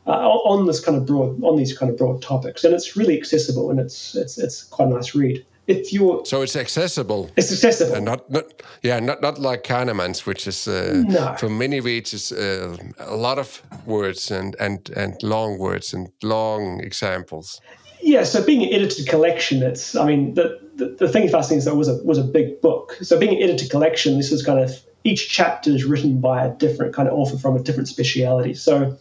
uh, 0.06 0.10
on 0.10 0.66
this 0.66 0.80
kind 0.80 0.96
of 0.96 1.06
broad 1.06 1.42
on 1.42 1.56
these 1.56 1.76
kind 1.76 1.90
of 1.90 1.98
broad 1.98 2.22
topics, 2.22 2.64
and 2.64 2.74
it's 2.74 2.96
really 2.96 3.18
accessible 3.18 3.70
and 3.70 3.80
it's 3.80 4.14
it's 4.14 4.38
it's 4.38 4.62
quite 4.64 4.88
a 4.88 4.90
nice 4.92 5.14
read. 5.14 5.44
If 5.66 5.92
you're 5.92 6.24
so 6.24 6.40
it's 6.40 6.56
accessible. 6.56 7.30
It's 7.36 7.52
accessible, 7.52 7.94
and 7.94 8.04
not 8.06 8.30
not 8.30 8.44
yeah 8.82 9.00
not 9.00 9.20
not 9.20 9.38
like 9.38 9.64
Kahneman's, 9.64 10.24
which 10.24 10.46
is 10.46 10.66
uh, 10.66 11.04
no. 11.06 11.34
for 11.38 11.50
many 11.50 11.80
reads 11.80 12.32
uh, 12.32 12.74
a 12.98 13.16
lot 13.16 13.38
of 13.38 13.62
words 13.86 14.30
and 14.30 14.56
and 14.58 14.88
and 14.96 15.22
long 15.22 15.58
words 15.58 15.92
and 15.92 16.08
long 16.22 16.80
examples. 16.80 17.60
Yeah, 18.00 18.24
so 18.24 18.42
being 18.42 18.62
an 18.62 18.72
edited 18.72 19.08
collection, 19.08 19.62
it's 19.62 19.94
I 19.94 20.06
mean 20.06 20.34
the 20.34 20.58
the, 20.76 20.96
the 20.98 21.08
thing 21.08 21.28
fascinating 21.28 21.58
is 21.58 21.64
that 21.66 21.72
it 21.72 21.76
was 21.76 21.88
a 21.88 22.02
was 22.02 22.16
a 22.16 22.24
big 22.24 22.62
book. 22.62 22.96
So 23.02 23.18
being 23.18 23.36
an 23.36 23.42
edited 23.42 23.70
collection, 23.70 24.16
this 24.16 24.32
is 24.32 24.42
kind 24.42 24.60
of 24.60 24.70
each 25.08 25.28
chapter 25.28 25.70
is 25.70 25.84
written 25.84 26.20
by 26.20 26.44
a 26.44 26.50
different 26.54 26.94
kind 26.94 27.08
of 27.08 27.14
author 27.14 27.38
from 27.38 27.56
a 27.56 27.62
different 27.62 27.88
speciality. 27.88 28.54
So 28.54 28.98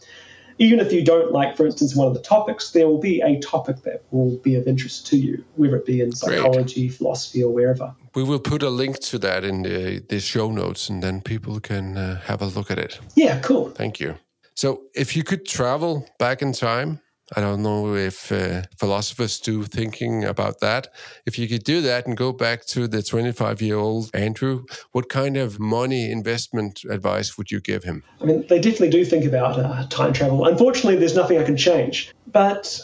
even 0.58 0.80
if 0.80 0.92
you 0.92 1.04
don't 1.04 1.30
like, 1.32 1.56
for 1.56 1.66
instance, 1.66 1.94
one 1.94 2.08
of 2.08 2.14
the 2.14 2.22
topics, 2.22 2.72
there 2.72 2.86
will 2.88 2.98
be 2.98 3.20
a 3.20 3.38
topic 3.40 3.82
that 3.82 4.02
will 4.10 4.36
be 4.38 4.56
of 4.56 4.66
interest 4.66 5.06
to 5.08 5.16
you, 5.16 5.44
whether 5.56 5.76
it 5.76 5.86
be 5.86 6.00
in 6.00 6.12
psychology, 6.12 6.88
Great. 6.88 6.96
philosophy, 6.96 7.42
or 7.42 7.52
wherever. 7.52 7.94
We 8.14 8.24
will 8.24 8.40
put 8.40 8.62
a 8.62 8.70
link 8.70 8.98
to 9.00 9.18
that 9.18 9.44
in 9.44 9.62
the, 9.62 10.04
the 10.08 10.18
show 10.18 10.50
notes, 10.50 10.88
and 10.88 11.02
then 11.02 11.20
people 11.20 11.60
can 11.60 11.96
uh, 11.96 12.20
have 12.22 12.42
a 12.42 12.46
look 12.46 12.70
at 12.70 12.78
it. 12.78 12.98
Yeah, 13.14 13.38
cool. 13.40 13.70
Thank 13.70 14.00
you. 14.00 14.16
So, 14.54 14.82
if 14.94 15.14
you 15.14 15.22
could 15.22 15.46
travel 15.46 16.08
back 16.18 16.42
in 16.42 16.52
time 16.52 17.00
I 17.36 17.40
don't 17.40 17.62
know 17.62 17.94
if 17.94 18.32
uh, 18.32 18.62
philosophers 18.78 19.38
do 19.38 19.64
thinking 19.64 20.24
about 20.24 20.60
that. 20.60 20.88
If 21.26 21.38
you 21.38 21.46
could 21.46 21.64
do 21.64 21.80
that 21.82 22.06
and 22.06 22.16
go 22.16 22.32
back 22.32 22.64
to 22.66 22.88
the 22.88 23.02
25 23.02 23.60
year 23.60 23.76
old 23.76 24.10
Andrew, 24.14 24.64
what 24.92 25.08
kind 25.08 25.36
of 25.36 25.58
money 25.60 26.10
investment 26.10 26.82
advice 26.88 27.36
would 27.36 27.50
you 27.50 27.60
give 27.60 27.84
him? 27.84 28.02
I 28.20 28.24
mean, 28.24 28.46
they 28.48 28.60
definitely 28.60 28.90
do 28.90 29.04
think 29.04 29.24
about 29.24 29.58
uh, 29.58 29.86
time 29.88 30.12
travel. 30.12 30.46
Unfortunately, 30.46 30.96
there's 30.96 31.16
nothing 31.16 31.38
I 31.38 31.44
can 31.44 31.56
change. 31.56 32.14
But 32.26 32.80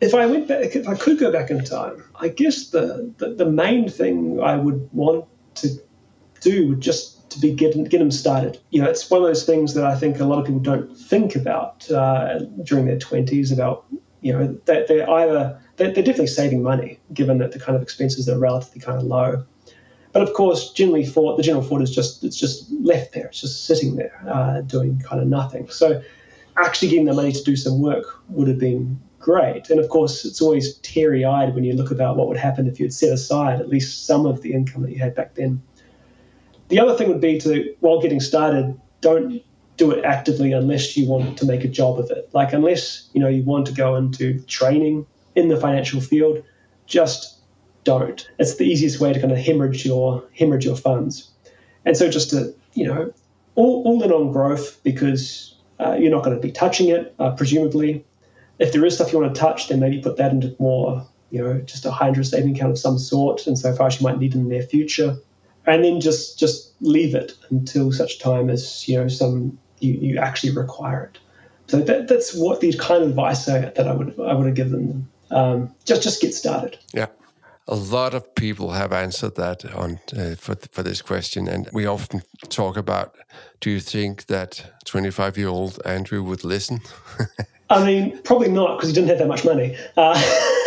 if 0.00 0.14
I 0.14 0.26
went 0.26 0.48
back, 0.48 0.74
if 0.74 0.88
I 0.88 0.94
could 0.94 1.18
go 1.18 1.30
back 1.30 1.50
in 1.50 1.62
time, 1.64 2.02
I 2.18 2.28
guess 2.28 2.70
the, 2.70 3.12
the, 3.18 3.34
the 3.34 3.46
main 3.46 3.88
thing 3.88 4.40
I 4.40 4.56
would 4.56 4.88
want 4.92 5.26
to 5.56 5.68
do 6.40 6.68
would 6.68 6.80
just 6.80 7.11
to 7.32 7.40
be 7.40 7.52
get, 7.52 7.74
get 7.88 7.98
them 7.98 8.10
started. 8.10 8.58
You 8.70 8.82
know, 8.82 8.88
it's 8.88 9.08
one 9.10 9.22
of 9.22 9.26
those 9.26 9.44
things 9.44 9.74
that 9.74 9.84
I 9.84 9.96
think 9.96 10.20
a 10.20 10.24
lot 10.24 10.38
of 10.38 10.46
people 10.46 10.60
don't 10.60 10.96
think 10.96 11.36
about 11.36 11.90
uh, 11.90 12.40
during 12.62 12.86
their 12.86 12.98
20s 12.98 13.52
about, 13.52 13.84
you 14.20 14.32
know, 14.32 14.58
that 14.66 14.88
they're 14.88 15.08
either, 15.08 15.60
they're, 15.76 15.92
they're 15.92 16.04
definitely 16.04 16.28
saving 16.28 16.62
money 16.62 16.98
given 17.12 17.38
that 17.38 17.52
the 17.52 17.58
kind 17.58 17.76
of 17.76 17.82
expenses 17.82 18.28
are 18.28 18.38
relatively 18.38 18.80
kind 18.80 18.98
of 18.98 19.04
low. 19.04 19.44
But 20.12 20.22
of 20.22 20.34
course, 20.34 20.72
generally, 20.72 21.06
for 21.06 21.36
the 21.36 21.42
general 21.42 21.64
fund 21.64 21.82
is 21.82 21.94
just 21.94 22.22
it's 22.22 22.36
just 22.36 22.70
left 22.70 23.12
there. 23.12 23.26
It's 23.26 23.40
just 23.40 23.64
sitting 23.64 23.96
there, 23.96 24.22
uh, 24.28 24.60
doing 24.60 25.00
kind 25.00 25.22
of 25.22 25.28
nothing. 25.28 25.68
So, 25.70 26.02
actually 26.56 26.88
getting 26.88 27.06
the 27.06 27.14
money 27.14 27.32
to 27.32 27.42
do 27.42 27.56
some 27.56 27.80
work 27.80 28.20
would 28.28 28.46
have 28.46 28.58
been 28.58 29.00
great. 29.18 29.70
And 29.70 29.80
of 29.80 29.88
course, 29.88 30.24
it's 30.26 30.42
always 30.42 30.74
teary-eyed 30.78 31.54
when 31.54 31.64
you 31.64 31.72
look 31.72 31.90
about 31.90 32.16
what 32.16 32.28
would 32.28 32.36
happen 32.36 32.66
if 32.66 32.78
you 32.78 32.84
had 32.84 32.92
set 32.92 33.10
aside 33.12 33.60
at 33.60 33.68
least 33.68 34.06
some 34.06 34.26
of 34.26 34.42
the 34.42 34.52
income 34.52 34.82
that 34.82 34.90
you 34.90 34.98
had 34.98 35.14
back 35.14 35.34
then. 35.34 35.62
The 36.72 36.80
other 36.80 36.96
thing 36.96 37.08
would 37.08 37.20
be 37.20 37.38
to, 37.40 37.76
while 37.80 38.00
getting 38.00 38.18
started, 38.18 38.80
don't 39.02 39.42
do 39.76 39.90
it 39.90 40.06
actively 40.06 40.52
unless 40.52 40.96
you 40.96 41.06
want 41.06 41.36
to 41.36 41.44
make 41.44 41.64
a 41.64 41.68
job 41.68 41.98
of 41.98 42.10
it. 42.10 42.30
Like 42.32 42.54
unless 42.54 43.10
you 43.12 43.20
know 43.20 43.28
you 43.28 43.42
want 43.42 43.66
to 43.66 43.74
go 43.74 43.94
into 43.94 44.40
training 44.44 45.04
in 45.34 45.48
the 45.48 45.58
financial 45.58 46.00
field, 46.00 46.42
just 46.86 47.38
don't. 47.84 48.26
It's 48.38 48.54
the 48.54 48.64
easiest 48.64 49.00
way 49.00 49.12
to 49.12 49.20
kind 49.20 49.32
of 49.32 49.36
hemorrhage 49.36 49.84
your 49.84 50.24
hemorrhage 50.32 50.64
your 50.64 50.76
funds. 50.76 51.30
And 51.84 51.94
so 51.94 52.08
just 52.08 52.30
to 52.30 52.54
you 52.72 52.86
know, 52.86 53.12
all, 53.54 53.82
all 53.84 54.02
in 54.02 54.10
on 54.10 54.32
growth 54.32 54.82
because 54.82 55.54
uh, 55.78 55.92
you're 55.92 56.10
not 56.10 56.24
going 56.24 56.36
to 56.36 56.40
be 56.40 56.52
touching 56.52 56.88
it, 56.88 57.14
uh, 57.18 57.32
presumably. 57.32 58.02
If 58.58 58.72
there 58.72 58.82
is 58.86 58.94
stuff 58.94 59.12
you 59.12 59.20
want 59.20 59.34
to 59.34 59.38
touch, 59.38 59.68
then 59.68 59.78
maybe 59.78 60.00
put 60.00 60.16
that 60.16 60.30
into 60.32 60.56
more 60.58 61.06
you 61.30 61.42
know, 61.42 61.60
just 61.60 61.84
a 61.84 61.90
high 61.90 62.08
interest 62.08 62.30
saving 62.30 62.56
account 62.56 62.72
of 62.72 62.78
some 62.78 62.98
sort, 62.98 63.46
and 63.46 63.58
so 63.58 63.74
far 63.74 63.88
as 63.88 64.00
you 64.00 64.06
might 64.06 64.18
need 64.18 64.34
in 64.34 64.44
the 64.44 64.48
near 64.48 64.62
future, 64.62 65.18
and 65.66 65.84
then 65.84 66.00
just 66.00 66.38
just 66.38 66.72
leave 66.80 67.14
it 67.14 67.32
until 67.50 67.92
such 67.92 68.18
time 68.18 68.50
as 68.50 68.88
you 68.88 68.98
know 68.98 69.08
some 69.08 69.58
you, 69.80 69.94
you 69.94 70.18
actually 70.18 70.52
require 70.52 71.04
it. 71.04 71.18
So 71.68 71.80
that, 71.80 72.08
that's 72.08 72.34
what 72.34 72.60
the 72.60 72.72
kind 72.74 73.02
of 73.02 73.10
advice 73.10 73.48
I, 73.48 73.60
that 73.60 73.88
I 73.88 73.92
would 73.92 74.18
I 74.20 74.34
would 74.34 74.46
have 74.46 74.54
given 74.54 74.88
them. 74.88 75.08
Um, 75.30 75.74
just 75.84 76.02
just 76.02 76.20
get 76.20 76.34
started. 76.34 76.78
Yeah. 76.92 77.06
A 77.68 77.76
lot 77.76 78.12
of 78.12 78.34
people 78.34 78.72
have 78.72 78.92
answered 78.92 79.36
that 79.36 79.64
on 79.74 80.00
uh, 80.16 80.34
for 80.34 80.56
for 80.72 80.82
this 80.82 81.00
question, 81.00 81.48
and 81.48 81.68
we 81.72 81.86
often 81.86 82.22
talk 82.48 82.76
about: 82.76 83.16
Do 83.60 83.70
you 83.70 83.80
think 83.80 84.26
that 84.26 84.72
twenty-five 84.84 85.38
year 85.38 85.48
old 85.48 85.80
Andrew 85.84 86.22
would 86.24 86.44
listen? 86.44 86.80
I 87.70 87.84
mean, 87.86 88.20
probably 88.22 88.48
not 88.48 88.76
because 88.76 88.90
he 88.90 88.94
didn't 88.94 89.08
have 89.08 89.18
that 89.18 89.28
much 89.28 89.44
money. 89.44 89.76
Uh, 89.96 90.14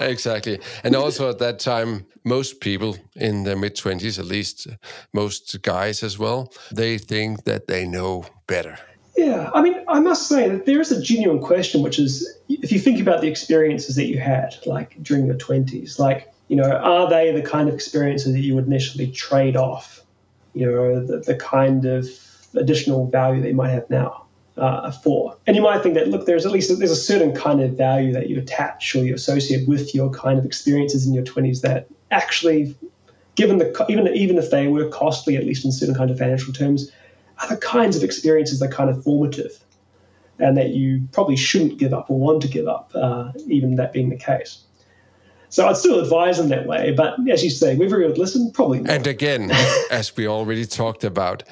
exactly. 0.00 0.60
And 0.84 0.96
also 0.96 1.30
at 1.30 1.38
that 1.38 1.58
time, 1.58 2.06
most 2.24 2.60
people 2.60 2.96
in 3.16 3.44
their 3.44 3.56
mid 3.56 3.76
20s, 3.76 4.18
at 4.18 4.26
least 4.26 4.66
most 5.12 5.60
guys 5.62 6.02
as 6.02 6.18
well, 6.18 6.52
they 6.72 6.98
think 6.98 7.44
that 7.44 7.66
they 7.66 7.86
know 7.86 8.24
better. 8.46 8.78
Yeah, 9.16 9.50
I 9.52 9.60
mean, 9.60 9.84
I 9.88 10.00
must 10.00 10.28
say 10.28 10.48
that 10.48 10.66
there 10.66 10.80
is 10.80 10.92
a 10.92 11.02
genuine 11.02 11.40
question, 11.40 11.82
which 11.82 11.98
is 11.98 12.26
if 12.48 12.72
you 12.72 12.78
think 12.78 13.00
about 13.00 13.20
the 13.20 13.28
experiences 13.28 13.96
that 13.96 14.06
you 14.06 14.18
had, 14.18 14.56
like 14.66 14.96
during 15.02 15.26
your 15.26 15.34
20s, 15.34 15.98
like, 15.98 16.32
you 16.48 16.56
know, 16.56 16.70
are 16.70 17.08
they 17.08 17.32
the 17.32 17.42
kind 17.42 17.68
of 17.68 17.74
experiences 17.74 18.32
that 18.32 18.40
you 18.40 18.54
would 18.54 18.66
initially 18.66 19.10
trade 19.10 19.56
off, 19.56 20.02
you 20.54 20.66
know, 20.66 21.04
the, 21.04 21.18
the 21.18 21.34
kind 21.34 21.84
of 21.84 22.08
additional 22.54 23.06
value 23.08 23.42
that 23.42 23.48
you 23.48 23.54
might 23.54 23.70
have 23.70 23.88
now? 23.90 24.24
Uh, 24.60 24.90
for. 24.90 25.36
And 25.46 25.56
you 25.56 25.62
might 25.62 25.82
think 25.82 25.94
that 25.94 26.08
look, 26.08 26.26
there's 26.26 26.44
at 26.44 26.52
least 26.52 26.76
there's 26.78 26.90
a 26.90 26.96
certain 26.96 27.34
kind 27.34 27.60
of 27.62 27.72
value 27.72 28.12
that 28.12 28.28
you 28.28 28.38
attach 28.38 28.94
or 28.94 29.04
you 29.04 29.14
associate 29.14 29.66
with 29.66 29.94
your 29.94 30.10
kind 30.10 30.38
of 30.38 30.44
experiences 30.44 31.06
in 31.06 31.14
your 31.14 31.24
20s 31.24 31.62
that 31.62 31.88
actually, 32.10 32.76
given 33.34 33.58
the 33.58 33.86
even 33.88 34.06
even 34.08 34.36
if 34.36 34.50
they 34.50 34.68
were 34.68 34.88
costly, 34.88 35.36
at 35.36 35.44
least 35.44 35.64
in 35.64 35.72
certain 35.72 35.94
kind 35.94 36.10
of 36.10 36.18
financial 36.18 36.52
terms, 36.52 36.92
are 37.40 37.48
the 37.48 37.56
kinds 37.56 37.96
of 37.96 38.04
experiences 38.04 38.60
that 38.60 38.66
are 38.66 38.72
kind 38.72 38.90
of 38.90 39.02
formative, 39.02 39.58
and 40.38 40.56
that 40.58 40.70
you 40.70 41.08
probably 41.12 41.36
shouldn't 41.36 41.78
give 41.78 41.94
up 41.94 42.10
or 42.10 42.18
want 42.18 42.42
to 42.42 42.48
give 42.48 42.68
up, 42.68 42.92
uh, 42.94 43.32
even 43.46 43.76
that 43.76 43.94
being 43.94 44.10
the 44.10 44.16
case. 44.16 44.62
So 45.48 45.66
I'd 45.66 45.76
still 45.76 45.98
advise 45.98 46.38
in 46.38 46.48
that 46.50 46.66
way, 46.66 46.92
but 46.92 47.16
as 47.28 47.42
you 47.42 47.50
say, 47.50 47.76
whether 47.76 48.00
you 48.00 48.06
would 48.06 48.18
listen, 48.18 48.52
probably 48.52 48.80
not. 48.80 48.90
And 48.92 49.06
again, 49.08 49.50
as 49.90 50.16
we 50.16 50.28
already 50.28 50.64
talked 50.64 51.02
about, 51.02 51.42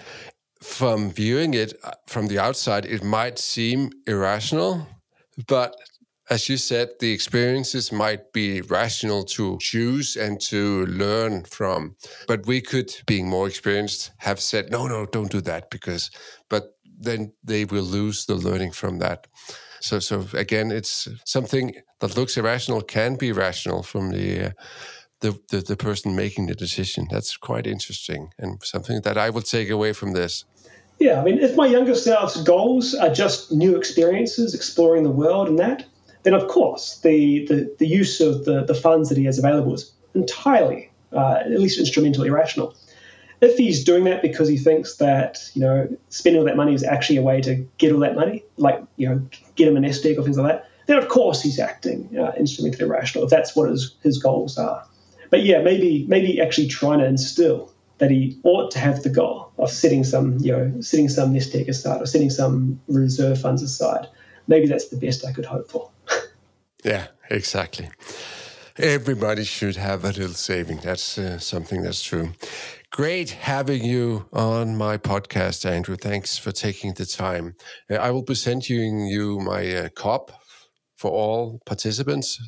from 0.62 1.11
viewing 1.11 1.54
it 1.54 1.74
uh, 1.84 1.92
from 2.06 2.26
the 2.26 2.38
outside, 2.38 2.84
it 2.84 3.04
might 3.04 3.38
seem 3.38 3.90
irrational, 4.06 4.86
but 5.46 5.76
as 6.30 6.48
you 6.48 6.56
said, 6.59 6.90
the 7.00 7.11
experiences 7.11 7.90
might 7.90 8.32
be 8.32 8.61
rational 8.62 9.24
to 9.24 9.56
choose 9.61 10.16
and 10.16 10.40
to 10.42 10.84
learn 10.86 11.44
from. 11.44 11.96
But 12.26 12.46
we 12.46 12.61
could, 12.61 12.94
being 13.06 13.28
more 13.28 13.46
experienced, 13.46 14.12
have 14.18 14.40
said, 14.40 14.70
no, 14.70 14.86
no, 14.86 15.06
don't 15.06 15.30
do 15.30 15.40
that 15.42 15.70
because, 15.70 16.11
but 16.50 16.74
then 17.00 17.32
they 17.42 17.64
will 17.64 17.84
lose 17.84 18.26
the 18.26 18.34
learning 18.34 18.72
from 18.72 18.98
that. 18.98 19.26
So, 19.80 20.00
so 20.00 20.26
again, 20.34 20.70
it's 20.70 21.09
something 21.24 21.74
that 22.00 22.16
looks 22.16 22.36
irrational 22.36 22.82
can 22.82 23.16
be 23.16 23.32
rational 23.32 23.82
from 23.82 24.11
the. 24.11 24.46
Uh, 24.46 24.50
the, 25.20 25.38
the, 25.48 25.60
the 25.60 25.76
person 25.76 26.14
making 26.14 26.46
the 26.46 26.54
decision. 26.54 27.08
That's 27.10 27.36
quite 27.36 27.66
interesting 27.66 28.32
and 28.38 28.62
something 28.62 29.02
that 29.02 29.18
I 29.18 29.30
will 29.30 29.42
take 29.42 29.70
away 29.70 29.92
from 29.92 30.12
this. 30.12 30.44
Yeah, 30.98 31.20
I 31.20 31.24
mean, 31.24 31.38
if 31.38 31.54
my 31.56 31.66
younger 31.66 31.94
self's 31.94 32.40
goals 32.42 32.94
are 32.94 33.12
just 33.12 33.52
new 33.52 33.76
experiences, 33.76 34.54
exploring 34.54 35.04
the 35.04 35.10
world 35.10 35.48
and 35.48 35.58
that, 35.58 35.84
then 36.24 36.34
of 36.34 36.48
course 36.48 36.98
the, 37.00 37.46
the, 37.46 37.74
the 37.78 37.86
use 37.86 38.20
of 38.20 38.44
the, 38.44 38.64
the 38.64 38.74
funds 38.74 39.08
that 39.08 39.18
he 39.18 39.24
has 39.24 39.38
available 39.38 39.74
is 39.74 39.92
entirely, 40.14 40.90
uh, 41.12 41.36
at 41.44 41.50
least 41.50 41.78
instrumentally 41.78 42.30
rational. 42.30 42.74
If 43.40 43.56
he's 43.56 43.84
doing 43.84 44.02
that 44.04 44.22
because 44.22 44.48
he 44.48 44.58
thinks 44.58 44.96
that, 44.96 45.38
you 45.54 45.60
know, 45.60 45.96
spending 46.08 46.40
all 46.40 46.46
that 46.46 46.56
money 46.56 46.74
is 46.74 46.82
actually 46.82 47.18
a 47.18 47.22
way 47.22 47.40
to 47.42 47.54
get 47.78 47.92
all 47.92 48.00
that 48.00 48.16
money, 48.16 48.44
like, 48.56 48.82
you 48.96 49.08
know, 49.08 49.22
get 49.54 49.68
him 49.68 49.76
a 49.76 49.80
nest 49.80 50.04
egg 50.04 50.18
or 50.18 50.24
things 50.24 50.36
like 50.36 50.52
that, 50.52 50.68
then 50.86 50.98
of 50.98 51.08
course 51.08 51.40
he's 51.40 51.60
acting 51.60 52.18
uh, 52.18 52.32
instrumentally 52.36 52.88
rational 52.88 53.22
if 53.22 53.30
that's 53.30 53.54
what 53.54 53.70
his, 53.70 53.94
his 54.02 54.18
goals 54.18 54.58
are 54.58 54.84
but 55.30 55.42
yeah, 55.42 55.60
maybe 55.62 56.06
maybe 56.08 56.40
actually 56.40 56.68
trying 56.68 56.98
to 57.00 57.06
instill 57.06 57.72
that 57.98 58.10
he 58.10 58.38
ought 58.44 58.70
to 58.70 58.78
have 58.78 59.02
the 59.02 59.10
goal 59.10 59.52
of 59.58 59.70
setting 59.70 60.04
some, 60.04 60.38
you 60.38 60.52
know, 60.52 60.80
setting 60.80 61.08
some 61.08 61.32
nest 61.32 61.54
egg 61.54 61.68
aside 61.68 62.00
or 62.00 62.06
setting 62.06 62.30
some 62.30 62.80
reserve 62.88 63.40
funds 63.40 63.62
aside. 63.62 64.06
Maybe 64.46 64.66
that's 64.66 64.88
the 64.88 64.96
best 64.96 65.26
I 65.26 65.32
could 65.32 65.44
hope 65.44 65.68
for. 65.68 65.90
yeah, 66.84 67.08
exactly. 67.28 67.90
Everybody 68.78 69.42
should 69.42 69.74
have 69.74 70.04
a 70.04 70.08
little 70.08 70.28
saving. 70.28 70.78
That's 70.78 71.18
uh, 71.18 71.38
something 71.40 71.82
that's 71.82 72.02
true. 72.02 72.32
Great 72.90 73.30
having 73.30 73.84
you 73.84 74.26
on 74.32 74.76
my 74.76 74.96
podcast, 74.96 75.68
Andrew. 75.68 75.96
Thanks 75.96 76.38
for 76.38 76.52
taking 76.52 76.94
the 76.94 77.04
time. 77.04 77.56
Uh, 77.90 77.96
I 77.96 78.12
will 78.12 78.22
be 78.22 78.36
sending 78.36 79.06
you 79.06 79.40
my 79.40 79.74
uh, 79.74 79.88
cop 79.88 80.30
for 80.96 81.10
all 81.10 81.60
participants 81.66 82.40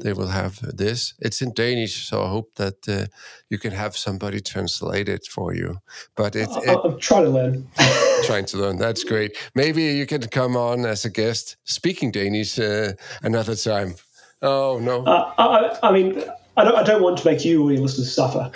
they 0.00 0.12
will 0.12 0.28
have 0.28 0.58
this. 0.76 1.14
It's 1.20 1.42
in 1.42 1.52
Danish, 1.52 2.08
so 2.08 2.22
I 2.22 2.28
hope 2.28 2.54
that 2.56 2.88
uh, 2.88 3.06
you 3.48 3.58
can 3.58 3.72
have 3.72 3.96
somebody 3.96 4.40
translate 4.40 5.08
it 5.08 5.26
for 5.26 5.54
you. 5.54 5.78
But 6.16 6.36
it, 6.36 6.48
it 6.50 6.78
I'm 6.84 6.98
trying 6.98 7.24
to 7.24 7.30
learn. 7.30 7.68
trying 8.24 8.46
to 8.46 8.58
learn. 8.58 8.78
That's 8.78 9.04
great. 9.04 9.36
Maybe 9.54 9.82
you 9.82 10.06
can 10.06 10.22
come 10.28 10.56
on 10.56 10.84
as 10.84 11.04
a 11.04 11.10
guest 11.10 11.56
speaking 11.64 12.10
Danish 12.10 12.58
uh, 12.58 12.92
another 13.22 13.56
time. 13.56 13.94
Oh 14.42 14.78
no. 14.82 15.04
Uh, 15.04 15.32
I, 15.38 15.88
I, 15.88 15.92
mean, 15.92 16.22
I 16.56 16.64
don't, 16.64 16.76
I 16.76 16.82
don't 16.82 17.02
want 17.02 17.18
to 17.18 17.26
make 17.26 17.44
you 17.44 17.64
or 17.64 17.72
your 17.72 17.82
listeners 17.82 18.14
suffer. 18.14 18.50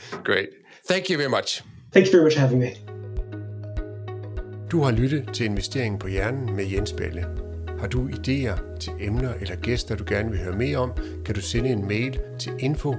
great. 0.22 0.50
Thank 0.84 1.08
you 1.10 1.16
very 1.16 1.30
much. 1.30 1.62
Thank 1.92 2.06
you 2.06 2.12
very 2.12 2.24
much 2.24 2.34
for 2.34 2.40
having 2.40 2.60
me. 2.60 2.76
Du 4.70 4.82
har 4.82 4.90
lyttet 4.90 5.28
til 5.34 5.46
Investeringen 5.46 5.98
på 5.98 6.08
Hjernen 6.08 6.56
med 6.56 6.64
Jens 6.64 6.92
Balle. 6.92 7.51
Har 7.82 7.88
du 7.88 8.08
idéer 8.08 8.78
til 8.80 8.92
emner 9.00 9.32
eller 9.40 9.56
gæster, 9.56 9.96
du 9.96 10.04
gerne 10.06 10.30
vil 10.30 10.40
høre 10.40 10.56
mere 10.56 10.76
om, 10.76 10.92
kan 11.24 11.34
du 11.34 11.40
sende 11.40 11.70
en 11.70 11.88
mail 11.88 12.20
til 12.38 12.52
info 12.58 12.94